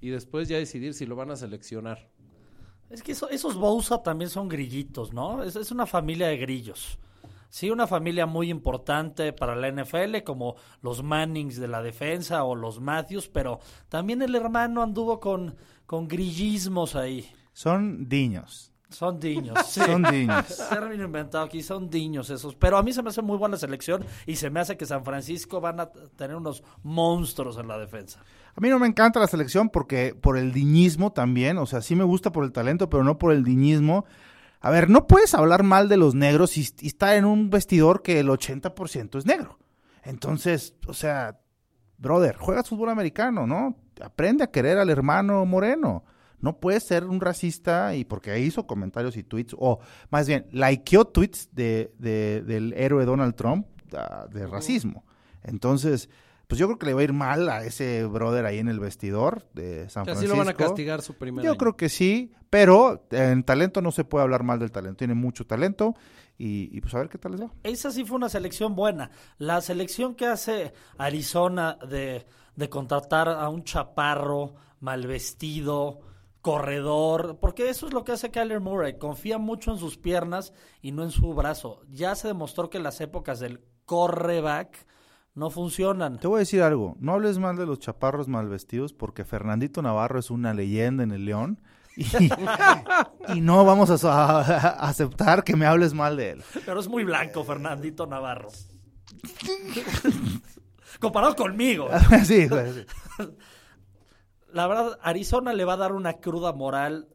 y 0.00 0.08
después 0.08 0.48
ya 0.48 0.56
decidir 0.56 0.94
si 0.94 1.04
lo 1.04 1.16
van 1.16 1.30
a 1.30 1.36
seleccionar. 1.36 2.08
Es 2.88 3.02
que 3.02 3.12
eso- 3.12 3.28
esos 3.28 3.56
Bousa 3.56 4.02
también 4.02 4.30
son 4.30 4.48
grillitos, 4.48 5.12
¿no? 5.12 5.42
Es, 5.42 5.56
es 5.56 5.70
una 5.70 5.84
familia 5.84 6.28
de 6.28 6.38
grillos. 6.38 6.98
Sí, 7.50 7.68
una 7.68 7.88
familia 7.88 8.26
muy 8.26 8.48
importante 8.48 9.32
para 9.32 9.56
la 9.56 9.70
NFL, 9.70 10.22
como 10.24 10.54
los 10.82 11.02
Mannings 11.02 11.56
de 11.56 11.66
la 11.66 11.82
defensa 11.82 12.44
o 12.44 12.54
los 12.54 12.80
Matthews, 12.80 13.28
pero 13.28 13.58
también 13.88 14.22
el 14.22 14.34
hermano 14.36 14.82
anduvo 14.82 15.18
con, 15.18 15.56
con 15.84 16.06
grillismos 16.06 16.94
ahí. 16.94 17.28
Son 17.52 18.08
niños. 18.08 18.72
Son 18.88 19.18
diños. 19.18 19.58
sí. 19.66 19.80
Son 19.80 20.02
diños. 20.04 20.62
Término 20.70 21.04
inventado 21.04 21.44
aquí, 21.44 21.62
son 21.62 21.90
diños 21.90 22.30
esos. 22.30 22.54
Pero 22.54 22.76
a 22.76 22.82
mí 22.84 22.92
se 22.92 23.02
me 23.02 23.10
hace 23.10 23.20
muy 23.20 23.36
buena 23.36 23.56
selección 23.56 24.04
y 24.26 24.36
se 24.36 24.48
me 24.48 24.60
hace 24.60 24.76
que 24.76 24.86
San 24.86 25.04
Francisco 25.04 25.60
van 25.60 25.80
a 25.80 25.90
tener 26.16 26.36
unos 26.36 26.62
monstruos 26.84 27.58
en 27.58 27.66
la 27.66 27.78
defensa. 27.78 28.20
A 28.54 28.60
mí 28.60 28.68
no 28.68 28.78
me 28.78 28.86
encanta 28.86 29.18
la 29.18 29.26
selección 29.26 29.70
porque 29.70 30.14
por 30.14 30.36
el 30.38 30.52
diñismo 30.52 31.12
también, 31.12 31.58
o 31.58 31.66
sea, 31.66 31.80
sí 31.80 31.96
me 31.96 32.04
gusta 32.04 32.30
por 32.30 32.44
el 32.44 32.52
talento, 32.52 32.88
pero 32.88 33.02
no 33.02 33.18
por 33.18 33.32
el 33.32 33.42
diñismo. 33.42 34.04
A 34.60 34.70
ver, 34.70 34.90
no 34.90 35.06
puedes 35.06 35.34
hablar 35.34 35.62
mal 35.62 35.88
de 35.88 35.96
los 35.96 36.14
negros 36.14 36.56
y, 36.58 36.60
estar 36.60 37.16
en 37.16 37.24
un 37.24 37.48
vestidor 37.50 38.02
que 38.02 38.20
el 38.20 38.28
80% 38.28 39.18
es 39.18 39.26
negro. 39.26 39.58
Entonces, 40.02 40.74
o 40.86 40.94
sea, 40.94 41.40
brother, 41.96 42.36
juegas 42.36 42.68
fútbol 42.68 42.90
americano, 42.90 43.46
¿no? 43.46 43.76
Aprende 44.02 44.44
a 44.44 44.50
querer 44.50 44.78
al 44.78 44.90
hermano 44.90 45.44
moreno. 45.46 46.04
No 46.40 46.58
puedes 46.58 46.84
ser 46.84 47.04
un 47.04 47.20
racista 47.20 47.94
y 47.94 48.04
porque 48.04 48.38
hizo 48.40 48.66
comentarios 48.66 49.16
y 49.16 49.22
tweets, 49.22 49.54
o 49.58 49.80
más 50.10 50.26
bien, 50.26 50.46
likeó 50.52 51.06
tweets 51.06 51.48
de, 51.52 51.92
de- 51.98 52.42
del 52.42 52.72
héroe 52.74 53.04
Donald 53.04 53.34
Trump 53.34 53.66
ah, 53.94 54.26
de 54.30 54.46
racismo. 54.46 55.04
Entonces, 55.42 56.08
pues 56.50 56.58
yo 56.58 56.66
creo 56.66 56.78
que 56.80 56.86
le 56.86 56.94
va 56.94 57.00
a 57.00 57.04
ir 57.04 57.12
mal 57.12 57.48
a 57.48 57.64
ese 57.64 58.04
brother 58.06 58.44
ahí 58.44 58.58
en 58.58 58.66
el 58.66 58.80
vestidor 58.80 59.46
de 59.54 59.88
San 59.88 60.04
Francisco. 60.04 60.34
lo 60.34 60.38
van 60.38 60.48
a 60.48 60.54
castigar 60.54 61.00
su 61.00 61.14
primer 61.14 61.44
Yo 61.44 61.52
año. 61.52 61.58
creo 61.58 61.76
que 61.76 61.88
sí, 61.88 62.32
pero 62.50 63.06
en 63.12 63.44
talento 63.44 63.80
no 63.80 63.92
se 63.92 64.02
puede 64.02 64.24
hablar 64.24 64.42
mal 64.42 64.58
del 64.58 64.72
talento. 64.72 64.96
Tiene 64.96 65.14
mucho 65.14 65.46
talento 65.46 65.94
y, 66.36 66.76
y 66.76 66.80
pues 66.80 66.92
a 66.96 66.98
ver 66.98 67.08
qué 67.08 67.18
tal 67.18 67.30
les 67.32 67.42
va. 67.42 67.52
Esa 67.62 67.92
sí 67.92 68.04
fue 68.04 68.16
una 68.16 68.28
selección 68.28 68.74
buena. 68.74 69.12
La 69.38 69.60
selección 69.60 70.16
que 70.16 70.26
hace 70.26 70.72
Arizona 70.98 71.78
de, 71.88 72.26
de 72.56 72.68
contratar 72.68 73.28
a 73.28 73.48
un 73.48 73.62
chaparro 73.62 74.56
mal 74.80 75.06
vestido, 75.06 76.00
corredor, 76.42 77.38
porque 77.40 77.68
eso 77.68 77.86
es 77.86 77.92
lo 77.92 78.02
que 78.02 78.10
hace 78.10 78.32
Kyler 78.32 78.58
Murray. 78.58 78.98
Confía 78.98 79.38
mucho 79.38 79.70
en 79.70 79.78
sus 79.78 79.98
piernas 79.98 80.52
y 80.82 80.90
no 80.90 81.04
en 81.04 81.12
su 81.12 81.32
brazo. 81.32 81.82
Ya 81.90 82.16
se 82.16 82.26
demostró 82.26 82.70
que 82.70 82.80
las 82.80 83.00
épocas 83.00 83.38
del 83.38 83.60
correback 83.84 84.84
no 85.40 85.48
funcionan. 85.48 86.18
Te 86.18 86.28
voy 86.28 86.36
a 86.36 86.38
decir 86.40 86.60
algo, 86.60 86.96
no 87.00 87.14
hables 87.14 87.38
mal 87.38 87.56
de 87.56 87.64
los 87.64 87.78
chaparros 87.78 88.28
mal 88.28 88.46
vestidos 88.50 88.92
porque 88.92 89.24
Fernandito 89.24 89.80
Navarro 89.80 90.20
es 90.20 90.30
una 90.30 90.52
leyenda 90.52 91.02
en 91.02 91.12
el 91.12 91.24
León 91.24 91.62
y, 91.96 92.04
y 93.34 93.40
no 93.40 93.64
vamos 93.64 94.04
a, 94.04 94.80
aceptar 94.86 95.42
que 95.42 95.56
me 95.56 95.64
hables 95.64 95.94
mal 95.94 96.18
de 96.18 96.32
él. 96.32 96.42
Pero 96.66 96.78
es 96.78 96.88
muy 96.88 97.04
blanco 97.04 97.42
Fernandito 97.42 98.06
Navarro. 98.06 98.50
Comparado 101.00 101.34
conmigo. 101.34 101.88
sí. 102.24 102.46
La 104.52 104.66
verdad, 104.66 104.98
Arizona 105.00 105.54
le 105.54 105.64
va 105.64 105.72
a 105.72 105.78
dar 105.78 105.92
una 105.92 106.18
cruda 106.18 106.52
moral 106.52 107.08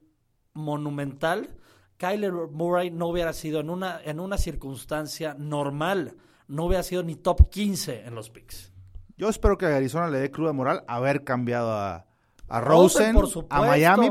monumental. 0.53 1.55
Kyler 1.97 2.33
Murray 2.33 2.89
no 2.89 3.05
hubiera 3.05 3.33
sido 3.33 3.59
en 3.59 3.69
una, 3.69 4.01
en 4.03 4.19
una 4.19 4.39
circunstancia 4.39 5.35
normal, 5.37 6.17
no 6.47 6.65
hubiera 6.65 6.83
sido 6.83 7.03
ni 7.03 7.15
top 7.15 7.49
15 7.49 8.05
en 8.05 8.15
los 8.15 8.29
picks. 8.29 8.71
Yo 9.17 9.29
espero 9.29 9.57
que 9.57 9.65
a 9.65 9.75
Arizona 9.75 10.09
le 10.09 10.19
dé 10.19 10.31
cruda 10.31 10.53
moral 10.53 10.83
haber 10.87 11.23
cambiado 11.23 11.71
a, 11.71 12.05
a 12.47 12.61
Rosen, 12.61 13.15
Rosen, 13.15 13.43
por 13.43 13.57
a. 13.57 13.61
Miami 13.61 14.09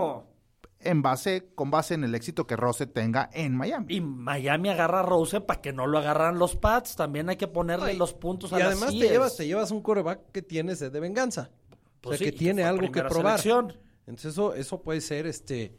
en 0.85 1.03
base, 1.03 1.51
con 1.55 1.70
base 1.70 1.95
en 1.95 2.05
el 2.05 2.14
éxito 2.14 2.47
que 2.47 2.57
Rose 2.57 2.87
tenga 2.87 3.30
en 3.32 3.57
Miami. 3.57 3.95
Y 3.95 4.01
Miami 4.01 4.68
agarra 4.68 5.01
a 5.01 5.03
Rose 5.03 5.41
para 5.41 5.61
que 5.61 5.72
no 5.72 5.87
lo 5.87 5.99
agarran 5.99 6.39
los 6.39 6.57
Pats. 6.57 6.97
También 6.97 7.28
hay 7.28 7.37
que 7.37 7.49
ponerle 7.49 7.93
Ay, 7.93 7.97
los 7.97 8.12
puntos 8.14 8.53
Y 8.53 8.57
a 8.57 8.59
las 8.59 8.66
además 8.68 8.91
te 8.91 9.09
llevas, 9.09 9.37
te 9.37 9.47
llevas 9.47 9.70
un 9.70 9.80
coreback 9.82 10.30
que 10.30 10.43
tiene 10.43 10.76
sed 10.76 10.93
de 10.93 11.01
venganza. 11.01 11.51
Pues 12.01 12.16
o 12.16 12.18
sea, 12.18 12.18
sí, 12.18 12.24
que 12.24 12.37
y 12.37 12.39
tiene 12.39 12.64
algo 12.64 12.93
que 12.93 13.03
probar. 13.03 13.41
selección. 13.41 13.72
Entonces 14.07 14.32
eso, 14.32 14.55
eso 14.55 14.82
puede 14.82 15.01
ser, 15.01 15.26
este, 15.26 15.74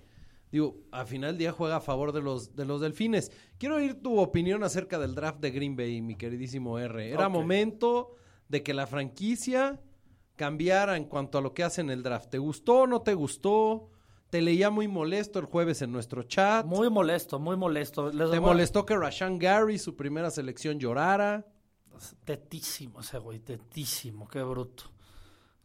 digo, 0.52 0.78
al 0.92 1.08
final 1.08 1.32
del 1.32 1.38
día 1.40 1.52
juega 1.52 1.78
a 1.78 1.82
favor 1.82 2.12
de 2.12 2.22
los, 2.22 2.56
de 2.56 2.66
los 2.66 2.82
delfines. 2.82 3.32
Quiero 3.58 3.76
oír 3.76 4.02
tu 4.02 4.20
opinión 4.20 4.64
acerca 4.64 5.00
del 5.00 5.16
draft 5.16 5.40
de 5.40 5.52
Green 5.52 5.76
Bay, 5.76 6.02
mi 6.02 6.16
queridísimo 6.16 6.80
R. 6.80 7.12
Era 7.12 7.30
momento 7.30 8.16
de 8.48 8.64
que 8.64 8.74
la 8.74 8.88
franquicia 8.88 9.82
cambiara 10.36 10.98
en 10.98 11.06
cuanto 11.06 11.38
a 11.38 11.42
lo 11.42 11.54
que 11.54 11.64
hace 11.64 11.82
en 11.82 11.90
el 11.90 12.04
draft. 12.04 12.30
¿Te 12.30 12.38
gustó 12.38 12.82
o 12.82 12.88
no 12.88 13.02
te 13.02 13.14
gustó? 13.14 13.90
Te 14.30 14.42
leía 14.42 14.70
muy 14.70 14.88
molesto 14.88 15.40
el 15.40 15.46
jueves 15.46 15.82
en 15.82 15.92
nuestro 15.92 16.24
chat. 16.24 16.66
Muy 16.66 16.90
molesto, 16.90 17.40
muy 17.40 17.56
molesto. 17.56 18.08
Les 18.12 18.30
¿Te 18.32 18.38
voy 18.40 18.50
a- 18.50 18.54
molestó 18.54 18.86
que 18.86 18.96
Rashan 18.98 19.40
Gary, 19.40 19.78
su 19.78 19.96
primera 19.96 20.30
selección, 20.32 20.80
llorara? 20.80 21.46
Tetísimo 22.26 23.00
ese 23.00 23.18
güey, 23.20 23.40
tetísimo, 23.40 24.28
qué 24.28 24.42
bruto. 24.44 24.84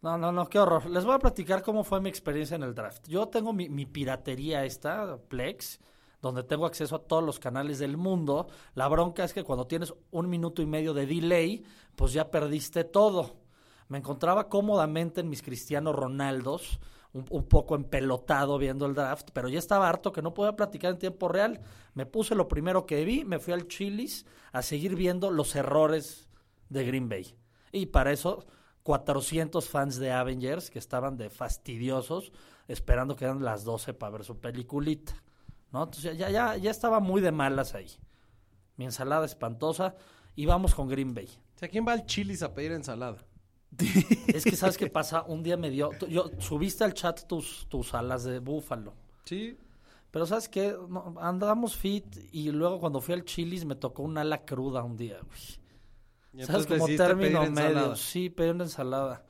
No, 0.02 0.16
no, 0.16 0.32
no, 0.32 0.48
qué 0.48 0.58
horror. 0.58 0.88
Les 0.88 1.04
voy 1.04 1.14
a 1.14 1.18
platicar 1.18 1.62
cómo 1.62 1.84
fue 1.84 2.00
mi 2.00 2.08
experiencia 2.08 2.54
en 2.54 2.62
el 2.62 2.74
draft. 2.74 3.06
Yo 3.06 3.28
tengo 3.28 3.52
mi, 3.52 3.84
piratería 3.84 4.64
esta, 4.64 5.18
Plex, 5.28 5.78
donde 6.22 6.42
tengo 6.42 6.64
acceso 6.64 6.96
a 6.96 7.02
todos 7.02 7.22
los 7.22 7.38
canales 7.38 7.78
del 7.78 7.98
mundo. 7.98 8.48
La 8.74 8.88
bronca 8.88 9.24
es 9.24 9.34
que 9.34 9.44
cuando 9.44 9.66
tienes 9.66 9.92
un 10.10 10.30
minuto 10.30 10.62
y 10.62 10.66
medio 10.66 10.94
de 10.94 11.04
delay, 11.04 11.64
pues 11.96 12.14
ya 12.14 12.30
perdiste 12.30 12.84
todo. 12.84 13.36
Me 13.88 13.98
encontraba 13.98 14.48
cómodamente 14.48 15.20
en 15.20 15.28
mis 15.28 15.42
Cristiano 15.42 15.92
Ronaldos, 15.92 16.80
un, 17.12 17.26
un 17.28 17.44
poco 17.44 17.74
empelotado 17.74 18.56
viendo 18.56 18.86
el 18.86 18.94
draft, 18.94 19.30
pero 19.34 19.50
ya 19.50 19.58
estaba 19.58 19.88
harto 19.88 20.12
que 20.12 20.22
no 20.22 20.32
podía 20.32 20.56
platicar 20.56 20.92
en 20.92 20.98
tiempo 20.98 21.28
real. 21.28 21.60
Me 21.92 22.06
puse 22.06 22.34
lo 22.34 22.48
primero 22.48 22.86
que 22.86 23.04
vi, 23.04 23.26
me 23.26 23.38
fui 23.38 23.52
al 23.52 23.68
Chili's 23.68 24.24
a 24.52 24.62
seguir 24.62 24.96
viendo 24.96 25.30
los 25.30 25.54
errores 25.56 26.30
de 26.70 26.86
Green 26.86 27.10
Bay. 27.10 27.34
Y 27.72 27.86
para 27.86 28.12
eso, 28.12 28.46
400 28.82 29.68
fans 29.68 29.96
de 29.98 30.12
Avengers 30.12 30.70
que 30.70 30.78
estaban 30.78 31.16
de 31.16 31.30
fastidiosos 31.30 32.32
esperando 32.68 33.16
que 33.16 33.24
eran 33.24 33.42
las 33.42 33.64
12 33.64 33.94
para 33.94 34.12
ver 34.12 34.24
su 34.24 34.38
peliculita. 34.38 35.14
¿no? 35.72 35.84
Entonces 35.84 36.16
ya, 36.16 36.30
ya, 36.30 36.56
ya 36.56 36.70
estaba 36.70 37.00
muy 37.00 37.20
de 37.20 37.32
malas 37.32 37.74
ahí. 37.74 37.90
Mi 38.76 38.84
ensalada 38.84 39.26
espantosa 39.26 39.94
y 40.34 40.46
vamos 40.46 40.74
con 40.74 40.88
Green 40.88 41.14
Bay. 41.14 41.28
O 41.56 41.58
sea, 41.58 41.68
¿quién 41.68 41.86
va 41.86 41.92
al 41.92 42.06
Chili's 42.06 42.42
a 42.42 42.54
pedir 42.54 42.72
ensalada? 42.72 43.18
Es 44.26 44.44
que, 44.44 44.56
¿sabes 44.56 44.76
qué 44.76 44.88
pasa? 44.88 45.22
Un 45.22 45.42
día 45.42 45.56
me 45.56 45.70
dio... 45.70 45.90
Yo, 46.08 46.30
subiste 46.38 46.84
al 46.84 46.94
chat 46.94 47.26
tus, 47.26 47.66
tus 47.68 47.94
alas 47.94 48.24
de 48.24 48.38
búfalo. 48.38 48.94
Sí. 49.24 49.56
Pero 50.10 50.26
¿sabes 50.26 50.48
qué? 50.48 50.76
No, 50.88 51.14
andamos 51.20 51.76
fit 51.76 52.04
y 52.32 52.50
luego 52.50 52.80
cuando 52.80 53.00
fui 53.00 53.14
al 53.14 53.24
Chili's 53.24 53.64
me 53.64 53.76
tocó 53.76 54.02
un 54.02 54.18
ala 54.18 54.44
cruda 54.44 54.82
un 54.82 54.96
día. 54.96 55.18
güey. 55.22 55.59
Y 56.32 56.44
Como 56.46 56.86
término 56.86 57.40
medio. 57.40 57.44
ensalada. 57.44 57.96
Sí, 57.96 58.30
pedí 58.30 58.50
una 58.50 58.64
ensalada. 58.64 59.24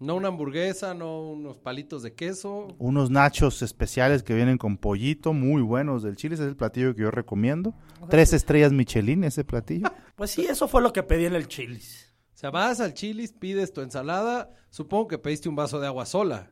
No 0.00 0.14
una 0.14 0.28
hamburguesa, 0.28 0.94
no 0.94 1.22
unos 1.22 1.56
palitos 1.56 2.02
de 2.04 2.14
queso. 2.14 2.68
Unos 2.78 3.10
nachos 3.10 3.62
especiales 3.62 4.22
que 4.22 4.32
vienen 4.32 4.56
con 4.56 4.76
pollito, 4.78 5.32
muy 5.32 5.60
buenos 5.60 6.04
del 6.04 6.14
Chile. 6.16 6.34
Ese 6.36 6.44
es 6.44 6.48
el 6.50 6.56
platillo 6.56 6.94
que 6.94 7.02
yo 7.02 7.10
recomiendo. 7.10 7.74
Tres 8.08 8.32
estrellas 8.32 8.72
Michelin 8.72 9.24
ese 9.24 9.44
platillo. 9.44 9.88
Pues 10.14 10.32
sí, 10.32 10.46
eso 10.46 10.66
fue 10.66 10.82
lo 10.82 10.92
que 10.92 11.04
pedí 11.04 11.26
en 11.26 11.34
el 11.36 11.46
Chili's. 11.46 12.12
O 12.34 12.36
sea, 12.38 12.50
vas 12.50 12.80
al 12.80 12.92
Chili's, 12.92 13.32
pides 13.32 13.72
tu 13.72 13.82
ensalada. 13.82 14.50
Supongo 14.68 15.06
que 15.06 15.18
pediste 15.18 15.48
un 15.48 15.54
vaso 15.54 15.78
de 15.78 15.86
agua 15.86 16.06
sola. 16.06 16.50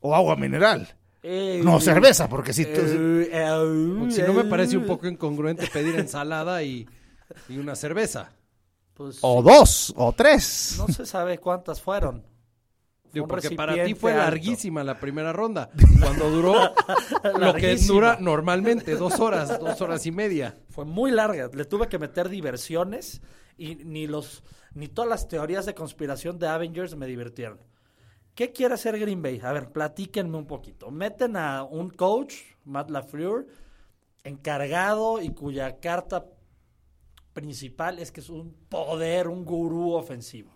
O 0.00 0.14
agua 0.14 0.36
mineral. 0.36 0.94
Eh, 1.22 1.62
No, 1.64 1.80
cerveza, 1.80 2.28
porque 2.28 2.52
si 2.52 2.64
tú- 2.66 2.80
eh, 2.82 3.30
eh, 3.32 3.96
Porque 3.98 4.12
si 4.14 4.20
no 4.22 4.34
me 4.34 4.42
eh, 4.42 4.44
parece 4.50 4.76
un 4.76 4.84
poco 4.84 5.06
incongruente 5.06 5.66
pedir 5.72 5.94
ensalada 5.98 6.62
y, 6.62 6.86
y 7.48 7.56
una 7.56 7.74
cerveza. 7.74 8.32
Pues, 8.94 9.18
O 9.20 9.42
sí. 9.42 9.48
dos, 9.48 9.94
o 9.96 10.12
tres. 10.12 10.76
No 10.78 10.88
se 10.88 11.04
sabe 11.06 11.38
cuántas 11.38 11.80
fueron. 11.80 12.22
Fue 12.22 12.30
Digo, 13.12 13.24
un 13.24 13.28
porque 13.28 13.50
para 13.52 13.84
ti 13.84 13.94
fue 13.94 14.12
alto. 14.12 14.24
larguísima 14.24 14.82
la 14.82 14.98
primera 14.98 15.32
ronda. 15.32 15.70
Cuando 16.00 16.30
duró 16.30 16.54
lo 17.38 17.54
que 17.54 17.76
dura 17.76 18.16
normalmente, 18.20 18.96
dos 18.96 19.20
horas, 19.20 19.58
dos 19.60 19.80
horas 19.80 20.04
y 20.06 20.10
media. 20.12 20.56
Fue 20.70 20.84
muy 20.84 21.10
larga. 21.12 21.48
Le 21.52 21.64
tuve 21.64 21.88
que 21.88 21.98
meter 21.98 22.28
diversiones 22.28 23.20
y 23.56 23.76
ni 23.76 24.06
los 24.06 24.42
ni 24.74 24.88
todas 24.88 25.08
las 25.08 25.28
teorías 25.28 25.66
de 25.66 25.74
conspiración 25.74 26.38
de 26.40 26.48
Avengers 26.48 26.96
me 26.96 27.06
divirtieron. 27.06 27.60
¿Qué 28.34 28.50
quiere 28.52 28.74
hacer 28.74 28.98
Green 28.98 29.22
Bay? 29.22 29.40
A 29.44 29.52
ver, 29.52 29.70
platíquenme 29.70 30.36
un 30.36 30.46
poquito. 30.48 30.90
Meten 30.90 31.36
a 31.36 31.62
un 31.62 31.90
coach, 31.90 32.34
Matt 32.64 32.90
LaFleur, 32.90 33.46
encargado 34.24 35.20
y 35.22 35.30
cuya 35.30 35.78
carta 35.78 36.26
principal 37.34 37.98
es 37.98 38.10
que 38.10 38.20
es 38.20 38.30
un 38.30 38.54
poder, 38.68 39.28
un 39.28 39.44
gurú 39.44 39.92
ofensivo. 39.92 40.52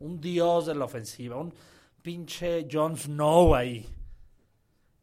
Un 0.00 0.20
dios 0.20 0.66
de 0.66 0.74
la 0.74 0.86
ofensiva, 0.86 1.36
un 1.36 1.54
pinche 2.02 2.66
Jon 2.70 2.96
Snow 2.96 3.54
ahí. 3.54 3.86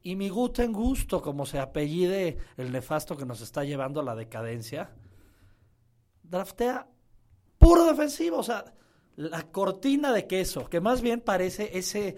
Y 0.01 0.15
mi 0.15 0.29
Guten 0.29 0.73
Gusto, 0.73 1.21
como 1.21 1.45
se 1.45 1.59
apellide 1.59 2.37
el 2.57 2.71
nefasto 2.71 3.15
que 3.15 3.25
nos 3.25 3.41
está 3.41 3.63
llevando 3.63 3.99
a 3.99 4.03
la 4.03 4.15
decadencia, 4.15 4.91
draftea 6.23 6.87
puro 7.57 7.85
defensivo, 7.85 8.37
o 8.37 8.43
sea, 8.43 8.65
la 9.15 9.43
cortina 9.51 10.13
de 10.13 10.27
queso, 10.27 10.69
que 10.69 10.79
más 10.79 11.01
bien 11.01 11.21
parece 11.21 11.77
ese, 11.77 12.15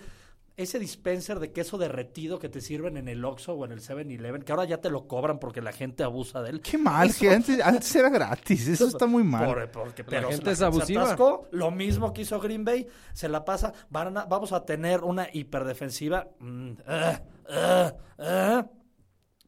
ese 0.61 0.77
dispenser 0.79 1.39
de 1.39 1.51
queso 1.51 1.77
derretido 1.77 2.37
que 2.39 2.49
te 2.49 2.61
sirven 2.61 2.97
en 2.97 3.07
el 3.07 3.23
Oxxo 3.25 3.53
o 3.53 3.65
en 3.65 3.71
el 3.71 3.79
7-Eleven, 3.81 4.43
que 4.43 4.51
ahora 4.51 4.65
ya 4.65 4.77
te 4.81 4.89
lo 4.89 5.07
cobran 5.07 5.39
porque 5.39 5.61
la 5.61 5.71
gente 5.71 6.03
abusa 6.03 6.41
de 6.41 6.49
él. 6.51 6.61
Qué 6.61 6.77
mal, 6.77 7.09
Eso- 7.09 7.19
que 7.21 7.29
antes, 7.31 7.59
antes 7.61 7.95
era 7.95 8.09
gratis. 8.09 8.67
Eso 8.67 8.87
está 8.87 9.05
muy 9.07 9.23
mal. 9.23 9.45
por- 9.45 9.71
porque, 9.71 10.03
La 10.07 10.23
gente 10.29 10.45
la 10.45 10.51
es 10.51 10.57
se 10.59 10.65
abusiva. 10.65 11.03
atascó, 11.03 11.47
lo 11.51 11.71
mismo 11.71 12.11
que 12.13 12.21
hizo 12.23 12.39
Green 12.39 12.65
Bay, 12.65 12.87
se 13.13 13.29
la 13.29 13.43
pasa, 13.45 13.73
van 13.89 14.17
a- 14.17 14.25
vamos 14.25 14.51
a 14.51 14.65
tener 14.65 15.01
una 15.03 15.27
hiperdefensiva, 15.31 16.27
mm, 16.39 16.71
ah, 16.87 17.21
ah, 17.49 17.93
ah, 18.19 18.65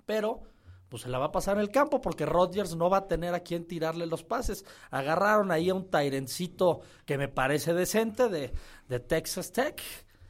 pero 0.06 0.42
pues 0.90 1.04
se 1.04 1.10
la 1.10 1.20
va 1.20 1.28
a 1.28 1.32
pasar 1.32 1.56
en 1.56 1.62
el 1.62 1.70
campo 1.72 2.02
porque 2.02 2.26
Rodgers 2.26 2.76
no 2.76 2.90
va 2.90 2.98
a 2.98 3.08
tener 3.08 3.34
a 3.34 3.40
quien 3.40 3.66
tirarle 3.66 4.06
los 4.08 4.24
pases. 4.26 4.66
Agarraron 4.90 5.50
ahí 5.50 5.70
a 5.70 5.74
un 5.74 5.90
Tyrencito 5.90 6.82
que 7.06 7.18
me 7.18 7.30
parece 7.30 7.74
decente 7.74 8.28
de, 8.28 8.52
de 8.90 9.00
Texas 9.00 9.54
Tech. 9.54 9.82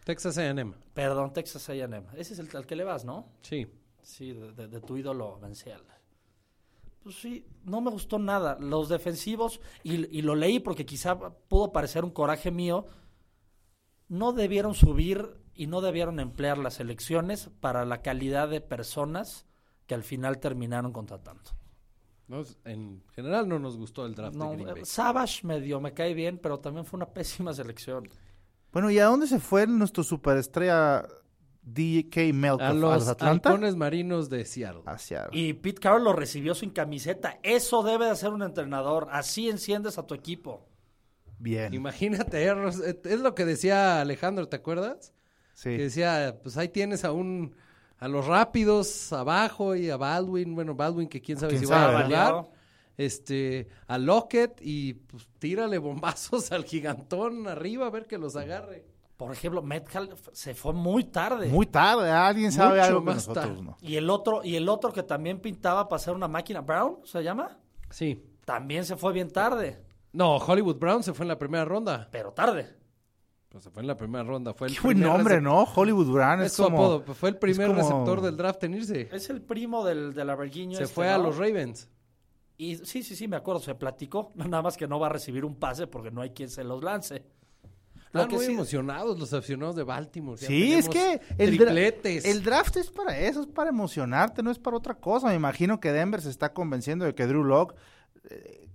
Texas 0.03 0.37
A&M. 0.37 0.73
Perdón, 0.93 1.33
Texas 1.33 1.69
A&M. 1.69 2.03
Ese 2.15 2.33
es 2.33 2.39
el 2.39 2.49
al 2.55 2.65
que 2.65 2.75
le 2.75 2.83
vas, 2.83 3.05
¿no? 3.05 3.27
Sí. 3.41 3.67
Sí, 4.01 4.33
de, 4.33 4.51
de- 4.53 4.67
de 4.67 4.81
tu 4.81 4.97
ídolo 4.97 5.39
Vencial. 5.39 5.83
Pues 7.03 7.15
sí, 7.15 7.47
no 7.63 7.81
me 7.81 7.89
gustó 7.91 8.19
nada. 8.19 8.57
Los 8.59 8.89
defensivos, 8.89 9.59
y, 9.83 10.05
y 10.17 10.21
lo 10.21 10.35
leí 10.35 10.59
porque 10.59 10.85
quizá 10.85 11.17
pudo 11.17 11.71
parecer 11.71 12.03
un 12.03 12.11
coraje 12.11 12.51
mío, 12.51 12.85
no 14.07 14.33
debieron 14.33 14.73
subir 14.75 15.37
y 15.55 15.67
no 15.67 15.81
debieron 15.81 16.19
emplear 16.19 16.57
las 16.57 16.79
elecciones 16.79 17.49
para 17.59 17.85
la 17.85 18.01
calidad 18.01 18.49
de 18.49 18.61
personas 18.61 19.45
que 19.87 19.95
al 19.95 20.03
final 20.03 20.39
terminaron 20.39 20.91
contratando. 20.93 21.51
No, 22.27 22.43
en 22.65 23.03
general 23.13 23.47
no 23.49 23.59
nos 23.59 23.77
gustó 23.77 24.05
el 24.05 24.15
draft 24.15 24.35
No, 24.35 24.51
de 24.51 24.57
Green 24.57 24.73
Bay. 24.75 24.85
Savage 24.85 25.45
medio 25.45 25.81
me 25.81 25.93
cae 25.93 26.13
bien, 26.13 26.37
pero 26.37 26.59
también 26.59 26.85
fue 26.85 26.97
una 26.97 27.09
pésima 27.13 27.53
selección. 27.53 28.07
Bueno, 28.71 28.89
¿y 28.89 28.99
a 28.99 29.05
dónde 29.05 29.27
se 29.27 29.39
fue 29.39 29.67
nuestro 29.67 30.03
superestrella 30.03 31.05
DK 31.63 32.33
Melkoff? 32.33 32.61
A 32.61 32.73
los 32.73 33.07
halcones 33.21 33.75
marinos 33.75 34.29
de 34.29 34.45
Seattle. 34.45 34.83
Hacia 34.85 35.27
Y 35.31 35.53
Pete 35.53 35.81
Carroll 35.81 36.03
lo 36.03 36.13
recibió 36.13 36.55
sin 36.55 36.71
camiseta. 36.71 37.39
Eso 37.43 37.83
debe 37.83 38.05
de 38.05 38.11
hacer 38.11 38.29
un 38.29 38.43
entrenador. 38.43 39.07
Así 39.11 39.49
enciendes 39.49 39.97
a 39.97 40.07
tu 40.07 40.13
equipo. 40.13 40.67
Bien. 41.37 41.73
Imagínate, 41.73 42.45
eh, 42.45 42.53
eh, 42.85 43.01
es 43.03 43.19
lo 43.19 43.33
que 43.35 43.45
decía 43.45 43.99
Alejandro, 43.99 44.47
¿te 44.47 44.57
acuerdas? 44.57 45.13
Sí. 45.53 45.71
Que 45.71 45.83
decía, 45.83 46.39
pues 46.41 46.55
ahí 46.57 46.69
tienes 46.69 47.03
a 47.03 47.11
un 47.11 47.55
a 47.97 48.07
los 48.07 48.25
rápidos 48.25 49.13
abajo 49.13 49.75
y 49.75 49.91
a 49.91 49.97
Baldwin, 49.97 50.55
bueno, 50.55 50.73
Baldwin 50.73 51.07
que 51.07 51.21
quién 51.21 51.37
sabe 51.37 51.51
¿Quién 51.51 51.61
si 51.61 51.67
sabe? 51.67 51.93
va 51.93 51.99
a 51.99 52.05
jugar. 52.05 52.51
Este, 53.05 53.67
a 53.87 53.97
Lockett 53.97 54.59
y 54.61 54.93
pues 54.93 55.27
tírale 55.39 55.77
bombazos 55.77 56.51
al 56.51 56.65
gigantón 56.65 57.47
arriba 57.47 57.87
a 57.87 57.89
ver 57.89 58.05
que 58.07 58.17
los 58.17 58.35
agarre. 58.35 58.85
Por 59.17 59.31
ejemplo, 59.31 59.61
Metcalf 59.61 60.29
se 60.33 60.55
fue 60.55 60.73
muy 60.73 61.03
tarde. 61.03 61.47
Muy 61.49 61.67
tarde, 61.67 62.09
alguien 62.09 62.51
sabe 62.51 62.77
Mucho 62.79 62.83
algo 62.87 62.99
que 63.01 63.05
más 63.05 63.15
nosotros 63.17 63.45
tarde. 63.45 63.61
no. 63.61 63.77
Y 63.81 63.95
el 63.95 64.09
otro, 64.09 64.43
y 64.43 64.55
el 64.55 64.67
otro 64.67 64.91
que 64.91 65.03
también 65.03 65.39
pintaba 65.39 65.87
para 65.87 65.99
ser 65.99 66.15
una 66.15 66.27
máquina, 66.27 66.61
Brown, 66.61 66.97
¿se 67.03 67.23
llama? 67.23 67.59
Sí. 67.91 68.23
También 68.45 68.83
se 68.83 68.95
fue 68.95 69.13
bien 69.13 69.29
tarde, 69.29 69.79
No, 70.13 70.37
Hollywood 70.37 70.77
Brown 70.77 71.03
se 71.03 71.13
fue 71.13 71.23
en 71.23 71.27
la 71.29 71.37
primera 71.37 71.63
ronda. 71.65 72.09
pero 72.11 72.31
tarde. 72.33 72.75
Pues 73.49 73.63
se 73.65 73.69
fue 73.69 73.81
en 73.83 73.87
la 73.87 73.95
primera 73.97 74.23
ronda. 74.23 74.53
Fue 74.53 74.67
el 74.69 74.73
Qué 74.75 74.81
buen 74.81 74.99
nombre, 74.99 75.39
¿no? 75.41 75.63
Hollywood 75.63 76.07
Brown 76.11 76.39
Es 76.39 76.47
es, 76.47 76.53
su 76.53 76.63
como... 76.63 76.77
apodo. 76.77 77.13
Fue 77.13 77.29
el 77.29 77.37
primer 77.37 77.67
como- 77.67 77.79
receptor 77.81 78.21
del 78.21 78.37
draft 78.37 78.63
en 78.63 78.73
irse. 78.75 79.09
Es 79.11 79.29
el 79.29 79.41
primo 79.41 79.83
del, 79.85 80.13
del 80.13 80.29
Averguiño 80.29 80.77
Se 80.77 80.83
este, 80.83 80.95
fue 80.95 81.09
a 81.09 81.17
los 81.17 81.37
Ravens. 81.37 81.89
Y 82.61 82.75
sí, 82.77 83.01
sí, 83.01 83.15
sí, 83.15 83.27
me 83.27 83.37
acuerdo, 83.37 83.59
se 83.61 83.73
platicó. 83.73 84.31
Nada 84.35 84.61
más 84.61 84.77
que 84.77 84.87
no 84.87 84.99
va 84.99 85.07
a 85.07 85.09
recibir 85.09 85.43
un 85.45 85.55
pase 85.55 85.87
porque 85.87 86.11
no 86.11 86.21
hay 86.21 86.29
quien 86.29 86.49
se 86.49 86.63
los 86.63 86.83
lance. 86.83 87.23
Están 88.05 88.29
muy 88.29 88.45
sí- 88.45 88.51
emocionados 88.51 89.17
los 89.17 89.33
aficionados 89.33 89.75
de 89.75 89.83
Baltimore. 89.83 90.39
Ya 90.39 90.45
Sí, 90.47 90.73
es 90.73 90.89
que 90.89 91.21
el, 91.37 91.57
tripletes. 91.57 92.25
el 92.25 92.43
draft 92.43 92.75
es 92.77 92.91
para 92.91 93.17
eso, 93.17 93.41
es 93.41 93.47
para 93.47 93.69
emocionarte, 93.69 94.43
no 94.43 94.51
es 94.51 94.59
para 94.59 94.75
otra 94.77 94.95
cosa. 94.95 95.27
Me 95.29 95.35
imagino 95.35 95.79
que 95.79 95.91
Denver 95.93 96.21
se 96.21 96.29
está 96.29 96.53
convenciendo 96.53 97.05
de 97.05 97.15
que 97.15 97.25
Drew 97.25 97.43
Lock 97.45 97.73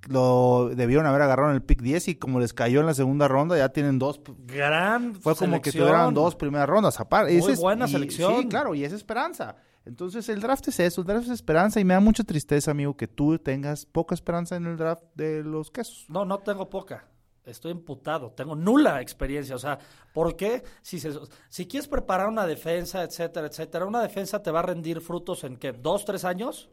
lo 0.08 0.70
debieron 0.74 1.06
haber 1.06 1.22
agarrado 1.22 1.50
en 1.50 1.56
el 1.56 1.62
pick 1.62 1.82
10 1.82 2.08
y 2.08 2.14
como 2.16 2.40
les 2.40 2.52
cayó 2.54 2.80
en 2.80 2.86
la 2.86 2.94
segunda 2.94 3.28
ronda 3.28 3.56
ya 3.58 3.68
tienen 3.70 3.98
dos. 3.98 4.20
Gran 4.46 5.14
Fue 5.16 5.34
como 5.36 5.60
que 5.60 5.70
tuvieran 5.72 6.14
dos 6.14 6.34
primeras 6.36 6.68
rondas 6.68 6.98
aparte. 7.00 7.32
Muy 7.32 7.40
Ese 7.42 7.52
es- 7.52 7.60
buena 7.60 7.86
y- 7.86 7.90
selección. 7.92 8.42
Sí, 8.42 8.48
claro, 8.48 8.74
y 8.74 8.84
es 8.84 8.92
esperanza. 8.92 9.56
Entonces 9.86 10.28
el 10.28 10.40
draft 10.40 10.68
es 10.68 10.80
eso, 10.80 11.00
el 11.00 11.06
draft 11.06 11.26
es 11.26 11.30
esperanza 11.32 11.80
y 11.80 11.84
me 11.84 11.94
da 11.94 12.00
mucha 12.00 12.24
tristeza, 12.24 12.72
amigo, 12.72 12.96
que 12.96 13.06
tú 13.08 13.38
tengas 13.38 13.86
poca 13.86 14.14
esperanza 14.14 14.56
en 14.56 14.66
el 14.66 14.76
draft 14.76 15.04
de 15.14 15.42
los 15.42 15.70
quesos. 15.70 16.04
No, 16.08 16.24
no 16.24 16.38
tengo 16.40 16.68
poca. 16.68 17.08
Estoy 17.44 17.70
emputado. 17.70 18.32
Tengo 18.32 18.56
nula 18.56 19.00
experiencia. 19.00 19.54
O 19.54 19.58
sea, 19.60 19.78
¿por 20.12 20.34
qué? 20.36 20.64
Si, 20.82 20.98
se- 20.98 21.12
si 21.48 21.66
quieres 21.68 21.86
preparar 21.86 22.26
una 22.28 22.44
defensa, 22.44 23.04
etcétera, 23.04 23.46
etcétera, 23.46 23.86
una 23.86 24.02
defensa 24.02 24.42
te 24.42 24.50
va 24.50 24.58
a 24.58 24.62
rendir 24.64 25.00
frutos 25.00 25.44
en 25.44 25.56
que 25.56 25.70
dos, 25.72 26.04
tres 26.04 26.24
años. 26.24 26.68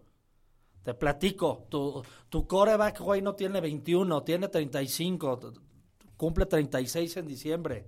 Te 0.81 0.95
platico. 0.95 1.67
Tu, 1.69 2.01
tu 2.29 2.47
coreback, 2.47 2.99
güey, 3.01 3.21
no 3.21 3.35
tiene 3.35 3.61
21, 3.61 4.23
tiene 4.23 4.47
35. 4.47 5.37
t- 5.39 5.47
Cumple 6.17 6.47
36 6.47 7.17
en 7.17 7.27
diciembre. 7.27 7.87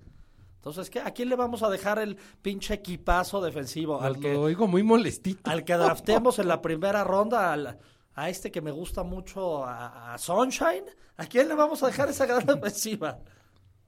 Entonces, 0.66 0.90
¿qué? 0.90 1.00
¿A 1.00 1.12
quién 1.12 1.30
le 1.30 1.36
vamos 1.36 1.62
a 1.62 1.70
dejar 1.70 2.00
el 2.00 2.18
pinche 2.42 2.74
equipazo 2.74 3.40
defensivo? 3.40 4.02
Al 4.02 4.14
Lo- 4.14 4.20
que, 4.20 4.34
Lo 4.34 4.42
oigo 4.42 4.68
muy 4.68 4.82
molestito. 4.82 5.48
al 5.48 5.64
que 5.64 5.76
draftemos 5.76 6.40
en 6.40 6.48
la 6.48 6.60
primera 6.60 7.04
ronda, 7.04 7.54
al- 7.54 7.78
a 8.16 8.30
este 8.30 8.50
que 8.52 8.62
me 8.62 8.72
gusta 8.72 9.04
mucho, 9.04 9.64
a, 9.64 10.16
a 10.16 10.18
Sunshine, 10.18 10.86
¿a 11.18 11.26
quién 11.28 11.50
le 11.50 11.54
vamos 11.54 11.84
a 11.84 11.88
dejar 11.88 12.10
esa 12.10 12.26
gran 12.26 12.46
defensiva? 12.48 13.20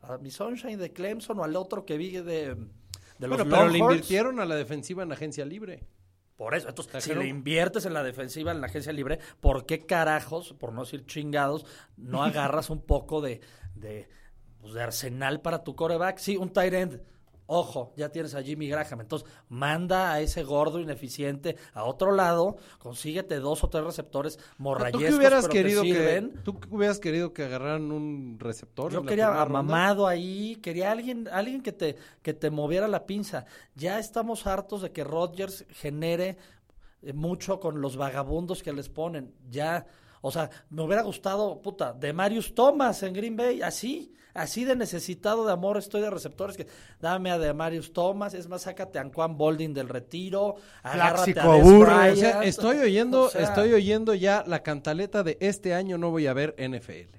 ¿A 0.01 0.17
mi 0.19 0.29
Sunshine 0.29 0.77
de 0.77 0.93
Clemson 0.93 1.39
o 1.39 1.43
al 1.43 1.55
otro 1.55 1.83
que 1.83 1.97
vi 1.97 2.11
de, 2.11 2.21
de 2.53 3.27
los 3.27 3.37
Bueno, 3.39 3.45
pero 3.49 3.67
le 3.69 3.79
invirtieron 3.79 4.39
a 4.39 4.45
la 4.45 4.53
defensiva 4.55 5.01
en 5.01 5.11
agencia 5.11 5.45
libre. 5.45 5.83
Por 6.35 6.53
eso, 6.53 6.69
entonces, 6.69 7.03
si 7.03 7.15
le 7.15 7.25
inviertes 7.27 7.85
en 7.87 7.95
la 7.95 8.03
defensiva, 8.03 8.51
en 8.51 8.61
la 8.61 8.67
agencia 8.67 8.93
libre, 8.93 9.17
¿por 9.39 9.65
qué 9.65 9.87
carajos, 9.87 10.53
por 10.53 10.71
no 10.71 10.81
decir 10.83 11.03
chingados, 11.07 11.65
no 11.95 12.21
agarras 12.23 12.69
un 12.69 12.81
poco 12.83 13.21
de, 13.21 13.41
de, 13.73 14.07
pues, 14.67 14.75
de 14.75 14.83
arsenal 14.83 15.41
para 15.41 15.63
tu 15.63 15.75
coreback? 15.75 16.17
Sí, 16.17 16.35
un 16.35 16.49
tight 16.49 16.73
end. 16.73 17.01
Ojo, 17.49 17.93
ya 17.95 18.09
tienes 18.09 18.35
a 18.35 18.43
Jimmy 18.43 18.67
Graham. 18.67 18.99
Entonces, 18.99 19.25
manda 19.47 20.11
a 20.11 20.19
ese 20.19 20.43
gordo 20.43 20.81
ineficiente 20.81 21.55
a 21.73 21.85
otro 21.85 22.11
lado, 22.11 22.57
consíguete 22.77 23.39
dos 23.39 23.63
o 23.63 23.69
tres 23.69 23.85
receptores 23.85 24.35
¿Tú 24.35 24.43
morrayescos, 24.57 25.01
qué 25.01 25.15
hubieras 25.15 25.45
pero 25.45 25.53
que 25.53 25.57
querido 25.63 25.83
que, 25.83 25.93
sirven. 25.93 26.43
tú 26.43 26.59
hubieras 26.69 26.99
querido 26.99 27.31
que 27.31 27.45
agarraran 27.45 27.93
un 27.93 28.37
receptor? 28.37 28.91
Yo 28.91 29.05
quería 29.05 29.29
a 29.29 29.45
ronda? 29.45 30.09
Ahí, 30.09 30.57
quería 30.57 30.91
alguien, 30.91 31.29
alguien 31.31 31.61
que 31.61 31.71
te, 31.71 31.95
que 32.21 32.33
te 32.33 32.49
moviera 32.51 32.89
la 32.89 33.05
pinza. 33.05 33.45
Ya 33.75 33.97
estamos 33.97 34.45
hartos 34.45 34.81
de 34.81 34.91
que 34.91 35.05
Rodgers 35.05 35.65
genere 35.69 36.37
eh, 37.01 37.13
mucho 37.13 37.61
con 37.61 37.79
los 37.79 37.95
vagabundos 37.95 38.61
que 38.61 38.73
les 38.73 38.89
ponen. 38.89 39.33
Ya, 39.49 39.87
o 40.27 40.31
sea, 40.31 40.49
me 40.69 40.81
hubiera 40.83 41.01
gustado, 41.01 41.61
puta, 41.61 41.93
de 41.93 42.13
Marius 42.13 42.53
Thomas 42.53 43.01
en 43.03 43.13
Green 43.13 43.35
Bay, 43.35 43.61
así, 43.61 44.13
así 44.33 44.63
de 44.65 44.75
necesitado 44.75 45.45
de 45.45 45.51
amor 45.53 45.77
estoy 45.77 46.01
de 46.01 46.09
receptores 46.09 46.55
que 46.57 46.67
dame 46.99 47.31
a 47.31 47.37
de 47.39 47.53
Marius 47.53 47.91
Thomas, 47.93 48.33
es 48.33 48.47
más, 48.47 48.61
sácate 48.63 48.99
a 48.99 49.01
Anquan 49.01 49.37
Bolding 49.37 49.73
del 49.73 49.89
retiro, 49.89 50.55
agárrate 50.83 51.39
a 51.39 51.43
Aburre. 51.43 52.11
O 52.11 52.15
sea, 52.15 52.43
estoy 52.43 52.77
oyendo, 52.77 53.23
O 53.23 53.29
sea, 53.29 53.41
estoy 53.43 53.73
oyendo 53.73 54.13
ya 54.13 54.43
la 54.45 54.61
cantaleta 54.63 55.23
de 55.23 55.37
este 55.41 55.73
año 55.73 55.97
no 55.97 56.11
voy 56.11 56.27
a 56.27 56.33
ver 56.33 56.53
NFL. 56.57 57.17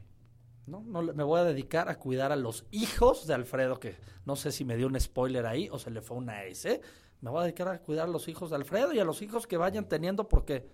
No, 0.67 0.83
no 0.87 1.01
le- 1.03 1.15
me 1.15 1.25
voy 1.25 1.41
a 1.41 1.45
dedicar 1.45 1.89
a 1.89 1.99
cuidar 1.99 2.31
a 2.31 2.37
los 2.37 2.67
hijos 2.71 3.27
de 3.27 3.33
Alfredo, 3.35 3.81
que 3.81 3.97
no 4.27 4.37
sé 4.37 4.53
si 4.53 4.65
me 4.67 4.77
dio 4.77 4.87
un 4.87 5.01
spoiler 5.01 5.47
ahí 5.47 5.69
o 5.73 5.79
se 5.79 5.91
le 5.91 6.03
fue 6.03 6.17
una 6.19 6.45
S. 6.45 6.81
Me 7.23 7.31
voy 7.31 7.41
a 7.41 7.45
dedicar 7.45 7.69
a 7.69 7.79
cuidar 7.81 8.07
a 8.07 8.11
los 8.11 8.29
hijos 8.29 8.51
de 8.51 8.57
Alfredo 8.57 8.93
y 8.93 9.01
a 9.01 9.05
los 9.05 9.23
hijos 9.23 9.47
que 9.47 9.57
vayan 9.57 9.89
teniendo, 9.89 10.29
porque 10.29 10.69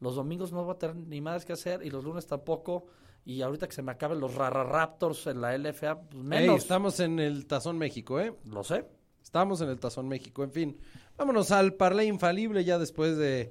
los 0.00 0.14
domingos 0.14 0.52
no 0.52 0.64
voy 0.64 0.74
a 0.74 0.78
tener 0.78 0.96
ni 0.96 1.20
más 1.20 1.44
que 1.44 1.52
hacer 1.52 1.82
y 1.84 1.90
los 1.90 2.04
lunes 2.04 2.26
tampoco. 2.26 2.86
Y 3.24 3.42
ahorita 3.42 3.66
que 3.66 3.74
se 3.74 3.82
me 3.82 3.90
acaben 3.92 4.20
los 4.20 4.34
Rara 4.34 4.62
Raptors 4.62 5.26
en 5.26 5.40
la 5.40 5.56
LFA, 5.58 6.00
pues 6.00 6.14
Ey, 6.22 6.28
menos. 6.28 6.58
estamos 6.62 7.00
en 7.00 7.18
el 7.18 7.46
Tazón 7.46 7.76
México, 7.76 8.20
¿eh? 8.20 8.32
Lo 8.44 8.62
sé. 8.62 8.86
Estamos 9.22 9.60
en 9.60 9.68
el 9.68 9.80
Tazón 9.80 10.06
México. 10.06 10.44
En 10.44 10.52
fin, 10.52 10.78
vámonos 11.16 11.50
al 11.50 11.74
parlay 11.74 12.06
infalible 12.06 12.64
ya 12.64 12.78
después 12.78 13.16
de, 13.16 13.50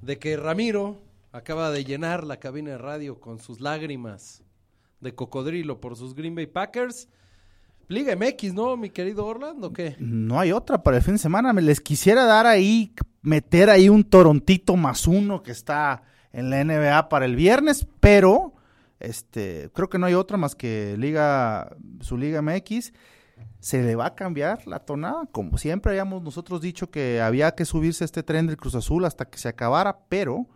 de 0.00 0.18
que 0.18 0.36
Ramiro 0.38 0.96
acaba 1.32 1.70
de 1.70 1.84
llenar 1.84 2.24
la 2.24 2.38
cabina 2.38 2.70
de 2.70 2.78
radio 2.78 3.20
con 3.20 3.38
sus 3.38 3.60
lágrimas 3.60 4.42
de 5.00 5.14
cocodrilo 5.14 5.80
por 5.80 5.96
sus 5.96 6.14
Green 6.14 6.34
Bay 6.34 6.46
Packers. 6.46 7.08
Liga 7.90 8.14
MX, 8.14 8.54
¿no, 8.54 8.76
mi 8.76 8.88
querido 8.88 9.26
Orlando? 9.26 9.72
¿Qué? 9.72 9.96
No 9.98 10.38
hay 10.38 10.52
otra 10.52 10.80
para 10.80 10.98
el 10.98 11.02
fin 11.02 11.14
de 11.14 11.18
semana. 11.18 11.52
Me 11.52 11.60
les 11.60 11.80
quisiera 11.80 12.24
dar 12.24 12.46
ahí, 12.46 12.94
meter 13.20 13.68
ahí 13.68 13.88
un 13.88 14.04
Torontito 14.04 14.76
más 14.76 15.08
uno 15.08 15.42
que 15.42 15.50
está 15.50 16.04
en 16.32 16.50
la 16.50 16.62
NBA 16.62 17.08
para 17.08 17.24
el 17.24 17.34
viernes, 17.34 17.88
pero 17.98 18.54
este, 19.00 19.70
creo 19.74 19.88
que 19.90 19.98
no 19.98 20.06
hay 20.06 20.14
otra 20.14 20.36
más 20.36 20.54
que 20.54 20.94
Liga, 20.98 21.74
su 22.00 22.16
Liga 22.16 22.40
MX. 22.42 22.92
Se 23.58 23.82
le 23.82 23.96
va 23.96 24.06
a 24.06 24.14
cambiar 24.14 24.68
la 24.68 24.78
tonada, 24.78 25.26
como 25.32 25.58
siempre 25.58 25.90
habíamos 25.90 26.22
nosotros 26.22 26.60
dicho 26.60 26.92
que 26.92 27.20
había 27.20 27.56
que 27.56 27.64
subirse 27.64 28.04
a 28.04 28.06
este 28.06 28.22
tren 28.22 28.46
del 28.46 28.56
Cruz 28.56 28.76
Azul 28.76 29.04
hasta 29.04 29.24
que 29.24 29.38
se 29.38 29.48
acabara, 29.48 29.98
pero 30.08 30.46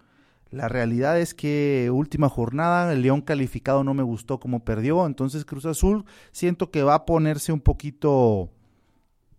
la 0.54 0.68
realidad 0.68 1.18
es 1.18 1.34
que 1.34 1.90
última 1.92 2.28
jornada, 2.28 2.92
el 2.92 3.02
León 3.02 3.20
calificado 3.22 3.82
no 3.84 3.92
me 3.94 4.02
gustó 4.02 4.38
como 4.40 4.64
perdió, 4.64 5.04
entonces 5.06 5.44
Cruz 5.44 5.66
Azul 5.66 6.04
siento 6.32 6.70
que 6.70 6.82
va 6.82 6.94
a 6.94 7.04
ponerse 7.06 7.52
un 7.52 7.60
poquito 7.60 8.50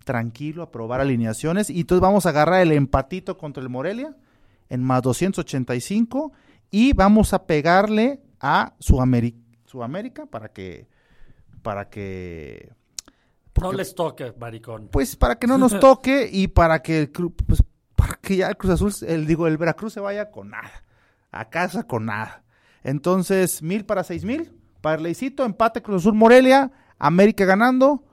tranquilo 0.04 0.62
a 0.62 0.72
probar 0.72 1.02
alineaciones 1.02 1.70
y 1.70 1.82
entonces 1.82 2.02
vamos 2.02 2.26
a 2.26 2.30
agarrar 2.30 2.62
el 2.62 2.72
empatito 2.72 3.38
contra 3.38 3.64
el 3.64 3.70
Morelia 3.70 4.16
en 4.70 4.84
más 4.84 5.02
285 5.02 6.32
y 6.70 6.94
vamos 6.94 7.34
a 7.34 7.46
pegarle 7.46 8.22
a 8.40 8.74
Sudamérica, 8.80 9.40
Sudamérica 9.66 10.26
para 10.28 10.50
que 10.50 10.88
para 11.64 11.90
que 11.90 12.72
No 13.60 13.72
les 13.74 13.96
toque, 13.96 14.34
maricón. 14.40 14.90
pues 14.92 15.16
para 15.16 15.40
que 15.40 15.48
no 15.48 15.58
nos 15.58 15.80
toque 15.80 16.30
y 16.32 16.48
para 16.50 16.82
que 16.84 17.00
el 17.00 17.12
cru- 17.14 17.34
pues, 17.48 17.64
para 17.96 18.16
que 18.16 18.36
ya 18.36 18.50
el 18.50 18.58
Cruz 18.58 18.74
Azul, 18.74 18.94
el, 19.08 19.26
digo, 19.26 19.48
el 19.48 19.58
Veracruz 19.58 19.94
se 19.94 20.00
vaya 20.00 20.30
con 20.30 20.50
nada. 20.52 20.70
A 21.36 21.50
casa 21.50 21.86
con 21.86 22.06
nada. 22.06 22.44
Entonces, 22.82 23.62
mil 23.62 23.86
para 23.86 24.04
seis 24.04 24.24
mil. 24.24 24.54
Parleycito, 24.80 25.44
empate 25.44 25.82
Cruz 25.82 26.04
Azul 26.04 26.14
Morelia, 26.14 26.72
América 26.98 27.44
ganando. 27.44 28.04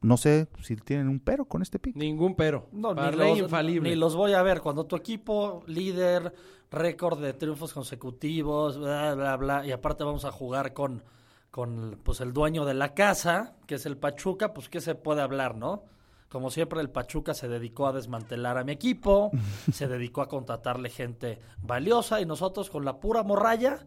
No 0.00 0.16
sé 0.16 0.48
si 0.62 0.76
tienen 0.76 1.08
un 1.08 1.20
pero 1.20 1.44
con 1.44 1.60
este 1.60 1.78
pick. 1.78 1.96
Ningún 1.96 2.34
pero. 2.34 2.68
No, 2.72 2.94
ni 2.94 3.16
los, 3.16 3.38
infalible. 3.38 3.90
ni 3.90 3.96
los 3.96 4.16
voy 4.16 4.32
a 4.32 4.42
ver. 4.42 4.60
Cuando 4.60 4.86
tu 4.86 4.96
equipo, 4.96 5.64
líder, 5.66 6.32
récord 6.70 7.20
de 7.20 7.32
triunfos 7.34 7.74
consecutivos, 7.74 8.78
bla, 8.78 9.14
bla, 9.14 9.36
bla, 9.36 9.66
y 9.66 9.72
aparte 9.72 10.04
vamos 10.04 10.24
a 10.24 10.32
jugar 10.32 10.72
con, 10.72 11.02
con 11.50 11.98
pues, 12.02 12.20
el 12.20 12.32
dueño 12.32 12.64
de 12.64 12.74
la 12.74 12.94
casa, 12.94 13.56
que 13.66 13.74
es 13.74 13.84
el 13.84 13.96
Pachuca, 13.96 14.54
pues 14.54 14.68
¿qué 14.68 14.80
se 14.80 14.94
puede 14.94 15.20
hablar, 15.20 15.56
no? 15.56 15.84
Como 16.28 16.50
siempre, 16.50 16.80
el 16.80 16.90
Pachuca 16.90 17.32
se 17.32 17.48
dedicó 17.48 17.86
a 17.86 17.92
desmantelar 17.92 18.58
a 18.58 18.64
mi 18.64 18.72
equipo, 18.72 19.30
se 19.72 19.88
dedicó 19.88 20.20
a 20.20 20.28
contratarle 20.28 20.90
gente 20.90 21.38
valiosa 21.62 22.20
y 22.20 22.26
nosotros 22.26 22.68
con 22.68 22.84
la 22.84 23.00
pura 23.00 23.22
morralla, 23.22 23.86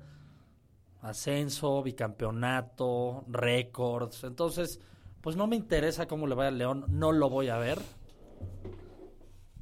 ascenso, 1.01 1.83
bicampeonato, 1.83 3.25
récords. 3.27 4.23
Entonces, 4.23 4.79
pues 5.21 5.35
no 5.35 5.45
me 5.45 5.55
interesa 5.55 6.07
cómo 6.07 6.25
le 6.25 6.33
vaya 6.33 6.49
al 6.49 6.57
León, 6.57 6.85
no 6.89 7.11
lo 7.11 7.29
voy 7.29 7.49
a 7.49 7.57
ver. 7.57 7.79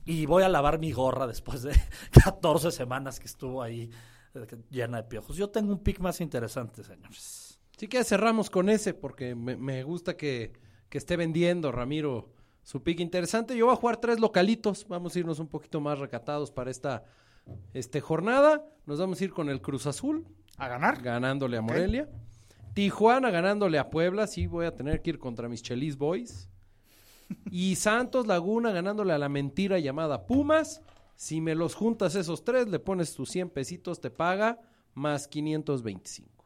Y 0.05 0.25
voy 0.25 0.43
a 0.43 0.49
lavar 0.49 0.79
mi 0.79 0.91
gorra 0.91 1.27
después 1.27 1.61
de 1.61 1.73
14 2.23 2.71
semanas 2.71 3.19
que 3.19 3.27
estuvo 3.27 3.61
ahí 3.61 3.91
eh, 4.33 4.47
llena 4.69 4.97
de 4.97 5.03
piojos. 5.03 5.35
Yo 5.35 5.49
tengo 5.49 5.73
un 5.73 5.79
pick 5.79 5.99
más 5.99 6.21
interesante, 6.21 6.83
señores. 6.83 7.59
Sí 7.77 7.87
que 7.89 8.03
cerramos 8.05 8.49
con 8.49 8.69
ese 8.69 8.93
porque 8.93 9.35
me, 9.35 9.57
me 9.57 9.83
gusta 9.83 10.15
que, 10.15 10.53
que 10.89 10.97
esté 10.97 11.17
vendiendo 11.17 11.71
Ramiro 11.71 12.38
su 12.69 12.83
pick 12.83 12.99
interesante. 12.99 13.57
Yo 13.57 13.65
voy 13.65 13.73
a 13.73 13.77
jugar 13.77 13.97
tres 13.97 14.19
localitos. 14.19 14.85
Vamos 14.87 15.15
a 15.15 15.19
irnos 15.19 15.39
un 15.39 15.47
poquito 15.47 15.81
más 15.81 15.97
recatados 15.97 16.51
para 16.51 16.69
esta 16.69 17.03
este, 17.73 17.99
jornada. 17.99 18.63
Nos 18.85 18.99
vamos 18.99 19.19
a 19.19 19.23
ir 19.23 19.31
con 19.31 19.49
el 19.49 19.59
Cruz 19.59 19.87
Azul. 19.87 20.27
¿A 20.55 20.67
ganar? 20.67 21.01
Ganándole 21.01 21.57
a 21.57 21.63
Morelia. 21.63 22.07
Tijuana 22.75 23.31
ganándole 23.31 23.79
a 23.79 23.89
Puebla. 23.89 24.27
Sí, 24.27 24.45
voy 24.45 24.67
a 24.67 24.75
tener 24.75 25.01
que 25.01 25.09
ir 25.09 25.17
contra 25.17 25.49
mis 25.49 25.63
Chelis 25.63 25.97
Boys. 25.97 26.47
Y 27.49 27.75
Santos 27.75 28.27
Laguna 28.27 28.71
ganándole 28.71 29.13
a 29.13 29.17
la 29.17 29.29
mentira 29.29 29.79
llamada 29.79 30.27
Pumas. 30.27 30.83
Si 31.15 31.41
me 31.41 31.55
los 31.55 31.73
juntas 31.73 32.13
esos 32.13 32.43
tres, 32.43 32.67
le 32.67 32.77
pones 32.77 33.15
tus 33.15 33.31
100 33.31 33.49
pesitos, 33.49 33.99
te 33.99 34.11
paga 34.11 34.59
más 34.93 35.27
525. 35.27 36.45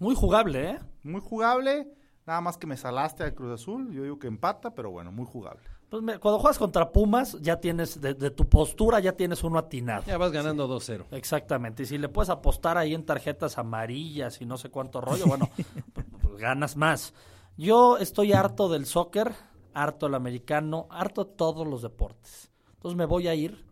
Muy 0.00 0.14
jugable, 0.14 0.72
¿eh? 0.72 0.78
Muy 1.02 1.22
jugable. 1.22 1.97
Nada 2.28 2.42
más 2.42 2.58
que 2.58 2.66
me 2.66 2.76
salaste 2.76 3.22
al 3.24 3.34
Cruz 3.34 3.58
Azul. 3.58 3.90
Yo 3.90 4.02
digo 4.02 4.18
que 4.18 4.26
empata, 4.26 4.74
pero 4.74 4.90
bueno, 4.90 5.10
muy 5.10 5.24
jugable. 5.24 5.62
Pues 5.88 6.02
me- 6.02 6.18
cuando 6.18 6.38
juegas 6.38 6.58
contra 6.58 6.92
Pumas, 6.92 7.38
ya 7.40 7.58
tienes, 7.58 8.02
de, 8.02 8.12
de 8.12 8.30
tu 8.30 8.46
postura, 8.46 9.00
ya 9.00 9.12
tienes 9.12 9.42
uno 9.44 9.58
atinado. 9.58 10.02
Ya 10.04 10.18
vas 10.18 10.30
ganando 10.30 10.68
2-0. 10.68 11.06
Exactamente. 11.12 11.84
Y 11.84 11.86
si 11.86 11.96
le 11.96 12.10
puedes 12.10 12.28
apostar 12.28 12.76
ahí 12.76 12.92
en 12.92 13.06
tarjetas 13.06 13.56
amarillas 13.56 14.42
y 14.42 14.44
no 14.44 14.58
sé 14.58 14.68
cuánto 14.68 15.00
rollo, 15.00 15.24
bueno, 15.24 15.48
pues, 15.94 16.06
pues 16.20 16.36
ganas 16.36 16.76
más. 16.76 17.14
Yo 17.56 17.96
estoy 17.96 18.34
harto 18.34 18.68
del 18.68 18.84
soccer, 18.84 19.32
harto 19.72 20.04
del 20.04 20.14
americano, 20.14 20.86
harto 20.90 21.24
de 21.24 21.32
todos 21.32 21.66
los 21.66 21.80
deportes. 21.80 22.50
Entonces 22.74 22.98
me 22.98 23.06
voy 23.06 23.26
a 23.28 23.34
ir, 23.34 23.64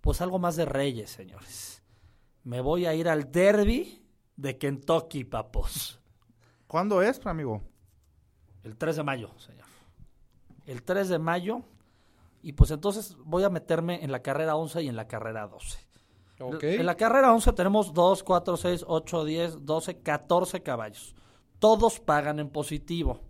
pues 0.00 0.20
algo 0.20 0.38
más 0.38 0.54
de 0.54 0.64
reyes, 0.64 1.10
señores. 1.10 1.82
Me 2.44 2.60
voy 2.60 2.86
a 2.86 2.94
ir 2.94 3.08
al 3.08 3.32
derby 3.32 4.00
de 4.36 4.58
Kentucky, 4.58 5.24
papos. 5.24 5.98
¿Cuándo 6.68 7.02
es, 7.02 7.26
amigo? 7.26 7.62
El 8.62 8.76
3 8.76 8.96
de 8.96 9.02
mayo, 9.02 9.30
señor. 9.38 9.66
El 10.66 10.82
3 10.82 11.08
de 11.08 11.18
mayo. 11.18 11.62
Y 12.42 12.52
pues 12.52 12.70
entonces 12.70 13.16
voy 13.24 13.44
a 13.44 13.50
meterme 13.50 14.02
en 14.02 14.12
la 14.12 14.22
carrera 14.22 14.56
11 14.56 14.82
y 14.82 14.88
en 14.88 14.96
la 14.96 15.06
carrera 15.06 15.46
12. 15.46 15.78
Ok. 16.40 16.62
En 16.62 16.86
la 16.86 16.96
carrera 16.96 17.32
11 17.34 17.52
tenemos 17.52 17.92
2, 17.92 18.22
4, 18.22 18.56
6, 18.56 18.84
8, 18.86 19.24
10, 19.24 19.66
12, 19.66 19.98
14 19.98 20.62
caballos. 20.62 21.14
Todos 21.58 22.00
pagan 22.00 22.38
en 22.40 22.48
positivo. 22.48 23.20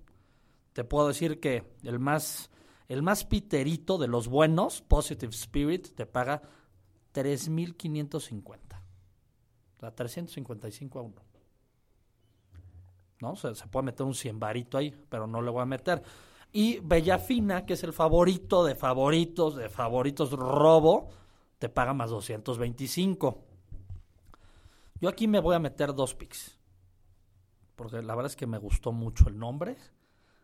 Te 0.73 0.85
puedo 0.85 1.09
decir 1.09 1.41
que 1.41 1.65
el 1.83 1.99
más, 1.99 2.51
el 2.89 3.03
más 3.03 3.25
piterito 3.25 3.99
de 3.99 4.07
los 4.07 4.29
buenos, 4.29 4.83
Positive 4.83 5.33
Spirit, 5.33 5.89
te 5.97 6.07
paga 6.07 6.43
3.550. 7.13 8.81
O 9.77 9.81
sea, 9.81 9.95
355 9.95 10.99
a 10.99 11.03
1. 11.03 11.30
¿No? 13.21 13.37
Se, 13.37 13.55
se 13.55 13.67
puede 13.67 13.87
meter 13.87 14.07
un 14.07 14.15
100 14.15 14.41
varito 14.41 14.79
ahí, 14.79 14.95
pero 15.09 15.27
no 15.27 15.43
le 15.43 15.51
voy 15.51 15.63
a 15.63 15.67
meter. 15.67 16.03
Y 16.53 16.81
Bellafina, 16.81 17.65
que 17.65 17.75
es 17.75 17.85
el 17.85 17.93
favorito 17.93 18.65
de 18.65 18.75
favoritos, 18.75 19.57
de 19.57 19.69
favoritos 19.69 20.33
robo, 20.33 21.11
te 21.59 21.69
paga 21.69 21.95
más 21.95 22.11
225. 22.11 23.45
Yo 25.01 25.09
aquí 25.09 25.29
me 25.29 25.41
voy 25.41 25.55
a 25.55 25.59
meter 25.61 25.95
dos 25.95 26.15
picks. 26.15 26.59
Porque 27.77 28.03
la 28.03 28.15
verdad 28.15 28.31
es 28.31 28.37
que 28.37 28.47
me 28.47 28.59
gustó 28.59 28.93
mucho 28.93 29.29
el 29.29 29.39
nombre. 29.39 29.77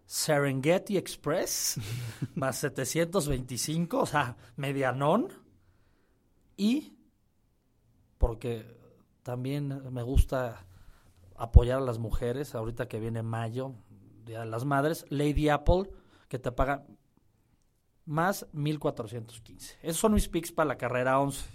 Serengeti 0.06 0.96
Express, 0.96 1.80
más 2.34 2.58
725, 2.58 3.98
o 3.98 4.06
sea, 4.06 4.36
medianón. 4.56 5.28
Y 6.56 6.96
porque 8.16 8.64
también 9.22 9.92
me 9.92 10.02
gusta 10.02 10.65
apoyar 11.38 11.78
a 11.78 11.84
las 11.84 11.98
mujeres, 11.98 12.54
ahorita 12.54 12.88
que 12.88 13.00
viene 13.00 13.22
mayo, 13.22 13.74
Día 14.24 14.40
de 14.40 14.46
las 14.46 14.64
Madres, 14.64 15.04
Lady 15.08 15.48
Apple, 15.48 15.90
que 16.28 16.38
te 16.38 16.50
paga 16.50 16.84
más 18.04 18.46
1415. 18.52 19.78
Esos 19.82 19.98
son 19.98 20.14
mis 20.14 20.28
picks 20.28 20.52
para 20.52 20.68
la 20.68 20.76
carrera 20.76 21.20
11. 21.20 21.48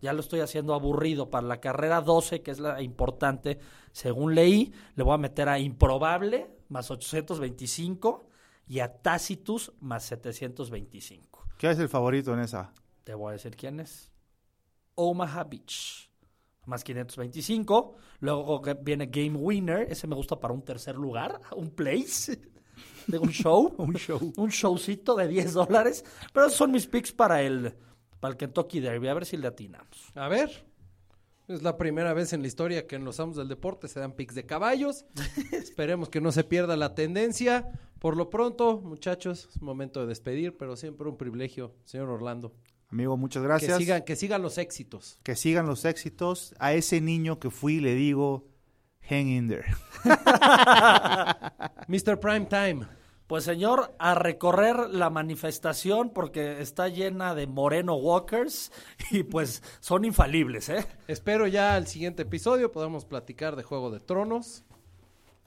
Ya 0.00 0.12
lo 0.12 0.20
estoy 0.20 0.40
haciendo 0.40 0.74
aburrido. 0.74 1.30
Para 1.30 1.46
la 1.46 1.60
carrera 1.60 2.00
12, 2.00 2.42
que 2.42 2.50
es 2.50 2.60
la 2.60 2.82
importante, 2.82 3.58
según 3.92 4.34
leí, 4.34 4.72
le 4.94 5.02
voy 5.02 5.14
a 5.14 5.18
meter 5.18 5.48
a 5.48 5.58
Improbable 5.58 6.48
más 6.68 6.90
825 6.90 8.28
y 8.68 8.80
a 8.80 8.92
Tacitus 9.00 9.72
más 9.80 10.04
725. 10.04 11.46
¿Qué 11.58 11.70
es 11.70 11.78
el 11.78 11.88
favorito 11.88 12.34
en 12.34 12.40
esa? 12.40 12.72
Te 13.04 13.14
voy 13.14 13.30
a 13.30 13.32
decir 13.32 13.56
quién 13.56 13.80
es. 13.80 14.12
Omaha 14.94 15.44
Beach. 15.44 16.10
Más 16.66 16.84
525. 16.84 17.96
Luego 18.20 18.62
viene 18.82 19.06
Game 19.06 19.36
Winner. 19.36 19.86
Ese 19.90 20.06
me 20.06 20.14
gusta 20.14 20.38
para 20.38 20.54
un 20.54 20.62
tercer 20.62 20.96
lugar. 20.96 21.40
Un 21.56 21.70
place. 21.70 22.40
De 23.06 23.18
un 23.18 23.30
show. 23.30 23.74
Un 23.78 23.94
show. 23.94 24.32
Un 24.36 24.48
showcito 24.50 25.14
de 25.14 25.28
10 25.28 25.52
dólares. 25.52 26.04
Pero 26.32 26.46
esos 26.46 26.58
son 26.58 26.70
mis 26.70 26.86
picks 26.86 27.12
para 27.12 27.42
el, 27.42 27.74
para 28.20 28.32
el 28.32 28.38
Kentucky 28.38 28.80
Derby. 28.80 29.08
A 29.08 29.14
ver 29.14 29.26
si 29.26 29.36
le 29.36 29.46
atinamos. 29.46 30.10
A 30.14 30.28
ver. 30.28 30.66
Es 31.46 31.62
la 31.62 31.76
primera 31.76 32.14
vez 32.14 32.32
en 32.32 32.40
la 32.40 32.48
historia 32.48 32.86
que 32.86 32.96
en 32.96 33.04
los 33.04 33.20
amos 33.20 33.36
del 33.36 33.48
deporte 33.48 33.86
se 33.86 34.00
dan 34.00 34.12
picks 34.12 34.34
de 34.34 34.46
caballos. 34.46 35.04
Esperemos 35.52 36.08
que 36.08 36.22
no 36.22 36.32
se 36.32 36.42
pierda 36.42 36.74
la 36.74 36.94
tendencia. 36.94 37.68
Por 37.98 38.16
lo 38.16 38.30
pronto, 38.30 38.80
muchachos, 38.80 39.48
es 39.50 39.60
momento 39.60 40.00
de 40.00 40.06
despedir, 40.06 40.56
pero 40.56 40.74
siempre 40.74 41.06
un 41.06 41.18
privilegio, 41.18 41.74
señor 41.84 42.08
Orlando. 42.08 42.54
Amigo, 42.94 43.16
muchas 43.16 43.42
gracias. 43.42 43.76
Que 43.76 43.84
sigan, 43.84 44.02
que 44.02 44.14
sigan 44.14 44.40
los 44.40 44.56
éxitos. 44.56 45.18
Que 45.24 45.34
sigan 45.34 45.66
los 45.66 45.84
éxitos. 45.84 46.54
A 46.60 46.74
ese 46.74 47.00
niño 47.00 47.40
que 47.40 47.50
fui 47.50 47.80
le 47.80 47.96
digo, 47.96 48.46
hang 49.10 49.26
in 49.26 49.48
there. 49.48 49.64
Mr. 51.88 52.20
Prime 52.20 52.46
Time. 52.46 52.86
Pues 53.26 53.42
señor, 53.42 53.96
a 53.98 54.14
recorrer 54.14 54.90
la 54.90 55.10
manifestación 55.10 56.10
porque 56.10 56.60
está 56.60 56.86
llena 56.86 57.34
de 57.34 57.48
moreno 57.48 57.96
walkers 57.96 58.70
y 59.10 59.24
pues 59.24 59.64
son 59.80 60.04
infalibles, 60.04 60.68
¿eh? 60.68 60.86
Espero 61.08 61.48
ya 61.48 61.74
al 61.74 61.88
siguiente 61.88 62.22
episodio 62.22 62.70
podamos 62.70 63.06
platicar 63.06 63.56
de 63.56 63.64
Juego 63.64 63.90
de 63.90 63.98
Tronos. 63.98 64.62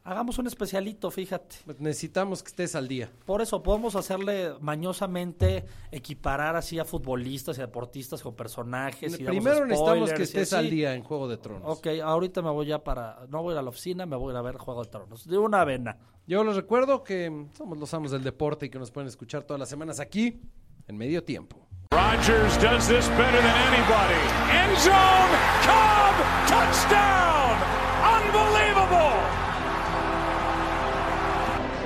Hagamos 0.07 0.37
un 0.37 0.47
especialito, 0.47 1.11
fíjate. 1.11 1.57
Necesitamos 1.79 2.41
que 2.41 2.47
estés 2.47 2.75
al 2.75 2.87
día. 2.87 3.11
Por 3.25 3.41
eso 3.41 3.61
podemos 3.61 3.93
hacerle 3.97 4.53
mañosamente 4.61 5.65
equiparar 5.91 6.55
así 6.55 6.79
a 6.79 6.85
futbolistas 6.85 7.57
y 7.57 7.59
deportistas 7.59 8.21
con 8.21 8.33
personajes. 8.33 9.19
Y 9.19 9.25
Primero 9.25 9.65
necesitamos 9.65 10.13
que 10.13 10.23
estés 10.23 10.53
al 10.53 10.69
día 10.69 10.93
en 10.93 11.03
Juego 11.03 11.27
de 11.27 11.35
Tronos. 11.35 11.77
Ok, 11.77 11.87
ahorita 12.01 12.41
me 12.41 12.51
voy 12.51 12.67
ya 12.67 12.81
para... 12.81 13.25
No 13.27 13.43
voy 13.43 13.51
a 13.51 13.55
ir 13.55 13.59
a 13.59 13.61
la 13.63 13.69
oficina, 13.69 14.05
me 14.05 14.15
voy 14.15 14.29
a 14.29 14.35
ir 14.35 14.37
a 14.37 14.41
ver 14.43 14.55
Juego 14.55 14.81
de 14.85 14.89
Tronos. 14.89 15.27
De 15.27 15.37
una 15.37 15.59
avena. 15.59 15.97
Yo 16.25 16.41
les 16.45 16.55
recuerdo 16.55 17.03
que 17.03 17.47
somos 17.57 17.77
los 17.77 17.93
amos 17.93 18.11
del 18.11 18.23
deporte 18.23 18.67
y 18.67 18.69
que 18.69 18.79
nos 18.79 18.91
pueden 18.91 19.09
escuchar 19.09 19.43
todas 19.43 19.59
las 19.59 19.67
semanas 19.67 19.99
aquí 19.99 20.39
en 20.87 20.95
medio 20.95 21.21
tiempo. 21.25 21.67
Rodgers 21.91 22.57
does 22.61 22.87
this 22.87 23.09
better 23.09 23.41
than 23.41 23.73
anybody. 23.73 24.21
End 24.55 24.77
zone, 24.77 25.33
Cobb, 25.65 26.47
touchdown! 26.47 27.46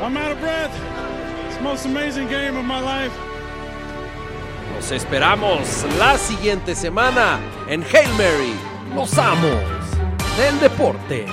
I'm 0.02 0.18
out 0.18 0.32
of 0.32 0.40
breath. 0.40 0.74
It's 1.46 1.58
the 1.58 1.62
most 1.62 1.86
amazing 1.86 2.28
game 2.28 2.58
of 2.58 2.66
my 2.66 2.80
life. 2.80 3.14
Los 4.74 4.92
esperamos 4.92 5.86
la 6.00 6.18
siguiente 6.18 6.74
semana 6.74 7.40
en 7.68 7.84
Hail 7.84 8.10
Mary, 8.18 8.56
los 8.96 9.16
amos 9.20 9.62
del 10.38 10.60
deporte. 10.60 11.28